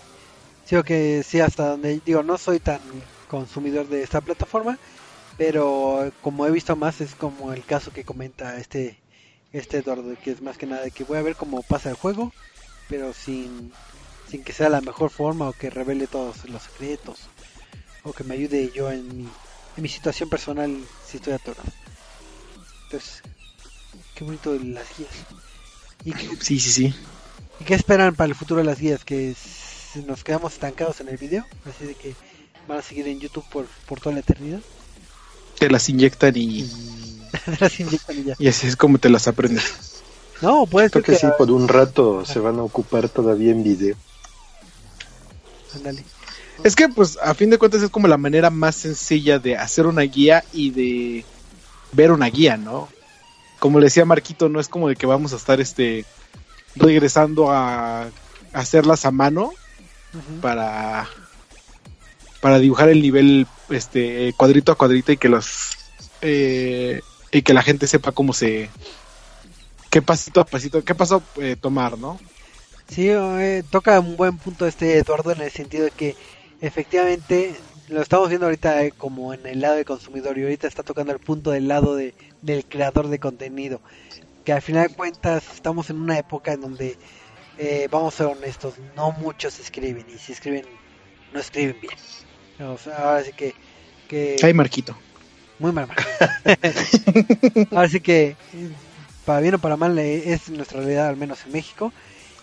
[0.65, 0.89] Sí, ok,
[1.23, 2.81] sí, hasta donde digo, no soy tan
[3.27, 4.79] consumidor de esta plataforma,
[5.37, 8.97] pero como he visto más es como el caso que comenta este
[9.51, 11.95] este Eduardo, que es más que nada de que voy a ver cómo pasa el
[11.97, 12.33] juego,
[12.87, 13.71] pero sin,
[14.27, 17.29] sin que sea la mejor forma o que revele todos los secretos
[18.03, 19.25] o que me ayude yo en mi,
[19.75, 20.67] en mi situación personal
[21.05, 21.86] si estoy atorado.
[22.87, 23.21] Entonces,
[24.15, 25.11] qué bonito las guías.
[26.05, 26.95] ¿Y qué, Sí, sí, sí.
[27.59, 29.03] ¿Y qué esperan para el futuro de las guías?
[29.03, 29.35] ¿Que
[30.05, 31.45] nos quedamos estancados en el video?
[31.65, 32.15] Así de que
[32.65, 34.61] van a seguir en YouTube por, por toda la eternidad.
[35.59, 36.69] Te las inyectan y,
[37.59, 38.35] las inyectan y ya.
[38.39, 40.01] y así es como te las aprendes.
[40.41, 43.63] No, puede Creo ser que sí, por un rato se van a ocupar todavía en
[43.63, 43.95] video.
[45.75, 46.05] Ándale.
[46.63, 49.87] Es que, pues, a fin de cuentas es como la manera más sencilla de hacer
[49.87, 51.25] una guía y de
[51.91, 52.89] ver una guía, ¿no?
[53.59, 56.05] Como le decía Marquito, no es como de que vamos a estar, este,
[56.75, 58.09] regresando a
[58.53, 59.51] hacerlas a mano
[60.41, 61.07] para
[62.41, 65.71] para dibujar el nivel, este, cuadrito a cuadrito y que los
[66.21, 67.01] eh,
[67.31, 68.69] y que la gente sepa cómo se
[69.89, 72.19] qué pasito a pasito, qué paso eh, tomar, ¿no?
[72.89, 76.15] Sí, eh, toca un buen punto este Eduardo en el sentido de que
[76.61, 77.55] efectivamente
[77.87, 81.13] lo estamos viendo ahorita eh, como en el lado del consumidor y ahorita está tocando
[81.13, 83.81] el punto del lado de, del creador de contenido.
[84.43, 86.97] Que al final de cuentas estamos en una época en donde,
[87.57, 90.65] eh, vamos a ser honestos, no muchos escriben y si escriben,
[91.33, 92.69] no escriben bien.
[92.69, 93.53] O sea, ahora sí que...
[94.07, 94.97] que Ay, Marquito.
[95.59, 95.87] muy mal.
[95.87, 95.97] mal.
[97.71, 98.35] Ahora sí que,
[99.25, 101.93] para bien o para mal, eh, es nuestra realidad, al menos en México.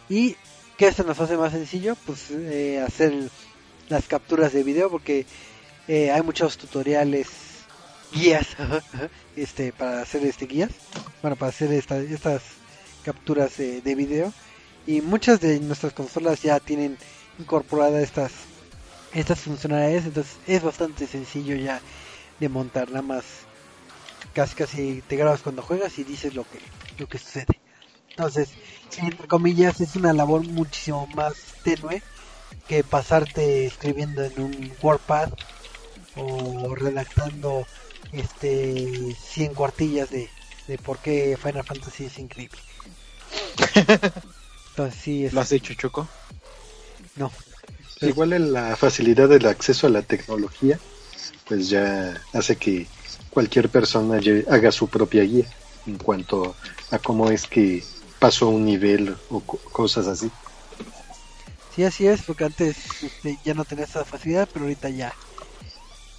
[0.08, 0.36] Y
[0.76, 3.12] que esto nos hace más sencillo, pues eh, hacer
[3.89, 5.27] las capturas de video, porque
[5.86, 7.28] eh, hay muchos tutoriales,
[8.11, 8.56] guías,
[9.35, 10.82] este, para hacer este guías,
[11.23, 12.62] bueno, para hacer esta- estas
[13.02, 14.35] capturas de video.
[14.86, 16.98] Y muchas de nuestras consolas ya tienen
[17.39, 18.32] incorporadas estas
[19.12, 21.82] estas funcionalidades, entonces es bastante sencillo ya
[22.39, 23.48] de montar, nada más
[24.32, 27.62] casi casi te grabas cuando juegas y dices lo que, lo que sucede.
[28.16, 28.59] Entonces,
[28.97, 32.05] entre comillas, es una labor muchísimo más tenue
[32.66, 35.31] que pasarte escribiendo en un WordPad
[36.15, 37.69] o redactando
[38.12, 40.31] este 100 cuartillas de,
[40.69, 42.61] de por qué Final Fantasy es increíble.
[44.70, 45.35] Entonces, sí, es...
[45.35, 46.09] ¿Lo has hecho, Choco?
[47.16, 47.31] No.
[48.01, 50.78] Igual en la facilidad del acceso a la tecnología,
[51.49, 52.86] pues ya hace que
[53.31, 55.47] cualquier persona haga su propia guía
[55.86, 56.57] en cuanto
[56.91, 57.82] a cómo es que
[58.19, 60.31] pasó un nivel o co- cosas así.
[61.74, 65.12] Sí, así es, porque antes este, ya no tenía esa facilidad, pero ahorita ya.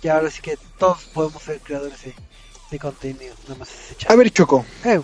[0.02, 2.14] Ya ahora sí que todos podemos ser creadores de,
[2.69, 4.11] de contenido, nada más es echar.
[4.11, 5.02] A ver, Choco, Eh,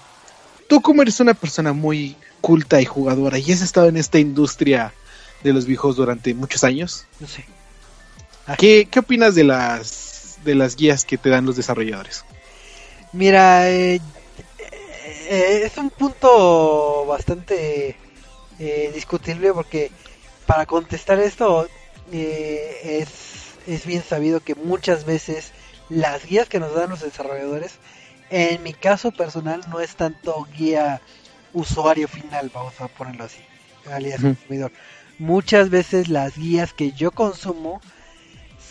[0.67, 4.93] tú como eres una persona muy culta y jugadora y has estado en esta industria
[5.41, 7.45] de los viejos durante muchos años, no sé.
[8.57, 12.25] ¿qué, qué opinas de las de las guías que te dan los desarrolladores?
[13.13, 14.01] Mira, eh,
[15.29, 17.95] eh, es un punto bastante
[18.59, 19.91] eh, discutible porque
[20.51, 21.65] para contestar esto
[22.11, 25.53] eh, es, es bien sabido que muchas veces
[25.87, 27.75] las guías que nos dan los desarrolladores,
[28.29, 30.99] en mi caso personal, no es tanto guía
[31.53, 33.39] usuario final, vamos a ponerlo así,
[33.89, 34.73] alias consumidor.
[35.19, 37.79] Muchas veces las guías que yo consumo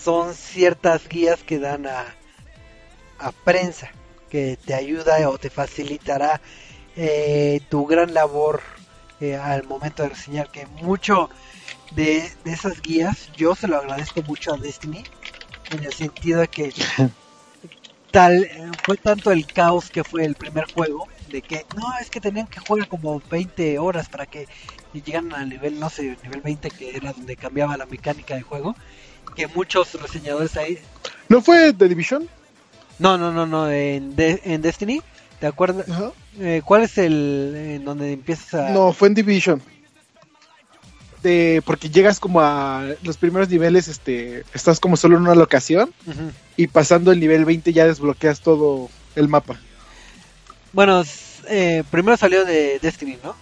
[0.04, 2.14] son ciertas guías que dan a,
[3.18, 3.90] a prensa
[4.28, 6.42] que te ayuda o te facilitará
[6.94, 8.60] eh, tu gran labor
[9.22, 11.30] eh, al momento de reseñar que mucho
[11.90, 15.04] de, de esas guías yo se lo agradezco mucho a Destiny
[15.70, 16.72] en el sentido de que
[18.10, 22.10] tal eh, fue tanto el caos que fue el primer juego de que no es
[22.10, 24.46] que tenían que jugar como 20 horas para que
[24.92, 28.74] llegaran al nivel no sé nivel 20 que era donde cambiaba la mecánica de juego
[29.36, 30.78] que muchos reseñadores ahí
[31.28, 32.28] ¿No fue The Division?
[32.98, 35.00] no, no, no, no, en, De- en Destiny,
[35.38, 35.86] ¿te acuerdas?
[36.38, 38.70] Eh, ¿Cuál es el en donde empiezas a...?
[38.70, 39.62] No, fue en Division.
[41.22, 45.92] De, porque llegas como a los primeros niveles, este, estás como solo en una locación
[46.56, 49.60] y pasando el nivel 20 ya desbloqueas todo el mapa.
[50.72, 51.02] Bueno,
[51.48, 53.34] eh, primero salió de Destiny, ¿no?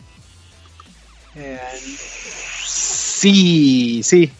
[1.36, 1.58] Eh,
[2.64, 4.30] Sí, sí.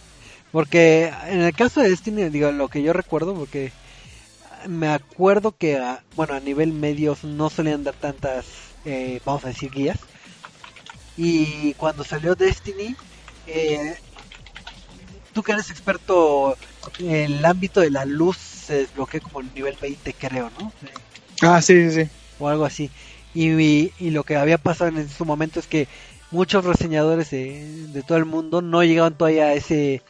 [0.52, 3.70] porque en el caso de Destiny, digo, lo que yo recuerdo, porque
[4.66, 8.46] me acuerdo que, a- bueno, a nivel medios no solían dar tantas,
[8.84, 9.98] eh, vamos a decir, guías.
[11.16, 12.94] Y cuando salió Destiny,
[13.48, 13.96] eh,
[15.32, 16.56] tú que eres experto
[16.98, 20.72] en el ámbito de la luz, se desbloquea como el nivel 20, creo, ¿no?
[21.42, 22.10] Ah, sí, sí, sí.
[22.38, 22.90] o algo así.
[23.34, 25.88] Y, y, y lo que había pasado en su momento es que
[26.30, 30.02] muchos reseñadores de, de todo el mundo no llegaban todavía a ese,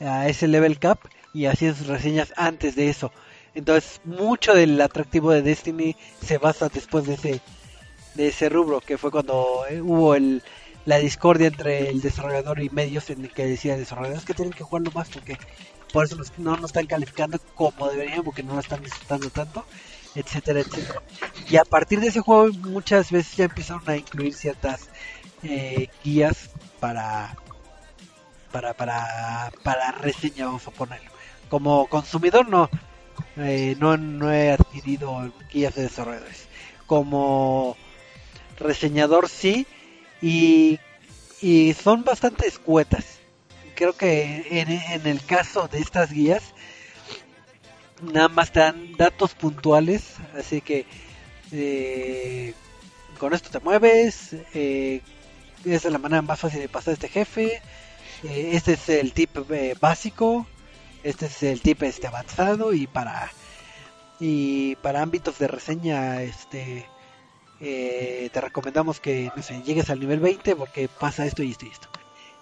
[0.00, 0.98] a ese level cap
[1.32, 3.12] y hacían sus reseñas antes de eso.
[3.54, 7.40] Entonces, mucho del atractivo de Destiny se basa después de ese,
[8.14, 10.42] de ese rubro, que fue cuando eh, hubo el,
[10.84, 14.64] la discordia entre el desarrollador y medios en el que decía desarrolladores que tienen que
[14.64, 15.38] jugarlo más porque
[15.92, 19.64] por eso no nos están calificando como deberían porque no lo están disfrutando tanto
[20.14, 21.02] etcétera etcétera
[21.48, 24.88] y a partir de ese juego muchas veces ya empezaron a incluir ciertas
[25.42, 26.50] eh, guías
[26.80, 27.36] para
[28.54, 31.10] para para para reseña vamos a ponerlo.
[31.50, 32.70] Como consumidor no.
[33.36, 36.48] Eh, no no he adquirido guías de desarrolladores.
[36.86, 37.76] Como
[38.58, 39.66] reseñador sí
[40.24, 40.80] y,
[41.42, 43.18] y son bastante escuetas.
[43.74, 46.42] Creo que en, en el caso de estas guías,
[48.00, 50.86] nada más te dan datos puntuales, así que
[51.52, 52.54] eh,
[53.18, 55.02] con esto te mueves, eh,
[55.66, 57.60] esa es la manera más fácil de pasar este jefe,
[58.22, 59.36] eh, este es el tip
[59.78, 60.46] básico,
[61.02, 63.30] este es el tip este avanzado y para
[64.20, 66.86] y para ámbitos de reseña este
[67.64, 71.66] eh, te recomendamos que no sé, llegues al nivel 20 porque pasa esto y esto
[71.66, 71.88] y esto.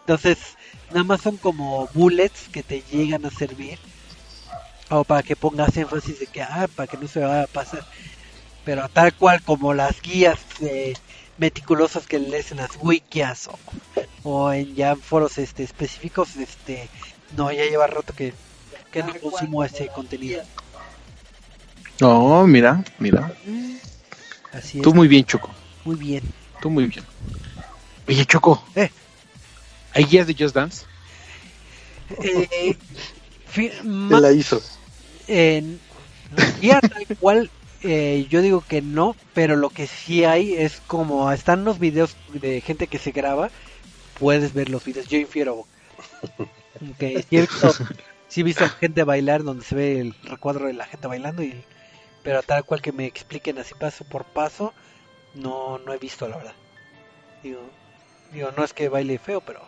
[0.01, 0.39] Entonces,
[0.91, 3.79] nada más son como bullets que te llegan a servir
[4.91, 7.85] o para que pongas énfasis de que, ah, para que no se vaya a pasar.
[8.65, 10.95] Pero tal cual como las guías eh,
[11.39, 13.59] meticulosas que lees en las wikias o,
[14.25, 16.89] o en ya foros este específicos, este
[17.37, 18.35] no, ya lleva rato que,
[18.91, 20.43] que no consumo ese contenido.
[22.01, 23.33] No, mira, mira.
[24.53, 25.51] Así es, Tú muy bien, Choco.
[25.85, 26.23] muy bien.
[26.61, 27.05] Tú muy bien.
[28.09, 28.63] Oye, Choco.
[28.75, 28.91] Eh.
[29.95, 30.85] ¿Hay guías de Just Dance?
[32.23, 32.77] Eh,
[33.85, 34.63] ma- la hizo.
[35.29, 35.81] en
[36.61, 37.51] guía tal cual
[37.83, 42.17] eh, yo digo que no pero lo que sí hay es como están los videos
[42.35, 43.51] de gente que se graba
[44.19, 45.67] puedes ver los videos yo infiero
[46.99, 47.73] que es cierto
[48.29, 51.55] sí he visto gente bailar donde se ve el recuadro de la gente bailando y
[52.23, 54.73] Pero tal cual que me expliquen así paso por paso,
[55.35, 56.55] no, no he visto la verdad.
[57.43, 57.61] Digo,
[58.33, 59.63] digo, no es que baile feo, pero,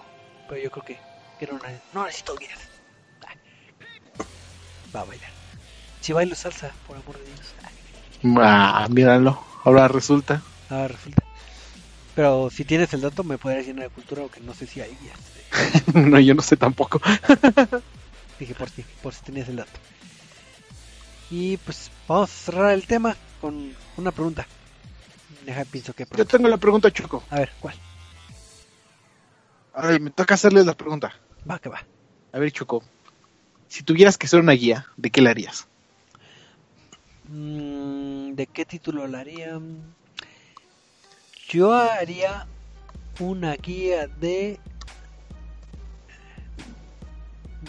[0.49, 0.99] pero yo creo que,
[1.39, 1.59] que no,
[1.93, 2.59] no necesito guías.
[3.27, 3.37] Ay.
[4.95, 5.31] Va a bailar.
[6.01, 7.55] Si bailo salsa, por amor de Dios.
[8.41, 9.43] Ah, míralo.
[9.65, 10.43] Ahora resulta.
[10.71, 11.23] Ahora resulta.
[12.15, 14.97] Pero si tienes el dato, me podrías llenar de cultura, aunque no sé si hay
[15.01, 15.85] guías.
[15.95, 17.01] no, yo no sé tampoco.
[18.39, 19.81] Dije por si, por si tenías el dato.
[21.37, 24.47] Y pues vamos a cerrar el tema con una pregunta.
[25.45, 27.25] Deja pienso que Yo tengo la pregunta, Choco.
[27.29, 27.75] A ver, ¿cuál?
[29.75, 31.13] Ay, me toca hacerles la pregunta.
[31.51, 31.85] Va, que va.
[32.33, 32.85] A ver, Choco.
[33.67, 35.67] Si tuvieras que ser una guía, ¿de qué la harías?
[37.27, 39.59] Mm, ¿De qué título la haría?
[41.49, 42.47] Yo haría
[43.19, 44.61] una guía de...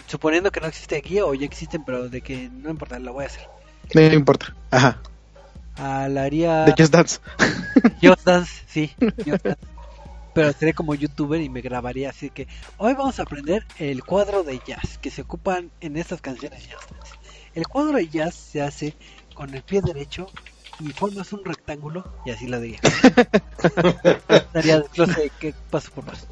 [0.06, 3.24] Suponiendo que no existe guía o ya existen, pero de que no importa, la voy
[3.24, 3.55] a hacer.
[3.94, 4.54] No importa.
[4.70, 4.98] Ajá.
[5.76, 6.64] Ah, la haría...
[6.64, 7.20] De Just Dance.
[8.02, 8.90] Just Dance, sí.
[8.98, 9.60] Just Dance.
[10.34, 12.46] Pero seré como youtuber y me grabaría así que
[12.76, 17.14] hoy vamos a aprender el cuadro de jazz que se ocupan en estas canciones Dance.
[17.54, 18.94] El cuadro de jazz se hace
[19.34, 20.28] con el pie derecho
[20.78, 22.80] y formas un rectángulo y así lo diría.
[24.52, 26.26] Daría desglose que paso por paso.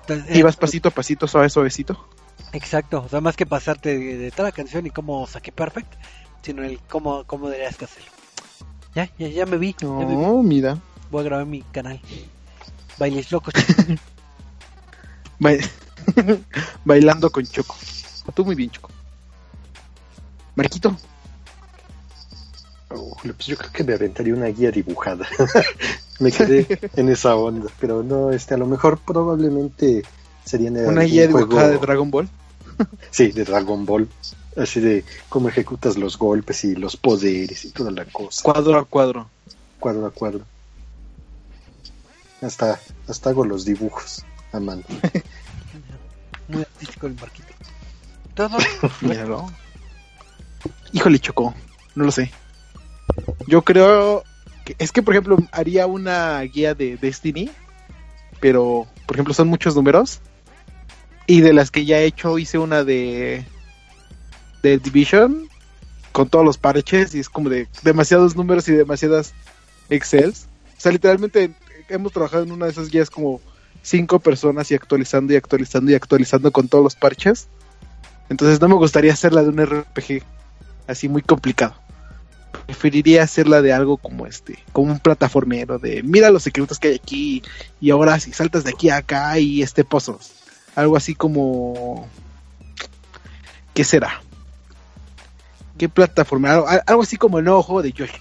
[0.00, 2.08] Entonces, Y vas eh, pasito a pasito, suave, suavecito.
[2.52, 5.92] Exacto, o sea, más que pasarte de, de toda la canción y cómo saqué perfect,
[6.42, 8.10] sino el cómo, cómo deberías que hacerlo.
[8.94, 10.16] Ya, ya, ya me vi, ya me vi.
[10.16, 10.78] No, mira.
[11.10, 12.00] Voy a grabar mi canal.
[12.98, 13.54] Bailes locos.
[16.84, 17.76] Bailando con Choco.
[18.34, 18.90] Tú muy bien, Choco.
[20.54, 20.96] Marquito.
[22.90, 25.26] Oh, pues yo creo que me aventaría una guía dibujada.
[26.20, 30.02] me quedé en esa onda, pero no, este, a lo mejor probablemente
[30.44, 32.28] sería en Una guía dibujada juego- de Dragon Ball.
[33.10, 34.08] Sí, de Dragon Ball.
[34.60, 38.42] Así de cómo ejecutas los golpes y los poderes y toda la cosa.
[38.42, 39.30] Cuadro a cuadro.
[39.78, 40.44] Cuadro a cuadro.
[42.42, 42.78] Hasta,
[43.08, 44.22] hasta hago los dibujos
[44.52, 44.82] a mano.
[46.48, 47.48] Muy artístico el marquito.
[48.34, 48.58] Todo.
[49.00, 49.50] Míralo.
[50.92, 51.54] Híjole, Choco.
[51.94, 52.30] No lo sé.
[53.46, 54.24] Yo creo
[54.66, 57.50] que es que, por ejemplo, haría una guía de Destiny,
[58.40, 60.20] pero, por ejemplo, son muchos números.
[61.26, 63.46] Y de las que ya he hecho, hice una de,
[64.62, 65.48] de Division
[66.12, 69.32] con todos los parches y es como de demasiados números y demasiadas
[69.88, 70.46] Excels.
[70.76, 71.52] O sea, literalmente
[71.88, 73.40] hemos trabajado en una de esas guías como
[73.82, 77.48] cinco personas y actualizando y actualizando y actualizando con todos los parches.
[78.28, 80.22] Entonces no me gustaría hacerla de un RPG
[80.86, 81.74] así muy complicado.
[82.66, 86.94] Preferiría hacerla de algo como este, como un plataformero de mira los secretos que hay
[86.94, 87.42] aquí
[87.80, 90.32] y ahora si saltas de aquí a acá y este pozos.
[90.76, 92.08] Algo así como
[93.74, 94.22] ¿qué será?
[95.80, 96.52] ¿Qué plataforma?
[96.86, 98.20] Algo, así como el nuevo juego de Yoshi.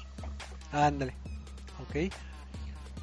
[0.71, 1.13] Ándale.
[1.81, 2.09] Ok.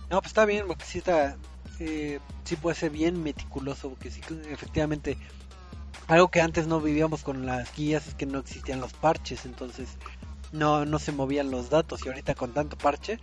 [0.08, 1.36] No, pues está bien, porque sí está.
[1.78, 5.18] Eh, sí puede ser bien meticuloso, porque sí, efectivamente.
[6.06, 9.90] Algo que antes no vivíamos con las guías es que no existían los parches, entonces
[10.52, 12.06] no, no se movían los datos.
[12.06, 13.18] Y ahorita con tanto parche,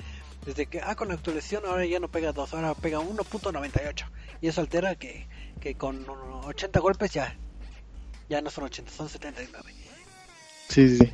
[0.45, 4.05] desde que, ah, con la actualización ahora ya no pega 2, ahora pega 1.98.
[4.39, 5.27] Y eso altera que,
[5.59, 7.35] que con 80 golpes ya,
[8.29, 9.73] ya no son 80, son 79.
[10.69, 11.11] Sí, sí, sí.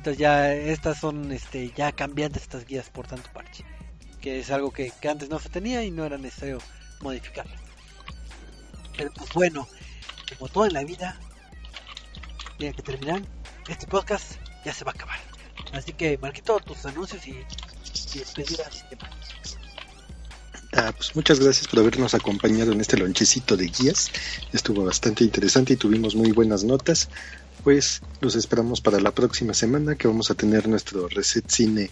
[0.00, 3.66] Entonces ya estas son este ya cambiantes estas guías por tanto parche.
[4.22, 6.56] Que es algo que, que antes no se tenía y no era necesario
[7.02, 7.60] modificarlas.
[8.96, 9.68] Pero pues bueno,
[10.38, 11.20] como todo en la vida,
[12.56, 13.20] tiene que terminar.
[13.68, 15.18] Este podcast ya se va a acabar.
[15.74, 19.10] Así que Marquito, tus anuncios y, y despedidas y demás.
[20.72, 24.10] Ah, pues muchas gracias por habernos acompañado en este lonchecito de guías.
[24.54, 27.10] Estuvo bastante interesante y tuvimos muy buenas notas.
[27.62, 31.90] Pues los esperamos para la próxima semana que vamos a tener nuestro Reset Cine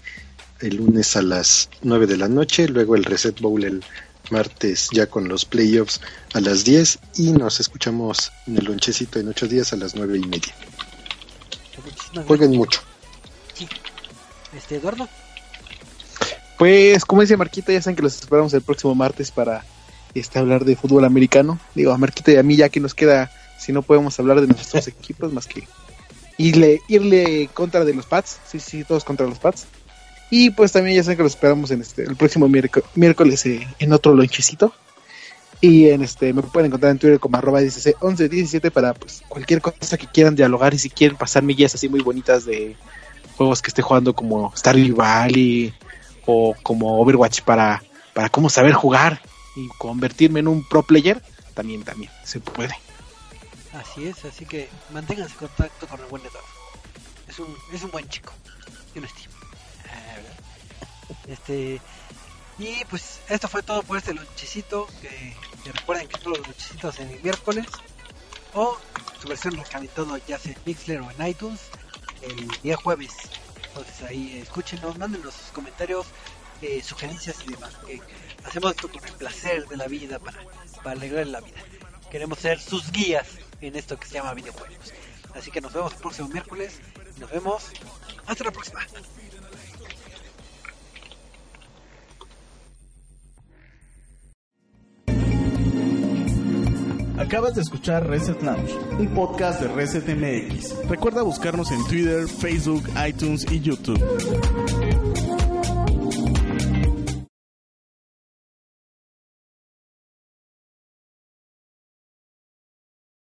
[0.61, 3.85] el lunes a las 9 de la noche, luego el Reset Bowl el
[4.31, 6.01] martes ya con los playoffs
[6.35, 10.19] a las 10 y nos escuchamos en el lonchecito en 8 días a las 9
[10.19, 10.55] y media.
[12.27, 12.81] Jueguen mucho.
[14.57, 15.09] Este Eduardo,
[16.59, 19.65] Pues, como dice Marquita, ya saben que los esperamos el próximo martes para
[20.15, 21.61] este, hablar de fútbol americano.
[21.75, 24.47] Digo, a Marquita y a mí ya que nos queda, si no podemos hablar de
[24.47, 25.67] nuestros equipos, más que
[26.39, 28.39] irle, irle contra de los Pats.
[28.51, 29.67] Sí, sí, todos contra los Pats.
[30.31, 33.67] Y pues también ya saben que los esperamos en este, el próximo miérco- miércoles eh,
[33.79, 34.73] en otro lonchecito.
[35.61, 39.97] Y en este me pueden encontrar en Twitter como arroba 1117 para pues cualquier cosa
[39.99, 42.77] que quieran dialogar y si quieren pasarme guías así muy bonitas de
[43.37, 45.75] juegos que esté jugando como Stardew Valley
[46.27, 47.83] o como Overwatch para,
[48.15, 49.21] para cómo saber jugar
[49.57, 51.21] y convertirme en un pro player,
[51.55, 52.75] también, también se puede.
[53.79, 56.49] Así es, así que manténganse en contacto con el buen Eduardo.
[57.29, 58.33] Es un, es un buen chico.
[58.95, 59.35] Yo lo estimo.
[61.27, 61.81] Este,
[62.59, 64.87] y pues esto fue todo por este lonchecito.
[65.01, 65.37] Que,
[65.73, 67.67] recuerden que todos los lonchecitos en el miércoles.
[68.55, 68.79] O
[69.21, 71.61] su versión recalentado ya sea en Mixler o en iTunes
[72.23, 73.13] el día jueves.
[73.69, 76.07] Entonces ahí escúchenos, mándenos sus comentarios,
[76.63, 77.75] eh, sugerencias y demás.
[78.45, 80.39] Hacemos esto con el placer de la vida para,
[80.83, 81.59] para alegrar la vida.
[82.11, 83.27] Queremos ser sus guías
[83.61, 84.93] en esto que se llama videojuegos.
[85.35, 86.81] Así que nos vemos el próximo miércoles.
[87.19, 87.71] Nos vemos.
[88.27, 88.81] Hasta la próxima.
[97.19, 100.89] Acabas de escuchar Reset Lounge, un podcast de Reset MX.
[100.89, 103.99] Recuerda buscarnos en Twitter, Facebook, iTunes y YouTube.